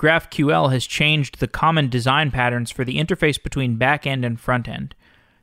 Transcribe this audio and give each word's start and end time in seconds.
GraphQL 0.00 0.72
has 0.72 0.86
changed 0.86 1.40
the 1.40 1.46
common 1.46 1.90
design 1.90 2.30
patterns 2.30 2.70
for 2.70 2.86
the 2.86 2.96
interface 2.96 3.40
between 3.40 3.76
backend 3.76 4.24
and 4.24 4.42
frontend. 4.42 4.92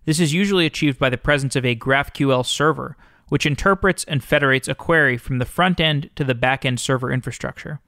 This 0.06 0.20
is 0.20 0.34
usually 0.34 0.66
achieved 0.66 0.98
by 0.98 1.12
the 1.12 1.18
presence 1.18 1.56
of 1.56 1.64
a 1.64 1.76
GraphQL 1.76 2.44
server, 2.44 2.98
which 3.30 3.46
interprets 3.46 4.04
and 4.06 4.24
federates 4.24 4.68
a 4.68 4.74
query 4.74 5.16
from 5.16 5.38
the 5.38 5.46
front 5.46 5.80
end 5.80 6.10
to 6.16 6.24
the 6.24 6.34
backend 6.34 6.80
server 6.80 7.12
infrastructure. 7.12 7.82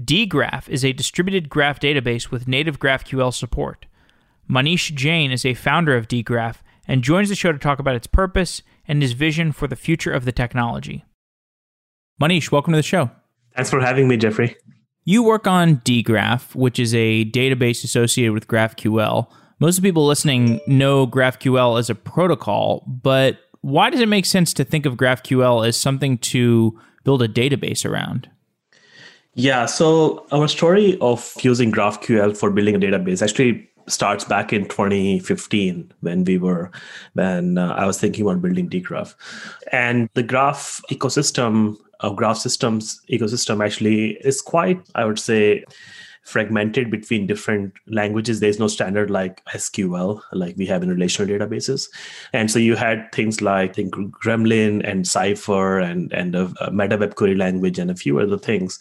dgraph 0.00 0.68
is 0.68 0.84
a 0.84 0.92
distributed 0.92 1.48
graph 1.48 1.80
database 1.80 2.30
with 2.30 2.46
native 2.46 2.78
GraphQL 2.78 3.34
support. 3.34 3.86
Manish 4.48 4.94
Jain 4.94 5.32
is 5.32 5.44
a 5.44 5.54
founder 5.54 5.96
of 5.96 6.06
dgraph 6.06 6.58
and 6.86 7.02
joins 7.02 7.28
the 7.28 7.34
show 7.34 7.50
to 7.50 7.58
talk 7.58 7.80
about 7.80 7.96
its 7.96 8.06
purpose 8.06 8.62
and 8.86 9.02
his 9.02 9.14
vision 9.14 9.50
for 9.50 9.66
the 9.66 9.74
future 9.74 10.12
of 10.12 10.24
the 10.24 10.32
technology. 10.32 11.04
Manish, 12.22 12.52
welcome 12.52 12.72
to 12.72 12.78
the 12.78 12.84
show. 12.84 13.10
Thanks 13.56 13.70
for 13.70 13.80
having 13.80 14.06
me, 14.06 14.16
Jeffrey. 14.16 14.56
You 15.08 15.22
work 15.22 15.46
on 15.46 15.76
dgraph, 15.76 16.54
which 16.54 16.78
is 16.78 16.94
a 16.94 17.24
database 17.30 17.82
associated 17.82 18.34
with 18.34 18.46
GraphQL. 18.46 19.26
Most 19.58 19.78
of 19.78 19.82
people 19.82 20.06
listening 20.06 20.60
know 20.66 21.06
GraphQL 21.06 21.78
as 21.78 21.88
a 21.88 21.94
protocol, 21.94 22.84
but 22.86 23.38
why 23.62 23.88
does 23.88 24.00
it 24.00 24.08
make 24.10 24.26
sense 24.26 24.52
to 24.52 24.64
think 24.64 24.84
of 24.84 24.98
GraphQL 24.98 25.66
as 25.66 25.78
something 25.78 26.18
to 26.18 26.78
build 27.04 27.22
a 27.22 27.26
database 27.26 27.88
around? 27.88 28.28
Yeah, 29.32 29.64
so 29.64 30.26
our 30.30 30.46
story 30.46 30.98
of 31.00 31.32
using 31.40 31.72
GraphQL 31.72 32.36
for 32.36 32.50
building 32.50 32.74
a 32.74 32.78
database 32.78 33.22
actually 33.22 33.66
starts 33.86 34.24
back 34.24 34.52
in 34.52 34.68
2015 34.68 35.90
when 36.00 36.24
we 36.24 36.36
were 36.36 36.70
when 37.14 37.56
uh, 37.56 37.72
I 37.78 37.86
was 37.86 37.98
thinking 37.98 38.26
about 38.26 38.42
building 38.42 38.68
dgraph. 38.68 39.14
And 39.72 40.10
the 40.12 40.22
graph 40.22 40.82
ecosystem 40.90 41.78
of 42.00 42.16
graph 42.16 42.38
systems 42.38 43.00
ecosystem 43.10 43.64
actually 43.64 44.12
is 44.22 44.40
quite 44.40 44.80
I 44.94 45.04
would 45.04 45.18
say 45.18 45.64
fragmented 46.28 46.90
between 46.90 47.26
different 47.26 47.72
languages. 47.86 48.40
There's 48.40 48.58
no 48.58 48.68
standard 48.68 49.10
like 49.10 49.42
SQL, 49.46 50.20
like 50.32 50.56
we 50.58 50.66
have 50.66 50.82
in 50.82 50.90
relational 50.90 51.26
databases. 51.26 51.88
And 52.34 52.50
so 52.50 52.58
you 52.58 52.76
had 52.76 53.10
things 53.12 53.40
like 53.40 53.70
I 53.70 53.72
think 53.72 53.94
Gremlin 53.94 54.86
and 54.86 55.08
Cypher 55.08 55.78
and, 55.78 56.12
and 56.12 56.34
a, 56.34 56.44
a 56.60 56.70
MetaWeb 56.70 57.14
query 57.14 57.34
language 57.34 57.78
and 57.78 57.90
a 57.90 57.94
few 57.94 58.20
other 58.20 58.36
things. 58.36 58.78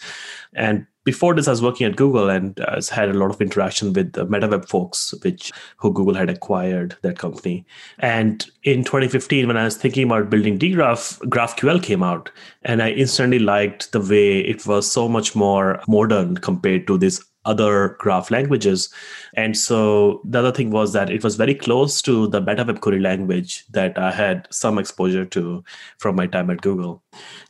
And 0.54 0.86
before 1.08 1.34
this, 1.34 1.48
I 1.48 1.52
was 1.52 1.62
working 1.62 1.88
at 1.88 1.96
Google 1.96 2.30
and 2.30 2.60
uh, 2.60 2.82
had 2.92 3.08
a 3.08 3.14
lot 3.14 3.30
of 3.30 3.40
interaction 3.40 3.94
with 3.94 4.12
the 4.12 4.26
MetaWeb 4.28 4.68
folks, 4.68 5.14
which 5.24 5.54
who 5.78 5.94
Google 5.94 6.16
had 6.16 6.30
acquired 6.30 6.98
that 7.02 7.18
company. 7.18 7.66
And 8.00 8.46
in 8.64 8.84
2015, 8.84 9.48
when 9.48 9.56
I 9.56 9.64
was 9.64 9.78
thinking 9.78 10.04
about 10.04 10.30
building 10.30 10.60
dgraph, 10.60 11.18
GraphQL 11.30 11.82
came 11.82 12.04
out, 12.04 12.30
and 12.64 12.84
I 12.84 12.90
instantly 12.90 13.40
liked 13.40 13.94
the 13.94 14.02
way 14.02 14.40
it 14.40 14.68
was 14.68 14.92
so 14.92 15.08
much 15.08 15.34
more 15.34 15.82
modern 15.88 16.36
compared 16.36 16.88
to 16.88 16.98
this 16.98 17.24
other 17.48 17.96
graph 18.00 18.30
languages. 18.30 18.90
And 19.36 19.58
so 19.58 20.22
the 20.24 20.40
other 20.40 20.52
thing 20.52 20.70
was 20.70 20.94
that 20.94 21.10
it 21.10 21.24
was 21.24 21.36
very 21.36 21.56
close 21.56 22.02
to 22.04 22.28
the 22.28 22.42
MetaWeb 22.42 22.82
query 22.82 23.00
language 23.00 23.66
that 23.72 23.98
I 23.98 24.12
had 24.12 24.48
some 24.52 24.78
exposure 24.78 25.26
to 25.26 25.64
from 25.98 26.16
my 26.16 26.28
time 26.28 26.50
at 26.50 26.62
Google. 26.62 27.02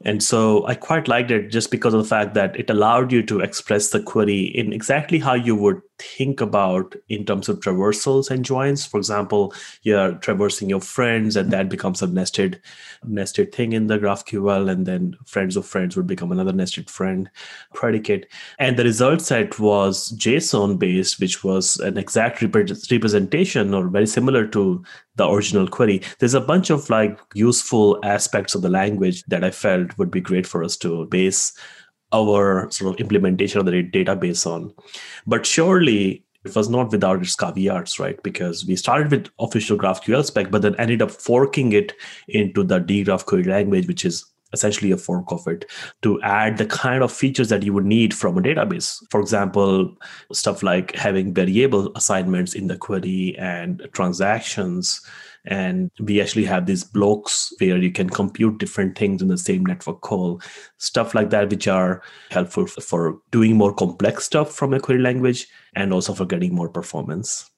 And 0.05 0.23
so 0.23 0.65
I 0.67 0.75
quite 0.75 1.07
liked 1.07 1.31
it 1.31 1.49
just 1.49 1.71
because 1.71 1.93
of 1.93 2.01
the 2.03 2.09
fact 2.09 2.33
that 2.35 2.55
it 2.55 2.69
allowed 2.69 3.11
you 3.11 3.23
to 3.23 3.39
express 3.41 3.89
the 3.89 4.01
query 4.01 4.43
in 4.43 4.71
exactly 4.71 5.19
how 5.19 5.33
you 5.33 5.55
would 5.55 5.81
think 5.99 6.41
about 6.41 6.95
in 7.09 7.25
terms 7.25 7.49
of 7.49 7.59
traversals 7.59 8.29
and 8.29 8.45
joins. 8.45 8.85
For 8.85 8.97
example, 8.97 9.53
you're 9.83 10.13
traversing 10.13 10.69
your 10.69 10.81
friends, 10.81 11.35
and 11.35 11.51
that 11.51 11.69
becomes 11.69 12.01
a 12.01 12.07
nested 12.07 12.61
nested 13.03 13.53
thing 13.53 13.73
in 13.73 13.87
the 13.87 13.97
GraphQL, 13.97 14.69
and 14.69 14.85
then 14.85 15.15
friends 15.25 15.55
of 15.55 15.65
friends 15.65 15.95
would 15.95 16.07
become 16.07 16.31
another 16.31 16.53
nested 16.53 16.89
friend 16.89 17.29
predicate. 17.73 18.27
And 18.59 18.77
the 18.77 18.83
result 18.83 19.21
set 19.21 19.59
was 19.59 20.11
JSON 20.13 20.79
based, 20.79 21.19
which 21.19 21.43
was 21.43 21.77
an 21.77 21.97
exact 21.97 22.41
representation 22.41 23.73
or 23.73 23.87
very 23.87 24.07
similar 24.07 24.47
to 24.47 24.83
the 25.15 25.27
original 25.27 25.67
query. 25.67 26.01
There's 26.19 26.33
a 26.33 26.41
bunch 26.41 26.69
of 26.69 26.89
like 26.89 27.19
useful 27.33 27.99
aspects 28.03 28.55
of 28.55 28.61
the 28.61 28.69
language 28.69 29.23
that 29.25 29.43
I 29.43 29.52
felt 29.52 29.97
would 29.97 30.11
be 30.11 30.21
great 30.21 30.45
for 30.47 30.63
us 30.63 30.77
to 30.77 31.05
base 31.05 31.53
our 32.13 32.69
sort 32.71 32.93
of 32.93 32.99
implementation 32.99 33.59
of 33.59 33.65
the 33.65 33.83
database 33.83 34.45
on. 34.45 34.73
But 35.25 35.45
surely 35.45 36.23
it 36.45 36.55
was 36.55 36.69
not 36.69 36.91
without 36.91 37.21
its 37.21 37.35
caveats, 37.35 37.99
right? 37.99 38.21
Because 38.23 38.65
we 38.65 38.75
started 38.75 39.11
with 39.11 39.29
official 39.39 39.77
GraphQL 39.77 40.25
spec, 40.25 40.49
but 40.49 40.61
then 40.61 40.75
ended 40.75 41.01
up 41.01 41.11
forking 41.11 41.73
it 41.73 41.93
into 42.27 42.63
the 42.63 42.79
dgraph 42.79 43.25
query 43.25 43.43
language, 43.43 43.87
which 43.87 44.05
is 44.05 44.25
essentially 44.53 44.91
a 44.91 44.97
fork 44.97 45.31
of 45.31 45.45
it 45.47 45.65
to 46.01 46.21
add 46.21 46.57
the 46.57 46.65
kind 46.65 47.03
of 47.03 47.11
features 47.11 47.49
that 47.49 47.63
you 47.63 47.73
would 47.73 47.85
need 47.85 48.13
from 48.13 48.37
a 48.37 48.41
database. 48.41 49.03
For 49.09 49.19
example, 49.19 49.93
stuff 50.31 50.63
like 50.63 50.95
having 50.95 51.33
variable 51.33 51.91
assignments 51.95 52.53
in 52.53 52.67
the 52.67 52.77
query 52.77 53.35
and 53.37 53.85
transactions 53.91 55.01
and 55.47 55.91
we 55.99 56.19
actually 56.21 56.43
have 56.43 56.65
these 56.65 56.83
blocks 56.83 57.53
where 57.59 57.77
you 57.77 57.91
can 57.91 58.09
compute 58.09 58.58
different 58.58 58.97
things 58.97 59.21
in 59.21 59.30
the 59.30 59.37
same 59.37 59.65
network 59.65 60.02
call. 60.02 60.41
Stuff 60.77 61.15
like 61.15 61.30
that 61.30 61.49
which 61.49 61.67
are 61.67 62.02
helpful 62.31 62.67
for 62.67 63.17
doing 63.31 63.55
more 63.55 63.73
complex 63.73 64.25
stuff 64.25 64.53
from 64.53 64.73
a 64.73 64.80
query 64.80 65.02
language 65.02 65.47
and 65.73 65.93
also 65.93 66.13
for 66.13 66.25
getting 66.25 66.53
more 66.53 66.67
performance. 66.67 67.49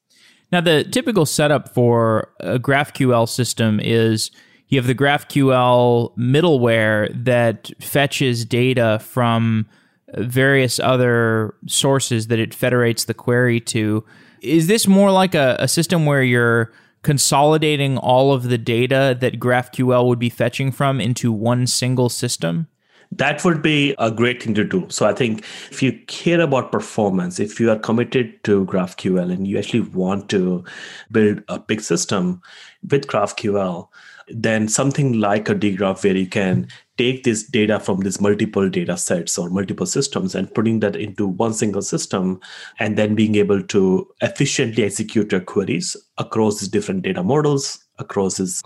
Now 0.51 0.61
the 0.61 0.83
typical 0.83 1.25
setup 1.25 1.73
for 1.73 2.31
a 2.39 2.59
graphql 2.59 3.27
system 3.27 3.79
is 3.79 4.29
you 4.67 4.77
have 4.77 4.87
the 4.87 4.95
graphql 4.95 6.15
middleware 6.15 7.11
that 7.23 7.71
fetches 7.81 8.45
data 8.45 8.99
from 9.01 9.67
various 10.15 10.79
other 10.79 11.55
sources 11.65 12.27
that 12.27 12.37
it 12.37 12.53
federates 12.53 13.05
the 13.05 13.15
query 13.15 13.59
to. 13.59 14.05
Is 14.41 14.67
this 14.67 14.87
more 14.87 15.11
like 15.11 15.33
a, 15.33 15.55
a 15.59 15.67
system 15.67 16.05
where 16.05 16.23
you're 16.23 16.71
consolidating 17.03 17.97
all 17.97 18.33
of 18.33 18.43
the 18.43 18.57
data 18.57 19.17
that 19.19 19.39
GraphQL 19.39 20.05
would 20.07 20.19
be 20.19 20.29
fetching 20.29 20.71
from 20.71 20.99
into 20.99 21.31
one 21.31 21.67
single 21.67 22.09
system? 22.09 22.67
That 23.11 23.43
would 23.43 23.61
be 23.63 23.95
a 23.97 24.11
great 24.11 24.43
thing 24.43 24.53
to 24.53 24.63
do. 24.63 24.85
So 24.89 25.07
I 25.07 25.13
think 25.13 25.39
if 25.71 25.81
you 25.81 25.93
care 26.07 26.41
about 26.41 26.71
performance, 26.71 27.39
if 27.39 27.59
you 27.59 27.71
are 27.71 27.79
committed 27.79 28.43
to 28.43 28.65
GraphQL 28.65 29.31
and 29.31 29.47
you 29.47 29.57
actually 29.57 29.81
want 29.81 30.29
to 30.29 30.63
build 31.11 31.41
a 31.47 31.59
big 31.59 31.81
system 31.81 32.41
with 32.87 33.07
GraphQL, 33.07 33.87
then 34.27 34.67
something 34.67 35.13
like 35.13 35.49
a 35.49 35.55
dgraph 35.55 36.03
where 36.03 36.15
you 36.15 36.27
can 36.27 36.67
take 36.99 37.23
this 37.23 37.43
data 37.43 37.79
from 37.79 38.01
these 38.01 38.19
multiple 38.19 38.69
data 38.69 38.97
sets 38.97 39.37
or 39.37 39.49
multiple 39.49 39.85
systems 39.85 40.35
and 40.35 40.53
putting 40.53 40.81
that 40.81 40.97
into 40.97 41.27
one 41.27 41.53
single 41.53 41.81
system 41.81 42.39
and 42.77 42.97
then 42.97 43.15
being 43.15 43.35
able 43.35 43.63
to 43.63 44.05
efficiently 44.21 44.83
execute 44.83 45.31
your 45.31 45.41
queries 45.41 45.95
across 46.17 46.59
these 46.59 46.67
different 46.67 47.01
data 47.01 47.23
models 47.23 47.79
across 47.99 48.37
this 48.37 48.61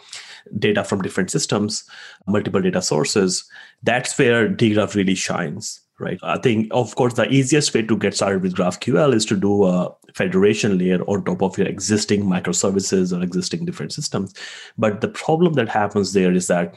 data 0.57 0.83
from 0.83 1.01
different 1.01 1.29
systems 1.29 1.83
multiple 2.27 2.61
data 2.61 2.81
sources 2.81 3.45
that's 3.83 4.17
where 4.17 4.49
dgraph 4.49 4.95
really 4.95 5.15
shines 5.15 5.79
right 5.99 6.19
i 6.23 6.37
think 6.37 6.67
of 6.71 6.95
course 6.95 7.13
the 7.13 7.29
easiest 7.29 7.73
way 7.73 7.83
to 7.83 7.97
get 7.97 8.15
started 8.15 8.41
with 8.41 8.55
graphql 8.55 9.13
is 9.13 9.25
to 9.25 9.35
do 9.35 9.63
a 9.65 9.95
federation 10.13 10.77
layer 10.77 11.01
on 11.03 11.23
top 11.23 11.41
of 11.41 11.57
your 11.57 11.67
existing 11.67 12.23
microservices 12.23 13.17
or 13.17 13.21
existing 13.23 13.65
different 13.65 13.91
systems. 13.91 14.33
But 14.77 15.01
the 15.01 15.07
problem 15.07 15.53
that 15.53 15.69
happens 15.69 16.13
there 16.13 16.31
is 16.31 16.47
that 16.47 16.75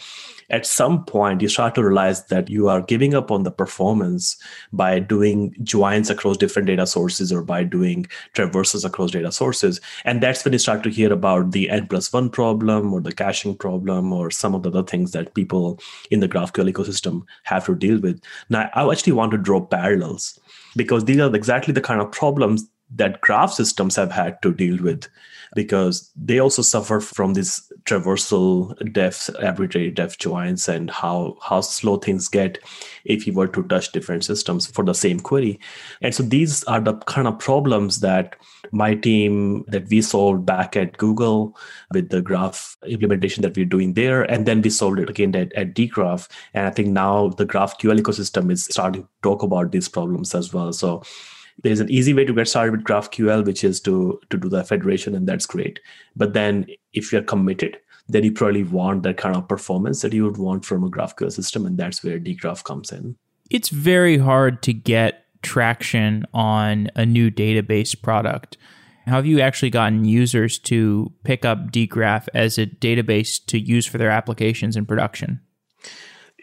at 0.50 0.66
some 0.66 1.04
point 1.04 1.42
you 1.42 1.48
start 1.48 1.74
to 1.74 1.84
realize 1.84 2.26
that 2.26 2.48
you 2.48 2.68
are 2.68 2.82
giving 2.82 3.14
up 3.14 3.30
on 3.30 3.42
the 3.42 3.50
performance 3.50 4.36
by 4.72 4.98
doing 4.98 5.54
joins 5.62 6.10
across 6.10 6.36
different 6.36 6.66
data 6.66 6.86
sources 6.86 7.32
or 7.32 7.42
by 7.42 7.64
doing 7.64 8.06
traverses 8.34 8.84
across 8.84 9.10
data 9.10 9.32
sources. 9.32 9.80
And 10.04 10.22
that's 10.22 10.44
when 10.44 10.52
you 10.52 10.58
start 10.58 10.82
to 10.84 10.90
hear 10.90 11.12
about 11.12 11.52
the 11.52 11.70
n 11.70 11.86
plus 11.86 12.12
one 12.12 12.30
problem 12.30 12.92
or 12.92 13.00
the 13.00 13.12
caching 13.12 13.56
problem 13.56 14.12
or 14.12 14.30
some 14.30 14.54
of 14.54 14.62
the 14.62 14.70
other 14.70 14.82
things 14.82 15.12
that 15.12 15.34
people 15.34 15.80
in 16.10 16.20
the 16.20 16.28
GraphQL 16.28 16.72
ecosystem 16.72 17.22
have 17.44 17.66
to 17.66 17.74
deal 17.74 18.00
with. 18.00 18.20
Now, 18.48 18.70
I 18.74 18.90
actually 18.90 19.12
want 19.12 19.32
to 19.32 19.38
draw 19.38 19.60
parallels 19.60 20.38
because 20.76 21.04
these 21.04 21.20
are 21.20 21.34
exactly 21.34 21.72
the 21.72 21.80
kind 21.80 22.00
of 22.00 22.12
problems 22.12 22.68
that 22.94 23.20
graph 23.20 23.52
systems 23.52 23.96
have 23.96 24.12
had 24.12 24.40
to 24.42 24.52
deal 24.52 24.82
with 24.82 25.08
because 25.54 26.10
they 26.16 26.38
also 26.38 26.60
suffer 26.60 27.00
from 27.00 27.34
these 27.34 27.72
traversal 27.84 28.74
depth 28.92 29.30
arbitrary 29.40 29.90
depth 29.90 30.18
joins 30.18 30.68
and 30.68 30.90
how 30.90 31.36
how 31.40 31.60
slow 31.60 31.96
things 31.96 32.28
get 32.28 32.58
if 33.04 33.26
you 33.26 33.32
were 33.32 33.46
to 33.46 33.62
touch 33.64 33.92
different 33.92 34.24
systems 34.24 34.66
for 34.66 34.84
the 34.84 34.92
same 34.92 35.20
query. 35.20 35.58
And 36.02 36.14
so 36.14 36.22
these 36.22 36.64
are 36.64 36.80
the 36.80 36.94
kind 36.94 37.28
of 37.28 37.38
problems 37.38 38.00
that 38.00 38.36
my 38.72 38.94
team 38.94 39.64
that 39.68 39.88
we 39.88 40.02
solved 40.02 40.44
back 40.44 40.76
at 40.76 40.96
google 40.98 41.56
with 41.92 42.08
the 42.08 42.20
graph 42.20 42.76
implementation 42.84 43.40
that 43.42 43.56
we're 43.56 43.64
doing 43.64 43.94
there 43.94 44.22
and 44.24 44.44
then 44.44 44.60
we 44.60 44.70
solved 44.70 44.98
it 44.98 45.08
again 45.08 45.36
at, 45.36 45.52
at 45.52 45.72
dgraph 45.72 46.28
and 46.52 46.66
i 46.66 46.70
think 46.70 46.88
now 46.88 47.28
the 47.28 47.46
graphql 47.46 47.96
ecosystem 47.96 48.50
is 48.50 48.64
starting 48.64 49.02
to 49.02 49.08
talk 49.22 49.42
about 49.44 49.72
these 49.72 49.88
problems 49.88 50.34
as 50.34 50.52
well. 50.52 50.72
So 50.72 51.02
there's 51.62 51.80
an 51.80 51.90
easy 51.90 52.12
way 52.12 52.24
to 52.24 52.34
get 52.34 52.48
started 52.48 52.72
with 52.72 52.84
GraphQL, 52.84 53.44
which 53.44 53.64
is 53.64 53.80
to 53.80 54.20
to 54.30 54.36
do 54.36 54.48
the 54.48 54.64
federation, 54.64 55.14
and 55.14 55.26
that's 55.26 55.46
great. 55.46 55.80
But 56.14 56.32
then 56.32 56.66
if 56.92 57.12
you're 57.12 57.22
committed, 57.22 57.78
then 58.08 58.24
you 58.24 58.32
probably 58.32 58.64
want 58.64 59.02
that 59.02 59.16
kind 59.16 59.36
of 59.36 59.48
performance 59.48 60.02
that 60.02 60.12
you 60.12 60.24
would 60.24 60.38
want 60.38 60.64
from 60.64 60.84
a 60.84 60.90
GraphQL 60.90 61.32
system, 61.32 61.66
and 61.66 61.76
that's 61.78 62.04
where 62.04 62.20
dgraph 62.20 62.64
comes 62.64 62.92
in. 62.92 63.16
It's 63.50 63.68
very 63.68 64.18
hard 64.18 64.62
to 64.64 64.72
get 64.72 65.26
traction 65.46 66.26
on 66.34 66.88
a 66.96 67.06
new 67.06 67.30
database 67.30 68.00
product? 68.00 68.58
How 69.06 69.12
have 69.12 69.26
you 69.26 69.40
actually 69.40 69.70
gotten 69.70 70.04
users 70.04 70.58
to 70.60 71.12
pick 71.22 71.44
up 71.44 71.70
dgraph 71.70 72.26
as 72.34 72.58
a 72.58 72.66
database 72.66 73.44
to 73.46 73.58
use 73.58 73.86
for 73.86 73.98
their 73.98 74.10
applications 74.10 74.76
in 74.76 74.84
production? 74.84 75.40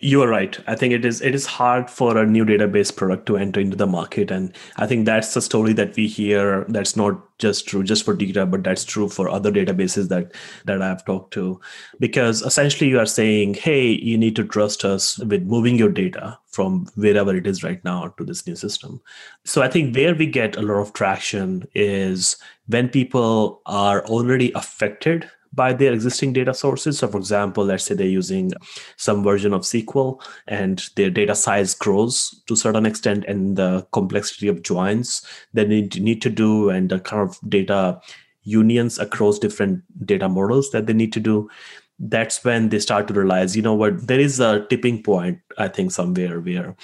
You 0.04 0.22
are 0.22 0.28
right. 0.28 0.60
I 0.68 0.76
think 0.76 0.94
it 0.94 1.06
is 1.06 1.22
it 1.22 1.34
is 1.34 1.46
hard 1.46 1.90
for 1.90 2.18
a 2.18 2.26
new 2.26 2.44
database 2.44 2.94
product 2.94 3.26
to 3.28 3.38
enter 3.38 3.62
into 3.62 3.78
the 3.78 3.88
market, 3.88 4.32
and 4.32 4.54
I 4.76 4.86
think 4.86 5.06
that's 5.06 5.34
the 5.34 5.42
story 5.42 5.72
that 5.74 5.96
we 5.96 6.08
hear. 6.08 6.66
That's 6.68 6.98
not 6.98 7.22
just 7.38 7.70
true 7.70 7.84
just 7.84 8.04
for 8.04 8.14
dgraph, 8.14 8.52
but 8.52 8.66
that's 8.66 8.84
true 8.84 9.08
for 9.08 9.30
other 9.30 9.50
databases 9.50 10.10
that 10.10 10.34
that 10.66 10.82
I've 10.82 11.06
talked 11.06 11.32
to, 11.36 11.62
because 12.02 12.42
essentially 12.42 12.90
you 12.90 13.00
are 13.00 13.06
saying, 13.06 13.54
hey, 13.54 13.92
you 13.92 14.18
need 14.18 14.36
to 14.36 14.44
trust 14.44 14.84
us 14.84 15.20
with 15.20 15.44
moving 15.44 15.78
your 15.78 15.88
data 15.90 16.38
from 16.48 16.86
wherever 16.96 17.34
it 17.34 17.48
is 17.48 17.64
right 17.64 17.82
now 17.86 18.10
to 18.18 18.26
this 18.26 18.46
new 18.46 18.58
system. 18.58 19.02
So 19.46 19.62
I 19.62 19.70
think 19.70 19.96
where 19.96 20.14
we 20.14 20.26
get 20.26 20.58
a 20.58 20.62
lot 20.62 20.82
of 20.82 20.92
traction 20.92 21.66
is 21.76 22.36
when 22.68 22.90
people 22.90 23.62
are 23.66 24.06
already 24.08 24.52
affected 24.52 25.30
by 25.54 25.72
their 25.74 25.94
existing 25.94 26.34
data 26.34 26.54
sources. 26.54 27.00
So, 27.00 27.08
for 27.08 27.18
example, 27.18 27.64
let's 27.64 27.86
say 27.86 27.96
they're 27.96 28.08
using 28.08 28.52
some 28.98 29.24
version 29.24 29.54
of 29.54 29.62
SQL 29.62 30.22
and 30.48 30.84
their 30.96 31.10
data 31.10 31.36
size 31.36 31.76
grows 31.76 32.42
to 32.48 32.56
a 32.56 32.58
certain 32.58 32.86
extent, 32.86 33.26
and 33.26 33.56
the 33.56 33.88
complexity 33.92 34.48
of 34.48 34.64
joins 34.64 35.22
that 35.54 35.70
they 35.70 35.82
need, 35.82 36.02
need 36.02 36.22
to 36.24 36.30
do, 36.30 36.70
and 36.70 36.90
the 36.90 37.00
kind 37.00 37.22
of 37.22 37.40
data 37.48 38.02
unions 38.44 39.00
across 39.00 39.40
different 39.40 39.82
data 40.06 40.28
models 40.28 40.72
that 40.72 40.86
they 40.86 40.94
need 40.94 41.14
to 41.14 41.20
do 41.20 41.50
that's 42.00 42.44
when 42.44 42.70
they 42.70 42.80
start 42.80 43.08
to 43.08 43.14
realize 43.14 43.56
you 43.56 43.62
know 43.62 43.74
what 43.74 44.08
there 44.08 44.20
is 44.20 44.40
a 44.40 44.66
tipping 44.70 45.02
point 45.02 45.40
i 45.58 45.68
think 45.68 45.92
somewhere 45.92 46.40
where 46.42 46.76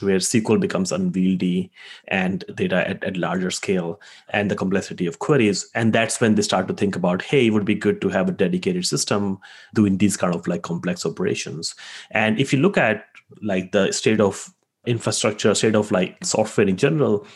where 0.00 0.18
sql 0.18 0.60
becomes 0.60 0.92
unwieldy 0.92 1.70
and 2.08 2.44
data 2.54 2.86
at, 2.88 3.02
at 3.02 3.16
larger 3.16 3.50
scale 3.50 4.00
and 4.30 4.50
the 4.50 4.56
complexity 4.56 5.06
of 5.06 5.18
queries. 5.18 5.68
And 5.74 5.92
that's 5.92 6.20
when 6.20 6.34
they 6.34 6.42
start 6.42 6.68
to 6.68 6.74
think 6.74 6.96
about 6.96 7.22
hey 7.22 7.46
it 7.46 7.50
would 7.50 7.64
be 7.64 7.74
good 7.74 8.00
to 8.02 8.08
have 8.08 8.28
a 8.28 8.32
dedicated 8.32 8.86
system 8.86 9.38
doing 9.74 9.98
these 9.98 10.16
kind 10.16 10.34
of 10.34 10.46
like 10.46 10.62
complex 10.62 11.06
operations. 11.06 11.74
And 12.10 12.38
if 12.38 12.52
you 12.52 12.58
look 12.60 12.76
at 12.76 13.04
like 13.42 13.72
the 13.72 13.92
state 13.92 14.20
of 14.20 14.52
infrastructure 14.86 15.54
state 15.54 15.74
of 15.74 15.90
like 15.90 16.16
software 16.24 16.66
in 16.66 16.76
general 16.76 17.26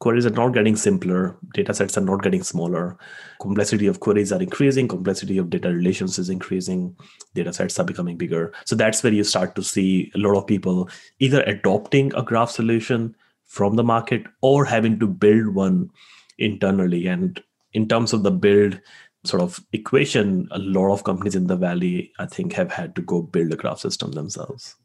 queries 0.00 0.26
are 0.26 0.30
not 0.30 0.52
getting 0.52 0.76
simpler 0.76 1.36
data 1.54 1.72
sets 1.72 1.96
are 1.96 2.02
not 2.02 2.22
getting 2.22 2.42
smaller. 2.42 2.96
Complexity 3.40 3.86
of 3.86 4.00
queries 4.00 4.32
are 4.32 4.42
increasing 4.42 4.88
complexity 4.88 5.38
of 5.38 5.50
data 5.50 5.68
relations 5.68 6.18
is 6.18 6.28
increasing 6.28 6.96
data 7.34 7.52
sets 7.52 7.78
are 7.78 7.84
becoming 7.84 8.16
bigger. 8.16 8.52
So 8.66 8.76
that's 8.76 9.02
where 9.02 9.12
you 9.12 9.24
start 9.24 9.54
to 9.56 9.62
see 9.62 10.10
a 10.14 10.18
lot 10.18 10.36
of 10.36 10.46
people 10.46 10.88
either 11.20 11.42
adopting 11.42 12.14
a 12.14 12.22
graph 12.22 12.50
solution 12.50 13.14
from 13.44 13.76
the 13.76 13.84
market 13.84 14.24
or 14.42 14.64
having 14.64 14.98
to 14.98 15.06
build 15.06 15.54
one 15.54 15.90
internally. 16.38 17.06
And 17.06 17.42
in 17.72 17.88
terms 17.88 18.12
of 18.12 18.22
the 18.22 18.30
build 18.30 18.80
sort 19.24 19.42
of 19.42 19.64
equation 19.72 20.48
a 20.50 20.58
lot 20.58 20.92
of 20.92 21.04
companies 21.04 21.34
in 21.34 21.46
the 21.46 21.56
valley 21.56 22.12
i 22.18 22.26
think 22.26 22.52
have 22.52 22.70
had 22.70 22.94
to 22.94 23.02
go 23.02 23.22
build 23.22 23.52
a 23.52 23.56
graph 23.56 23.78
system 23.78 24.12
themselves 24.12 24.76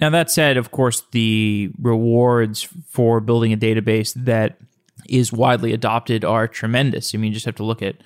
now, 0.00 0.10
that 0.10 0.30
said, 0.30 0.56
of 0.56 0.70
course, 0.70 1.02
the 1.10 1.70
rewards 1.80 2.68
for 2.88 3.20
building 3.20 3.52
a 3.52 3.56
database 3.56 4.14
that 4.14 4.58
is 5.08 5.32
widely 5.32 5.72
adopted 5.72 6.24
are 6.24 6.46
tremendous. 6.46 7.14
I 7.14 7.18
mean, 7.18 7.30
you 7.30 7.34
just 7.34 7.46
have 7.46 7.56
to 7.56 7.64
look 7.64 7.82
at 7.82 7.96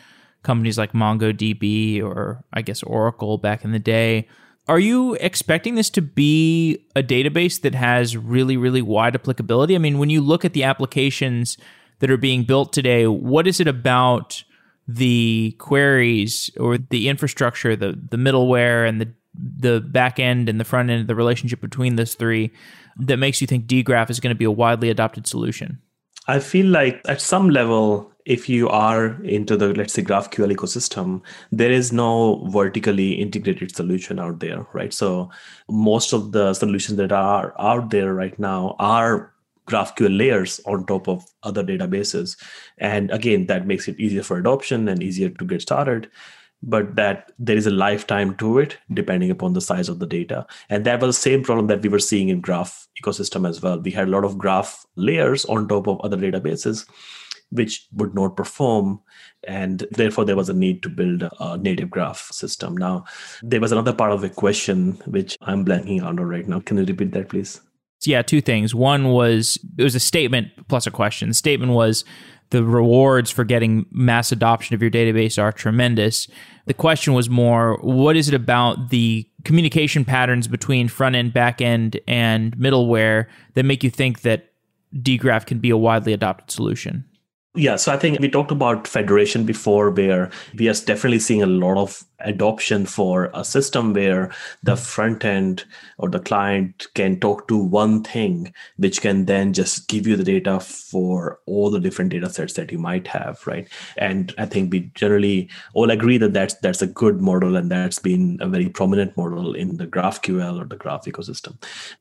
companies 0.42 0.78
like 0.78 0.92
MongoDB 0.92 2.02
or 2.02 2.44
I 2.52 2.62
guess 2.62 2.82
Oracle 2.82 3.38
back 3.38 3.64
in 3.64 3.72
the 3.72 3.78
day. 3.78 4.28
Are 4.68 4.78
you 4.78 5.14
expecting 5.14 5.74
this 5.74 5.90
to 5.90 6.02
be 6.02 6.84
a 6.94 7.02
database 7.02 7.60
that 7.62 7.74
has 7.74 8.16
really, 8.16 8.56
really 8.56 8.82
wide 8.82 9.14
applicability? 9.14 9.74
I 9.74 9.78
mean, 9.78 9.98
when 9.98 10.10
you 10.10 10.20
look 10.20 10.44
at 10.44 10.52
the 10.52 10.64
applications 10.64 11.58
that 11.98 12.10
are 12.10 12.16
being 12.16 12.44
built 12.44 12.72
today, 12.72 13.06
what 13.06 13.46
is 13.46 13.60
it 13.60 13.66
about 13.66 14.44
the 14.86 15.56
queries 15.58 16.50
or 16.58 16.78
the 16.78 17.08
infrastructure, 17.08 17.74
the, 17.76 17.98
the 18.10 18.16
middleware 18.16 18.88
and 18.88 19.00
the 19.00 19.12
the 19.34 19.80
back 19.80 20.18
end 20.18 20.48
and 20.48 20.60
the 20.60 20.64
front 20.64 20.90
end, 20.90 21.08
the 21.08 21.14
relationship 21.14 21.60
between 21.60 21.96
those 21.96 22.14
three, 22.14 22.52
that 22.96 23.16
makes 23.16 23.40
you 23.40 23.46
think 23.46 23.66
dgraph 23.66 24.10
is 24.10 24.20
going 24.20 24.34
to 24.34 24.38
be 24.38 24.44
a 24.44 24.50
widely 24.50 24.90
adopted 24.90 25.26
solution? 25.26 25.80
I 26.28 26.38
feel 26.38 26.66
like 26.66 27.00
at 27.08 27.20
some 27.20 27.50
level, 27.50 28.12
if 28.24 28.48
you 28.48 28.68
are 28.68 29.20
into 29.24 29.56
the 29.56 29.74
let's 29.74 29.94
say 29.94 30.02
GraphQL 30.02 30.54
ecosystem, 30.54 31.22
there 31.50 31.72
is 31.72 31.92
no 31.92 32.46
vertically 32.50 33.12
integrated 33.14 33.74
solution 33.74 34.20
out 34.20 34.38
there, 34.38 34.66
right? 34.72 34.92
So 34.92 35.30
most 35.68 36.12
of 36.12 36.32
the 36.32 36.54
solutions 36.54 36.98
that 36.98 37.10
are 37.10 37.54
out 37.58 37.90
there 37.90 38.14
right 38.14 38.38
now 38.38 38.76
are 38.78 39.32
GraphQL 39.66 40.16
layers 40.16 40.60
on 40.66 40.86
top 40.86 41.08
of 41.08 41.24
other 41.42 41.64
databases. 41.64 42.36
And 42.78 43.10
again, 43.10 43.46
that 43.46 43.66
makes 43.66 43.88
it 43.88 43.98
easier 43.98 44.22
for 44.22 44.38
adoption 44.38 44.88
and 44.88 45.02
easier 45.02 45.30
to 45.30 45.44
get 45.44 45.62
started 45.62 46.08
but 46.62 46.94
that 46.96 47.32
there 47.38 47.56
is 47.56 47.66
a 47.66 47.70
lifetime 47.70 48.34
to 48.36 48.58
it 48.58 48.78
depending 48.94 49.30
upon 49.30 49.52
the 49.52 49.60
size 49.60 49.88
of 49.88 49.98
the 49.98 50.06
data. 50.06 50.46
And 50.70 50.84
that 50.84 51.00
was 51.00 51.16
the 51.16 51.22
same 51.22 51.42
problem 51.42 51.66
that 51.66 51.82
we 51.82 51.88
were 51.88 51.98
seeing 51.98 52.28
in 52.28 52.40
graph 52.40 52.88
ecosystem 53.02 53.48
as 53.48 53.60
well. 53.60 53.80
We 53.80 53.90
had 53.90 54.08
a 54.08 54.10
lot 54.10 54.24
of 54.24 54.38
graph 54.38 54.86
layers 54.96 55.44
on 55.46 55.68
top 55.68 55.88
of 55.88 56.00
other 56.00 56.16
databases 56.16 56.88
which 57.50 57.86
would 57.92 58.14
not 58.14 58.34
perform 58.34 58.98
and 59.46 59.86
therefore 59.90 60.24
there 60.24 60.36
was 60.36 60.48
a 60.48 60.54
need 60.54 60.82
to 60.82 60.88
build 60.88 61.28
a 61.38 61.58
native 61.58 61.90
graph 61.90 62.30
system. 62.32 62.76
Now 62.76 63.04
there 63.42 63.60
was 63.60 63.72
another 63.72 63.92
part 63.92 64.12
of 64.12 64.22
the 64.22 64.30
question 64.30 64.92
which 65.06 65.36
i'm 65.42 65.64
blanking 65.64 66.02
on 66.02 66.16
right 66.16 66.48
now. 66.48 66.60
Can 66.60 66.78
you 66.78 66.84
repeat 66.84 67.12
that 67.12 67.28
please? 67.28 67.60
Yeah 68.04 68.22
two 68.22 68.40
things. 68.40 68.74
One 68.74 69.08
was 69.08 69.58
it 69.76 69.82
was 69.82 69.94
a 69.94 70.00
statement 70.00 70.48
plus 70.68 70.86
a 70.86 70.90
question. 70.90 71.28
The 71.28 71.34
statement 71.34 71.72
was 71.72 72.04
the 72.52 72.62
rewards 72.62 73.30
for 73.30 73.44
getting 73.44 73.86
mass 73.90 74.30
adoption 74.30 74.74
of 74.74 74.82
your 74.82 74.90
database 74.90 75.42
are 75.42 75.50
tremendous. 75.50 76.28
The 76.66 76.74
question 76.74 77.14
was 77.14 77.30
more 77.30 77.78
what 77.80 78.14
is 78.14 78.28
it 78.28 78.34
about 78.34 78.90
the 78.90 79.26
communication 79.44 80.04
patterns 80.04 80.46
between 80.46 80.88
front 80.88 81.16
end, 81.16 81.32
back 81.32 81.62
end, 81.62 81.98
and 82.06 82.54
middleware 82.56 83.26
that 83.54 83.64
make 83.64 83.82
you 83.82 83.88
think 83.88 84.20
that 84.20 84.52
dgraph 84.94 85.46
can 85.46 85.60
be 85.60 85.70
a 85.70 85.76
widely 85.78 86.12
adopted 86.12 86.50
solution? 86.50 87.06
Yeah, 87.54 87.76
so 87.76 87.92
I 87.92 87.96
think 87.96 88.20
we 88.20 88.28
talked 88.28 88.50
about 88.50 88.86
federation 88.86 89.44
before, 89.44 89.90
where 89.90 90.30
we 90.54 90.68
are 90.68 90.74
definitely 90.74 91.18
seeing 91.18 91.42
a 91.42 91.46
lot 91.46 91.78
of 91.78 92.04
adoption 92.24 92.86
for 92.86 93.30
a 93.34 93.44
system 93.44 93.92
where 93.92 94.30
the 94.62 94.76
front 94.76 95.24
end 95.24 95.64
or 95.98 96.08
the 96.08 96.20
client 96.20 96.86
can 96.94 97.18
talk 97.20 97.48
to 97.48 97.56
one 97.56 98.02
thing, 98.02 98.52
which 98.76 99.00
can 99.00 99.26
then 99.26 99.52
just 99.52 99.88
give 99.88 100.06
you 100.06 100.16
the 100.16 100.24
data 100.24 100.60
for 100.60 101.40
all 101.46 101.70
the 101.70 101.80
different 101.80 102.10
data 102.10 102.30
sets 102.30 102.54
that 102.54 102.72
you 102.72 102.78
might 102.78 103.06
have, 103.06 103.44
right? 103.46 103.68
And 103.96 104.34
I 104.38 104.46
think 104.46 104.72
we 104.72 104.90
generally 104.94 105.48
all 105.74 105.90
agree 105.90 106.18
that 106.18 106.32
that's 106.32 106.54
that's 106.54 106.82
a 106.82 106.86
good 106.86 107.20
model, 107.20 107.56
and 107.56 107.70
that's 107.70 107.98
been 107.98 108.38
a 108.40 108.48
very 108.48 108.68
prominent 108.68 109.16
model 109.16 109.54
in 109.54 109.76
the 109.76 109.86
GraphQL 109.86 110.60
or 110.60 110.64
the 110.64 110.76
Graph 110.76 111.04
ecosystem. 111.04 111.56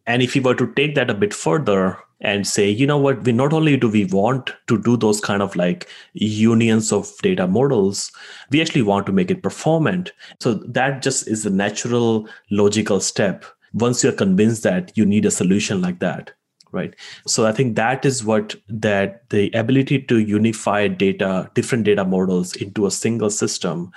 And 0.07 0.21
if 0.21 0.35
you 0.35 0.41
were 0.41 0.55
to 0.55 0.71
take 0.73 0.95
that 0.95 1.09
a 1.09 1.15
bit 1.15 1.33
further, 1.33 1.97
and 2.21 2.45
say, 2.45 2.69
you 2.69 2.85
know 2.85 2.97
what, 2.97 3.23
we 3.23 3.31
not 3.31 3.51
only 3.51 3.75
do 3.75 3.89
we 3.89 4.05
want 4.05 4.51
to 4.67 4.81
do 4.81 4.95
those 4.95 5.19
kind 5.19 5.41
of 5.41 5.55
like 5.55 5.89
unions 6.13 6.91
of 6.91 7.11
data 7.21 7.47
models, 7.47 8.11
we 8.51 8.61
actually 8.61 8.83
want 8.83 9.05
to 9.07 9.11
make 9.11 9.31
it 9.31 9.41
performant. 9.41 10.10
So 10.39 10.55
that 10.55 11.01
just 11.01 11.27
is 11.27 11.45
a 11.45 11.49
natural 11.49 12.27
logical 12.49 12.99
step. 12.99 13.45
Once 13.73 14.03
you're 14.03 14.13
convinced 14.13 14.63
that 14.63 14.91
you 14.97 15.05
need 15.05 15.25
a 15.25 15.31
solution 15.31 15.81
like 15.81 15.99
that, 15.99 16.31
right? 16.71 16.95
So 17.25 17.45
I 17.45 17.51
think 17.51 17.75
that 17.75 18.05
is 18.05 18.23
what 18.23 18.55
that 18.67 19.29
the 19.29 19.49
ability 19.51 20.03
to 20.03 20.19
unify 20.19 20.87
data, 20.87 21.49
different 21.53 21.85
data 21.85 22.03
models 22.03 22.55
into 22.55 22.85
a 22.85 22.91
single 22.91 23.29
system, 23.29 23.91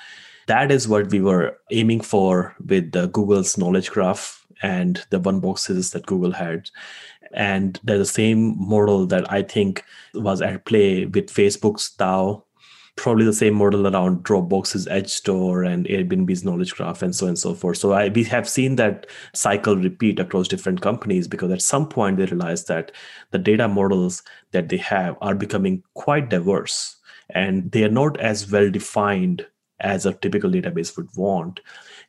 that 0.47 0.71
is 0.71 0.87
what 0.87 1.11
we 1.11 1.21
were 1.21 1.59
aiming 1.71 2.03
for 2.03 2.55
with 2.67 2.93
the 2.93 3.07
Google's 3.09 3.59
knowledge 3.59 3.91
graph 3.91 4.47
and 4.63 5.05
the 5.11 5.19
one 5.19 5.41
boxes 5.41 5.91
that 5.91 6.07
Google 6.07 6.33
had. 6.33 6.71
And 7.33 7.81
there's 7.83 7.99
the 7.99 8.05
same 8.05 8.57
model 8.57 9.07
that 9.07 9.31
I 9.33 9.43
think 9.43 9.85
was 10.15 10.41
at 10.41 10.65
play 10.67 11.07
with 11.07 11.27
Facebook's 11.27 11.91
TAO, 11.91 12.44
probably 12.97 13.25
the 13.25 13.33
same 13.33 13.55
model 13.55 13.87
around 13.87 14.23
Dropbox's 14.25 14.87
Edgestore 14.87 15.67
and 15.67 15.87
Airbnb's 15.87 16.45
Knowledge 16.45 16.75
Graph 16.75 17.03
and 17.03 17.15
so 17.15 17.27
on 17.27 17.31
and 17.31 17.39
so 17.39 17.55
forth. 17.55 17.79
So 17.79 17.93
I, 17.93 18.09
we 18.09 18.25
have 18.25 18.49
seen 18.49 18.77
that 18.77 19.07
cycle 19.35 19.77
repeat 19.77 20.21
across 20.21 20.49
different 20.49 20.81
companies 20.81 21.27
because 21.27 21.51
at 21.51 21.63
some 21.63 21.89
point 21.89 22.17
they 22.17 22.27
realize 22.27 22.65
that 22.67 22.93
the 23.31 23.39
data 23.39 23.69
models 23.69 24.23
that 24.53 24.69
they 24.69 24.77
have 24.77 25.17
are 25.21 25.35
becoming 25.35 25.83
quite 25.95 26.31
diverse 26.31 26.97
and 27.31 27.71
they 27.73 27.85
are 27.85 27.91
not 27.91 28.19
as 28.21 28.51
well 28.51 28.71
defined 28.71 29.47
as 29.81 30.07
a 30.07 30.15
typical 30.15 30.51
database 30.51 30.97
would 30.97 31.09
want. 31.17 31.61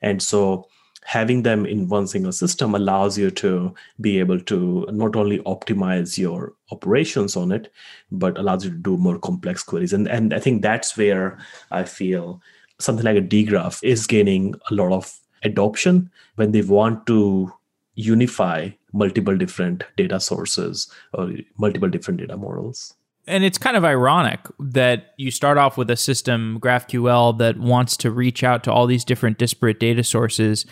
And 0.01 0.21
so 0.21 0.67
having 1.05 1.43
them 1.43 1.65
in 1.65 1.87
one 1.87 2.07
single 2.07 2.31
system 2.31 2.73
allows 2.75 3.17
you 3.17 3.29
to 3.29 3.73
be 4.01 4.19
able 4.19 4.39
to 4.39 4.87
not 4.91 5.15
only 5.15 5.39
optimize 5.39 6.17
your 6.17 6.53
operations 6.71 7.35
on 7.35 7.51
it 7.51 7.71
but 8.11 8.37
allows 8.37 8.65
you 8.65 8.71
to 8.71 8.77
do 8.77 8.97
more 8.97 9.19
complex 9.19 9.63
queries 9.63 9.93
and 9.93 10.07
and 10.07 10.33
i 10.33 10.39
think 10.39 10.61
that's 10.61 10.97
where 10.97 11.37
i 11.71 11.83
feel 11.83 12.41
something 12.79 13.05
like 13.05 13.17
a 13.17 13.21
dgraph 13.21 13.83
is 13.83 14.07
gaining 14.07 14.55
a 14.71 14.73
lot 14.73 14.91
of 14.91 15.19
adoption 15.43 16.09
when 16.35 16.51
they 16.51 16.61
want 16.61 17.05
to 17.05 17.53
unify 17.95 18.69
multiple 18.93 19.37
different 19.37 19.83
data 19.97 20.19
sources 20.19 20.91
or 21.13 21.31
multiple 21.57 21.89
different 21.89 22.19
data 22.19 22.37
models. 22.37 22.93
And 23.27 23.43
it's 23.43 23.57
kind 23.57 23.75
of 23.75 23.83
ironic 23.83 24.39
that 24.59 25.13
you 25.17 25.31
start 25.31 25.57
off 25.57 25.77
with 25.77 25.89
a 25.89 25.95
system, 25.95 26.59
GraphQL, 26.61 27.37
that 27.39 27.57
wants 27.57 27.97
to 27.97 28.11
reach 28.11 28.43
out 28.43 28.63
to 28.65 28.71
all 28.71 28.85
these 28.85 29.03
different 29.03 29.37
disparate 29.37 29.79
data 29.79 30.03
sources. 30.03 30.65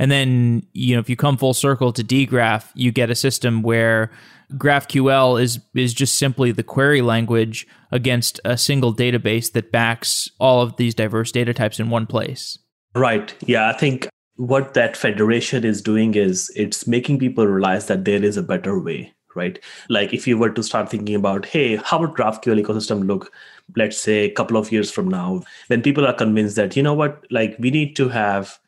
And 0.00 0.10
then, 0.10 0.66
you 0.72 0.96
know, 0.96 1.00
if 1.00 1.10
you 1.10 1.14
come 1.14 1.36
full 1.36 1.52
circle 1.52 1.92
to 1.92 2.02
dgraph, 2.02 2.70
you 2.74 2.90
get 2.90 3.10
a 3.10 3.14
system 3.14 3.60
where 3.60 4.10
GraphQL 4.54 5.40
is 5.40 5.60
is 5.74 5.92
just 5.92 6.16
simply 6.16 6.52
the 6.52 6.62
query 6.62 7.02
language 7.02 7.66
against 7.92 8.40
a 8.46 8.56
single 8.56 8.94
database 8.94 9.52
that 9.52 9.70
backs 9.70 10.30
all 10.40 10.62
of 10.62 10.76
these 10.76 10.94
diverse 10.94 11.30
data 11.30 11.52
types 11.52 11.78
in 11.78 11.90
one 11.90 12.06
place. 12.06 12.58
Right. 12.94 13.34
Yeah, 13.46 13.68
I 13.68 13.74
think 13.74 14.08
what 14.36 14.72
that 14.72 14.96
federation 14.96 15.64
is 15.64 15.82
doing 15.82 16.14
is 16.14 16.50
it's 16.56 16.86
making 16.86 17.18
people 17.18 17.46
realize 17.46 17.86
that 17.88 18.06
there 18.06 18.24
is 18.24 18.38
a 18.38 18.42
better 18.42 18.80
way 18.80 19.12
right 19.36 19.60
like 19.88 20.12
if 20.12 20.26
you 20.26 20.36
were 20.36 20.50
to 20.50 20.62
start 20.62 20.90
thinking 20.90 21.14
about 21.14 21.46
hey 21.46 21.76
how 21.76 22.00
would 22.00 22.10
graphql 22.10 22.60
ecosystem 22.60 23.06
look 23.06 23.32
let's 23.76 23.96
say 23.96 24.24
a 24.24 24.30
couple 24.32 24.56
of 24.56 24.72
years 24.72 24.90
from 24.90 25.06
now 25.06 25.40
when 25.68 25.82
people 25.82 26.04
are 26.04 26.14
convinced 26.14 26.56
that 26.56 26.74
you 26.74 26.82
know 26.82 26.94
what 26.94 27.24
like 27.30 27.54
we 27.60 27.70
need 27.70 27.94
to 27.94 28.08
have 28.08 28.58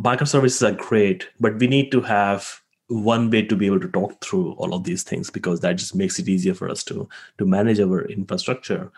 microservices 0.00 0.66
are 0.66 0.74
great 0.74 1.28
but 1.40 1.58
we 1.58 1.66
need 1.66 1.90
to 1.90 2.00
have 2.00 2.60
one 2.88 3.30
way 3.30 3.42
to 3.42 3.56
be 3.56 3.66
able 3.66 3.80
to 3.80 3.88
talk 3.88 4.24
through 4.24 4.52
all 4.52 4.74
of 4.74 4.84
these 4.84 5.02
things 5.02 5.30
because 5.30 5.60
that 5.60 5.74
just 5.76 5.94
makes 5.94 6.18
it 6.18 6.28
easier 6.28 6.54
for 6.54 6.70
us 6.70 6.82
to 6.84 7.08
to 7.36 7.44
manage 7.44 7.80
our 7.80 8.06
infrastructure. 8.06 8.90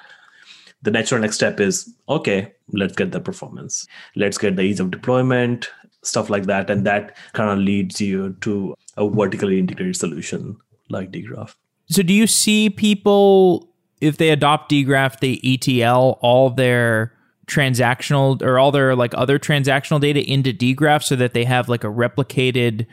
The 0.83 0.93
natural 0.93 1.21
next 1.21 1.35
step 1.35 1.59
is 1.61 1.93
okay 2.09 2.53
let's 2.73 2.95
get 2.95 3.11
the 3.11 3.21
performance. 3.21 3.87
Let's 4.15 4.39
get 4.39 4.55
the 4.55 4.63
ease 4.63 4.79
of 4.79 4.93
deployment 4.93 5.69
stuff 6.03 6.31
like 6.31 6.45
that 6.45 6.71
and 6.71 6.87
that 6.87 7.17
kind 7.33 7.51
of 7.51 7.59
leads 7.59 8.01
you 8.01 8.35
to 8.41 8.75
a 8.97 9.09
vertically 9.09 9.59
integrated 9.59 9.97
solution 9.97 10.57
like 10.89 11.11
dgraph 11.11 11.55
so 11.89 12.03
do 12.03 12.13
you 12.13 12.27
see 12.27 12.71
people 12.71 13.69
if 14.01 14.17
they 14.17 14.31
adopt 14.31 14.71
dgraph 14.71 15.21
they 15.21 15.39
etl 15.45 16.19
all 16.23 16.51
their 16.51 17.13
transactional 17.51 18.41
or 18.43 18.59
all 18.59 18.71
their 18.71 18.95
like 18.95 19.13
other 19.15 19.39
transactional 19.39 20.01
data 20.01 20.23
into 20.25 20.53
dgraph 20.53 21.03
so 21.03 21.17
that 21.17 21.35
they 21.35 21.45
have 21.45 21.69
like 21.69 21.85
a 21.85 21.89
replicated 21.89 22.87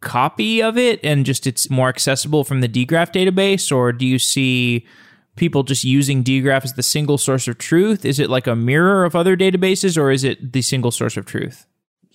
copy 0.00 0.62
of 0.62 0.78
it 0.78 1.00
and 1.02 1.26
just 1.26 1.46
it's 1.46 1.68
more 1.68 1.88
accessible 1.88 2.44
from 2.44 2.60
the 2.60 2.68
dgraph 2.68 3.12
database? 3.12 3.74
Or 3.74 3.92
do 3.92 4.06
you 4.06 4.18
see 4.18 4.86
people 5.34 5.62
just 5.62 5.84
using 5.84 6.22
dgraph 6.22 6.64
as 6.64 6.74
the 6.74 6.82
single 6.82 7.18
source 7.18 7.48
of 7.48 7.58
truth? 7.58 8.04
Is 8.04 8.18
it 8.18 8.30
like 8.30 8.46
a 8.46 8.56
mirror 8.56 9.04
of 9.04 9.16
other 9.16 9.36
databases 9.36 9.98
or 9.98 10.10
is 10.10 10.24
it 10.24 10.52
the 10.52 10.62
single 10.62 10.90
source 10.90 11.16
of 11.16 11.26
truth 11.26 11.66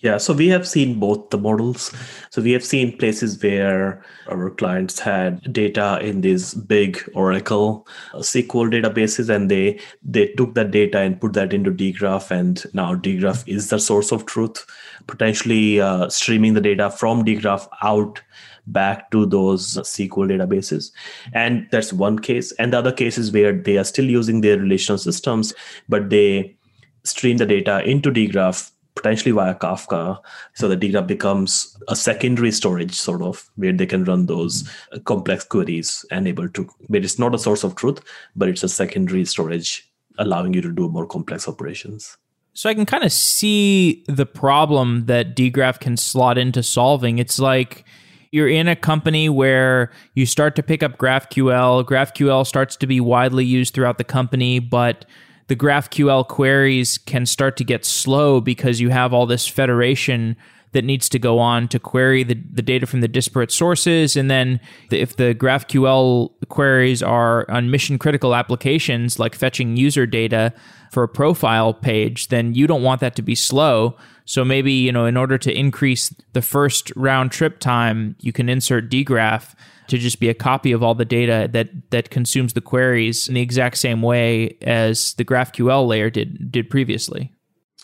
yeah, 0.01 0.17
so 0.17 0.34
we 0.34 0.48
have 0.48 0.67
seen 0.67 1.00
both 1.00 1.29
the 1.29 1.38
models. 1.38 1.93
So 2.31 2.41
we 2.41 2.51
have 2.53 2.65
seen 2.65 2.98
places 2.98 3.41
where 3.41 4.03
our 4.27 4.50
clients 4.50 5.00
had 5.00 5.53
data 5.53 6.00
in 6.01 6.22
these 6.22 6.55
big 6.55 7.00
Oracle 7.13 7.88
uh, 8.13 8.20
SQL 8.20 8.72
databases, 8.72 9.29
and 9.29 9.50
they 9.50 9.79
they 10.03 10.27
took 10.34 10.55
that 10.55 10.72
data 10.72 11.00
and 11.00 11.22
put 11.22 11.34
that 11.34 11.53
into 11.53 11.72
dgraph, 11.72 12.31
and 12.31 12.63
now 12.74 12.96
dgraph 12.96 13.48
is 13.48 13.70
the 13.70 13.79
source 13.79 14.12
of 14.12 14.25
truth. 14.25 14.65
Potentially 15.05 15.79
uh, 15.79 16.10
streaming 16.10 16.55
the 16.55 16.62
data 16.62 16.89
from 16.89 17.24
dgraph 17.24 17.67
out 17.84 18.22
back 18.67 19.12
to 19.12 19.25
those 19.25 19.75
SQL 19.77 20.29
databases. 20.29 20.91
And 21.34 21.67
that's 21.72 21.93
one 21.93 22.20
case. 22.20 22.51
And 22.53 22.74
the 22.74 22.77
other 22.79 22.91
case 22.91 23.17
is 23.17 23.31
where 23.31 23.53
they 23.53 23.77
are 23.77 23.84
still 23.84 24.05
using 24.05 24.41
their 24.41 24.58
relational 24.58 24.98
systems, 24.98 25.53
but 25.89 26.10
they 26.10 26.55
stream 27.03 27.38
the 27.38 27.46
data 27.46 27.84
into 27.84 28.12
dgraph 28.12 28.72
potentially 29.01 29.31
via 29.31 29.55
Kafka. 29.55 30.20
So 30.53 30.67
the 30.67 30.75
data 30.75 31.01
becomes 31.01 31.77
a 31.88 31.96
secondary 31.96 32.51
storage, 32.51 32.93
sort 32.93 33.22
of, 33.22 33.50
where 33.55 33.74
they 33.74 33.86
can 33.86 34.03
run 34.03 34.27
those 34.27 34.70
complex 35.05 35.43
queries 35.43 36.05
and 36.12 36.27
able 36.27 36.48
to, 36.50 36.70
but 36.89 37.03
it's 37.03 37.17
not 37.17 37.34
a 37.34 37.39
source 37.39 37.63
of 37.63 37.75
truth, 37.75 38.00
but 38.36 38.50
it's 38.50 38.63
a 38.63 38.70
secondary 38.70 39.25
storage, 39.25 39.91
allowing 40.20 40.53
you 40.53 40.62
to 40.62 40.72
do 40.72 40.88
more 40.89 41.08
complex 41.08 41.48
operations. 41.48 42.17
So 42.53 42.70
I 42.70 42.74
can 42.74 42.86
kind 42.86 43.03
of 43.03 43.12
see 43.12 44.03
the 44.08 44.25
problem 44.25 45.05
that 45.05 45.36
dgraph 45.36 45.79
can 45.79 45.96
slot 45.98 46.38
into 46.38 46.62
solving. 46.62 47.17
It's 47.17 47.39
like 47.39 47.86
you're 48.31 48.50
in 48.50 48.67
a 48.67 48.75
company 48.75 49.29
where 49.29 49.91
you 50.15 50.25
start 50.25 50.55
to 50.58 50.63
pick 50.63 50.84
up 50.84 50.98
GraphQL. 50.98 51.86
GraphQL 51.86 52.46
starts 52.46 52.75
to 52.75 52.88
be 52.88 53.00
widely 53.00 53.46
used 53.46 53.74
throughout 53.74 53.98
the 53.98 54.03
company, 54.03 54.60
but 54.60 55.05
the 55.51 55.55
GraphQL 55.58 56.29
queries 56.29 56.98
can 56.98 57.25
start 57.25 57.58
to 57.58 57.65
get 57.65 57.84
slow 57.84 58.39
because 58.39 58.79
you 58.79 58.88
have 58.88 59.13
all 59.13 59.25
this 59.25 59.46
federation 59.46 60.38
that 60.72 60.86
needs 60.86 61.10
to 61.10 61.20
go 61.20 61.39
on 61.39 61.67
to 61.67 61.77
query 61.77 62.24
the, 62.24 62.36
the 62.53 62.62
data 62.62 62.88
from 62.88 63.01
the 63.01 63.08
disparate 63.10 63.51
sources. 63.51 64.15
And 64.15 64.31
then 64.31 64.62
the, 64.91 65.01
if 65.01 65.17
the 65.17 65.36
GraphQL 65.36 66.31
queries 66.48 67.03
are 67.03 67.46
on 67.51 67.70
mission 67.70 68.00
critical 68.00 68.34
applications 68.34 69.20
like 69.20 69.36
fetching 69.36 69.75
user 69.75 70.05
data 70.05 70.53
for 70.89 71.03
a 71.03 71.10
profile 71.10 71.74
page, 71.74 72.29
then 72.29 72.55
you 72.55 72.65
don't 72.65 72.81
want 72.81 73.01
that 73.01 73.17
to 73.17 73.22
be 73.22 73.36
slow. 73.36 73.98
So 74.24 74.46
maybe, 74.46 74.72
you 74.72 74.93
know, 74.93 75.05
in 75.05 75.17
order 75.17 75.38
to 75.38 75.53
increase 75.53 76.15
the 76.31 76.41
first 76.41 76.93
round 76.96 77.34
trip 77.34 77.60
time, 77.60 78.15
you 78.22 78.31
can 78.31 78.48
insert 78.48 78.89
dgraph 78.89 79.53
to 79.91 79.98
just 79.98 80.21
be 80.21 80.29
a 80.29 80.33
copy 80.33 80.71
of 80.71 80.81
all 80.81 80.95
the 80.95 81.03
data 81.03 81.50
that 81.51 81.69
that 81.91 82.10
consumes 82.10 82.53
the 82.53 82.62
queries 82.62 83.27
in 83.27 83.33
the 83.33 83.41
exact 83.41 83.77
same 83.77 84.01
way 84.01 84.57
as 84.62 85.13
the 85.15 85.25
GraphQL 85.25 85.86
layer 85.86 86.10
did 86.10 86.50
did 86.50 86.69
previously. 86.69 87.29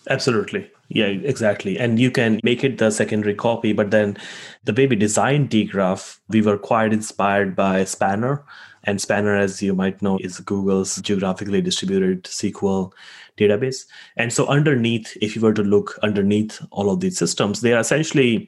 Absolutely. 0.09 0.71
Yeah, 0.87 1.07
exactly. 1.07 1.77
And 1.77 1.99
you 1.99 2.09
can 2.09 2.39
make 2.43 2.63
it 2.63 2.77
the 2.77 2.91
secondary 2.91 3.35
copy, 3.35 3.73
but 3.73 3.91
then 3.91 4.15
the 4.63 4.71
way 4.71 4.87
we 4.87 4.95
designed 4.95 5.49
dgraph, 5.49 6.17
we 6.29 6.41
were 6.41 6.57
quite 6.57 6.93
inspired 6.93 7.57
by 7.57 7.83
Spanner. 7.83 8.45
And 8.85 9.01
Spanner, 9.01 9.35
as 9.35 9.61
you 9.61 9.75
might 9.75 10.01
know, 10.01 10.17
is 10.21 10.39
Google's 10.39 10.95
geographically 11.01 11.59
distributed 11.61 12.23
SQL 12.23 12.93
database. 13.37 13.85
And 14.15 14.31
so 14.31 14.47
underneath, 14.47 15.17
if 15.21 15.35
you 15.35 15.41
were 15.41 15.53
to 15.55 15.61
look 15.61 15.99
underneath 16.03 16.61
all 16.71 16.89
of 16.89 17.01
these 17.01 17.17
systems, 17.17 17.59
they 17.59 17.73
are 17.73 17.81
essentially 17.81 18.47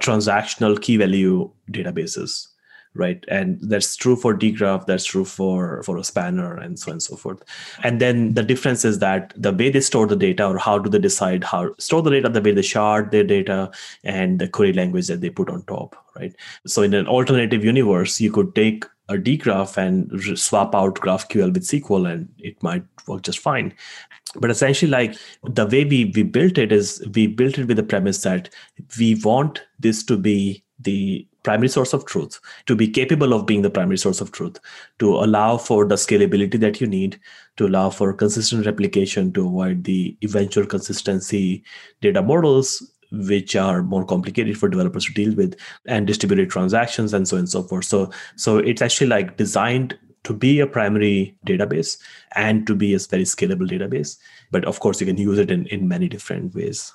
transactional 0.00 0.80
key 0.80 0.98
value 0.98 1.50
databases 1.72 2.51
right? 2.94 3.24
And 3.28 3.58
that's 3.62 3.96
true 3.96 4.16
for 4.16 4.36
dgraph 4.36 4.86
that's 4.86 5.04
true 5.04 5.24
for 5.24 5.82
for 5.82 5.96
a 5.96 6.04
spanner 6.04 6.56
and 6.56 6.78
so 6.78 6.90
on 6.90 6.94
and 6.94 7.02
so 7.02 7.16
forth. 7.16 7.42
And 7.82 8.00
then 8.00 8.34
the 8.34 8.42
difference 8.42 8.84
is 8.84 8.98
that 8.98 9.32
the 9.36 9.52
way 9.52 9.70
they 9.70 9.80
store 9.80 10.06
the 10.06 10.16
data 10.16 10.46
or 10.46 10.58
how 10.58 10.78
do 10.78 10.90
they 10.90 10.98
decide 10.98 11.44
how 11.44 11.74
store 11.78 12.02
the 12.02 12.10
data 12.10 12.28
the 12.28 12.42
way 12.42 12.52
they 12.52 12.62
shard 12.62 13.10
their 13.10 13.24
data 13.24 13.70
and 14.04 14.38
the 14.38 14.48
query 14.48 14.72
language 14.72 15.06
that 15.06 15.20
they 15.20 15.30
put 15.30 15.48
on 15.48 15.62
top 15.64 15.96
right? 16.16 16.34
So 16.66 16.82
in 16.82 16.94
an 16.94 17.06
alternative 17.06 17.64
universe 17.64 18.20
you 18.20 18.30
could 18.30 18.54
take 18.54 18.84
a 19.08 19.14
dgraph 19.14 19.76
and 19.76 20.38
swap 20.38 20.74
out 20.74 20.94
graphql 20.96 21.52
with 21.52 21.64
sql 21.64 22.10
and 22.10 22.28
it 22.38 22.62
might 22.62 22.84
work 23.06 23.22
just 23.22 23.38
fine. 23.38 23.74
But 24.36 24.50
essentially 24.50 24.90
like 24.90 25.16
the 25.42 25.66
way 25.66 25.84
we 25.84 26.12
we 26.14 26.22
built 26.22 26.58
it 26.58 26.72
is 26.72 27.04
we 27.14 27.26
built 27.26 27.58
it 27.58 27.66
with 27.66 27.76
the 27.76 27.82
premise 27.82 28.22
that 28.22 28.48
we 28.98 29.16
want 29.16 29.62
this 29.78 30.02
to 30.04 30.16
be 30.16 30.64
the 30.78 31.26
primary 31.42 31.68
source 31.68 31.92
of 31.92 32.04
truth, 32.06 32.40
to 32.66 32.76
be 32.76 32.88
capable 32.88 33.32
of 33.32 33.46
being 33.46 33.62
the 33.62 33.70
primary 33.70 33.98
source 33.98 34.20
of 34.20 34.32
truth, 34.32 34.58
to 34.98 35.14
allow 35.16 35.56
for 35.56 35.84
the 35.84 35.96
scalability 35.96 36.58
that 36.60 36.80
you 36.80 36.86
need, 36.86 37.18
to 37.56 37.66
allow 37.66 37.90
for 37.90 38.12
consistent 38.12 38.66
replication, 38.66 39.32
to 39.32 39.46
avoid 39.46 39.84
the 39.84 40.16
eventual 40.22 40.66
consistency 40.66 41.62
data 42.00 42.22
models, 42.22 42.90
which 43.10 43.54
are 43.56 43.82
more 43.82 44.04
complicated 44.04 44.56
for 44.56 44.68
developers 44.68 45.04
to 45.04 45.12
deal 45.12 45.34
with, 45.34 45.58
and 45.86 46.06
distributed 46.06 46.50
transactions, 46.50 47.12
and 47.12 47.28
so 47.28 47.36
on 47.36 47.40
and 47.40 47.48
so 47.48 47.62
forth. 47.62 47.84
So, 47.84 48.10
so 48.36 48.58
it's 48.58 48.80
actually 48.80 49.08
like 49.08 49.36
designed 49.36 49.98
to 50.24 50.32
be 50.32 50.60
a 50.60 50.66
primary 50.66 51.36
database 51.46 51.98
and 52.36 52.66
to 52.66 52.74
be 52.74 52.94
a 52.94 52.98
very 52.98 53.24
scalable 53.24 53.68
database. 53.68 54.16
But 54.50 54.64
of 54.64 54.80
course, 54.80 55.00
you 55.00 55.06
can 55.06 55.18
use 55.18 55.38
it 55.38 55.50
in, 55.50 55.66
in 55.66 55.88
many 55.88 56.08
different 56.08 56.54
ways. 56.54 56.92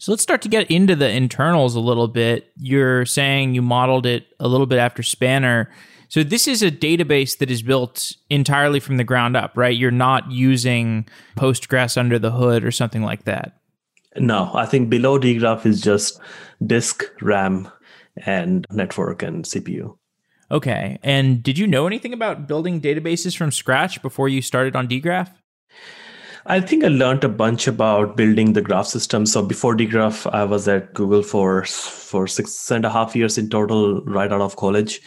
So 0.00 0.12
let's 0.12 0.22
start 0.22 0.40
to 0.42 0.48
get 0.48 0.70
into 0.70 0.96
the 0.96 1.10
internals 1.10 1.74
a 1.74 1.80
little 1.80 2.08
bit. 2.08 2.50
You're 2.56 3.04
saying 3.04 3.52
you 3.54 3.60
modeled 3.60 4.06
it 4.06 4.28
a 4.40 4.48
little 4.48 4.64
bit 4.64 4.78
after 4.78 5.02
Spanner. 5.02 5.70
So 6.08 6.22
this 6.22 6.48
is 6.48 6.62
a 6.62 6.70
database 6.70 7.36
that 7.36 7.50
is 7.50 7.60
built 7.60 8.16
entirely 8.30 8.80
from 8.80 8.96
the 8.96 9.04
ground 9.04 9.36
up, 9.36 9.52
right? 9.58 9.76
You're 9.76 9.90
not 9.90 10.32
using 10.32 11.06
Postgres 11.36 11.98
under 11.98 12.18
the 12.18 12.30
hood 12.30 12.64
or 12.64 12.70
something 12.70 13.02
like 13.02 13.24
that. 13.24 13.60
No, 14.16 14.50
I 14.54 14.64
think 14.64 14.88
below 14.88 15.20
dgraph 15.20 15.66
is 15.66 15.82
just 15.82 16.18
disk, 16.66 17.04
RAM, 17.20 17.70
and 18.24 18.66
network 18.70 19.22
and 19.22 19.44
CPU. 19.44 19.98
Okay. 20.50 20.98
And 21.02 21.42
did 21.42 21.58
you 21.58 21.66
know 21.66 21.86
anything 21.86 22.14
about 22.14 22.48
building 22.48 22.80
databases 22.80 23.36
from 23.36 23.50
scratch 23.50 24.00
before 24.00 24.30
you 24.30 24.40
started 24.40 24.74
on 24.74 24.88
dgraph? 24.88 25.28
I 26.46 26.60
think 26.60 26.84
I 26.84 26.88
learned 26.88 27.24
a 27.24 27.28
bunch 27.28 27.66
about 27.66 28.16
building 28.16 28.54
the 28.54 28.62
graph 28.62 28.86
system. 28.86 29.26
So 29.26 29.42
before 29.42 29.76
dgraph, 29.76 30.30
I 30.32 30.44
was 30.44 30.66
at 30.68 30.94
Google 30.94 31.22
for 31.22 31.64
for 32.10 32.26
six 32.26 32.70
and 32.70 32.84
a 32.84 32.90
half 32.90 33.14
years 33.14 33.38
in 33.38 33.48
total 33.48 34.02
right 34.02 34.32
out 34.32 34.40
of 34.40 34.56
college 34.56 35.00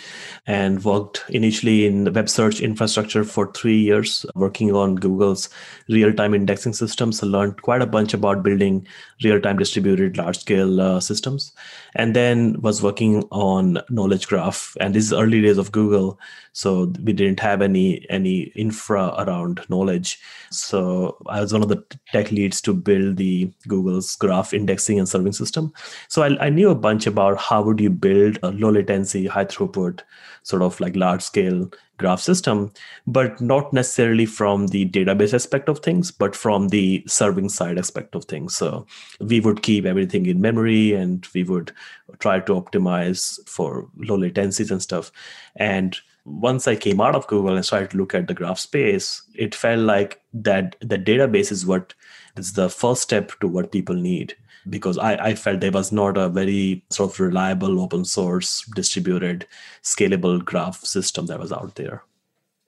and 0.48 0.84
worked 0.84 1.24
initially 1.30 1.86
in 1.86 2.12
web 2.14 2.30
search 2.30 2.62
infrastructure 2.62 3.24
for 3.24 3.52
three 3.52 3.80
years, 3.80 4.26
working 4.36 4.74
on 4.74 4.96
Google's 4.96 5.50
real 5.90 6.14
time 6.14 6.34
indexing 6.34 6.74
systems. 6.74 7.20
So 7.20 7.28
learned 7.28 7.62
quite 7.62 7.82
a 7.82 7.88
bunch 7.88 8.14
about 8.14 8.44
building 8.44 8.88
real 9.24 9.42
time 9.42 9.58
distributed 9.58 10.18
large 10.18 10.40
scale 10.40 10.80
uh, 10.82 11.00
systems. 11.00 11.52
And 11.96 12.16
then 12.16 12.62
was 12.62 12.82
working 12.82 13.24
on 13.32 13.80
Knowledge 13.90 14.28
Graph. 14.28 14.76
And 14.80 14.96
this 14.96 15.06
is 15.06 15.14
early 15.14 15.42
days 15.42 15.58
of 15.58 15.72
Google. 15.72 16.20
So 16.54 16.94
we 17.04 17.14
didn't 17.14 17.40
have 17.40 17.62
any 17.62 18.06
any 18.10 18.52
infra 18.56 19.14
around 19.18 19.66
knowledge. 19.70 20.20
So 20.52 21.18
I 21.28 21.42
was 21.42 21.52
one 21.52 21.64
of 21.64 21.70
the 21.70 21.84
tech 22.12 22.32
leads 22.32 22.62
to 22.62 22.74
build 22.74 23.18
the 23.18 23.52
Google's 23.68 24.16
graph 24.16 24.54
indexing 24.54 25.00
and 25.00 25.10
serving 25.10 25.34
system. 25.34 25.74
So 26.10 26.22
I, 26.22 26.46
I 26.46 26.50
knew 26.50 26.70
a 26.70 26.76
bunch 26.76 26.93
about 27.08 27.38
how 27.38 27.62
would 27.62 27.80
you 27.80 27.90
build 27.90 28.38
a 28.44 28.52
low 28.52 28.70
latency, 28.70 29.28
high 29.28 29.46
throughput 29.46 30.02
sort 30.44 30.62
of 30.62 30.80
like 30.80 30.96
large 30.96 31.22
scale 31.22 31.70
graph 31.98 32.20
system, 32.20 32.72
but 33.08 33.40
not 33.40 33.72
necessarily 33.72 34.26
from 34.26 34.68
the 34.68 34.90
database 34.90 35.34
aspect 35.34 35.70
of 35.70 35.80
things, 35.80 36.12
but 36.12 36.36
from 36.36 36.70
the 36.70 37.04
serving 37.08 37.50
side 37.50 37.78
aspect 37.78 38.16
of 38.16 38.26
things. 38.26 38.56
So 38.56 38.86
we 39.20 39.40
would 39.40 39.64
keep 39.64 39.86
everything 39.86 40.26
in 40.26 40.42
memory 40.42 40.94
and 40.94 41.28
we 41.34 41.44
would 41.44 41.72
try 42.20 42.40
to 42.42 42.54
optimize 42.54 43.40
for 43.48 43.88
low 43.98 44.18
latencies 44.18 44.72
and 44.72 44.82
stuff. 44.82 45.12
And 45.56 45.98
once 46.26 46.68
I 46.68 46.76
came 46.76 47.02
out 47.02 47.16
of 47.16 47.28
Google 47.28 47.56
and 47.56 47.66
started 47.66 47.92
to 47.92 47.98
look 47.98 48.14
at 48.14 48.28
the 48.28 48.34
graph 48.34 48.60
space, 48.60 49.22
it 49.36 49.54
felt 49.54 49.82
like 49.82 50.22
that 50.34 50.76
the 50.80 50.98
database 50.98 51.52
is 51.52 51.66
what 51.66 51.94
is 52.38 52.54
the 52.54 52.70
first 52.70 53.02
step 53.02 53.32
to 53.40 53.48
what 53.48 53.72
people 53.72 53.96
need 53.96 54.36
because 54.70 54.98
I, 54.98 55.16
I 55.16 55.36
felt 55.36 55.60
there 55.60 55.72
was 55.72 55.92
not 55.92 56.18
a 56.18 56.30
very 56.30 56.84
sort 56.90 57.12
of 57.12 57.20
reliable 57.20 57.80
open 57.80 58.06
source 58.06 58.66
distributed 58.76 59.48
scalable 59.84 60.44
graph 60.44 60.84
system 60.84 61.26
that 61.28 61.40
was 61.40 61.52
out 61.52 61.76
there. 61.76 62.04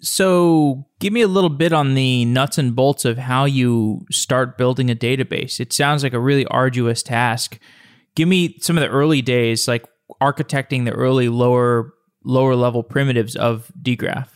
So 0.01 0.85
give 0.99 1.13
me 1.13 1.21
a 1.21 1.27
little 1.27 1.49
bit 1.49 1.73
on 1.73 1.95
the 1.95 2.25
nuts 2.25 2.57
and 2.57 2.75
bolts 2.75 3.05
of 3.05 3.17
how 3.17 3.45
you 3.45 4.05
start 4.11 4.57
building 4.57 4.91
a 4.91 4.95
database. 4.95 5.59
It 5.59 5.73
sounds 5.73 6.03
like 6.03 6.13
a 6.13 6.19
really 6.19 6.45
arduous 6.47 7.01
task. 7.01 7.59
Give 8.15 8.27
me 8.27 8.57
some 8.59 8.77
of 8.77 8.81
the 8.81 8.89
early 8.89 9.21
days 9.21 9.67
like 9.67 9.85
architecting 10.21 10.85
the 10.85 10.91
early 10.91 11.29
lower 11.29 11.93
lower 12.23 12.55
level 12.55 12.81
primitives 12.81 13.35
of 13.35 13.71
dgraph 13.81 14.29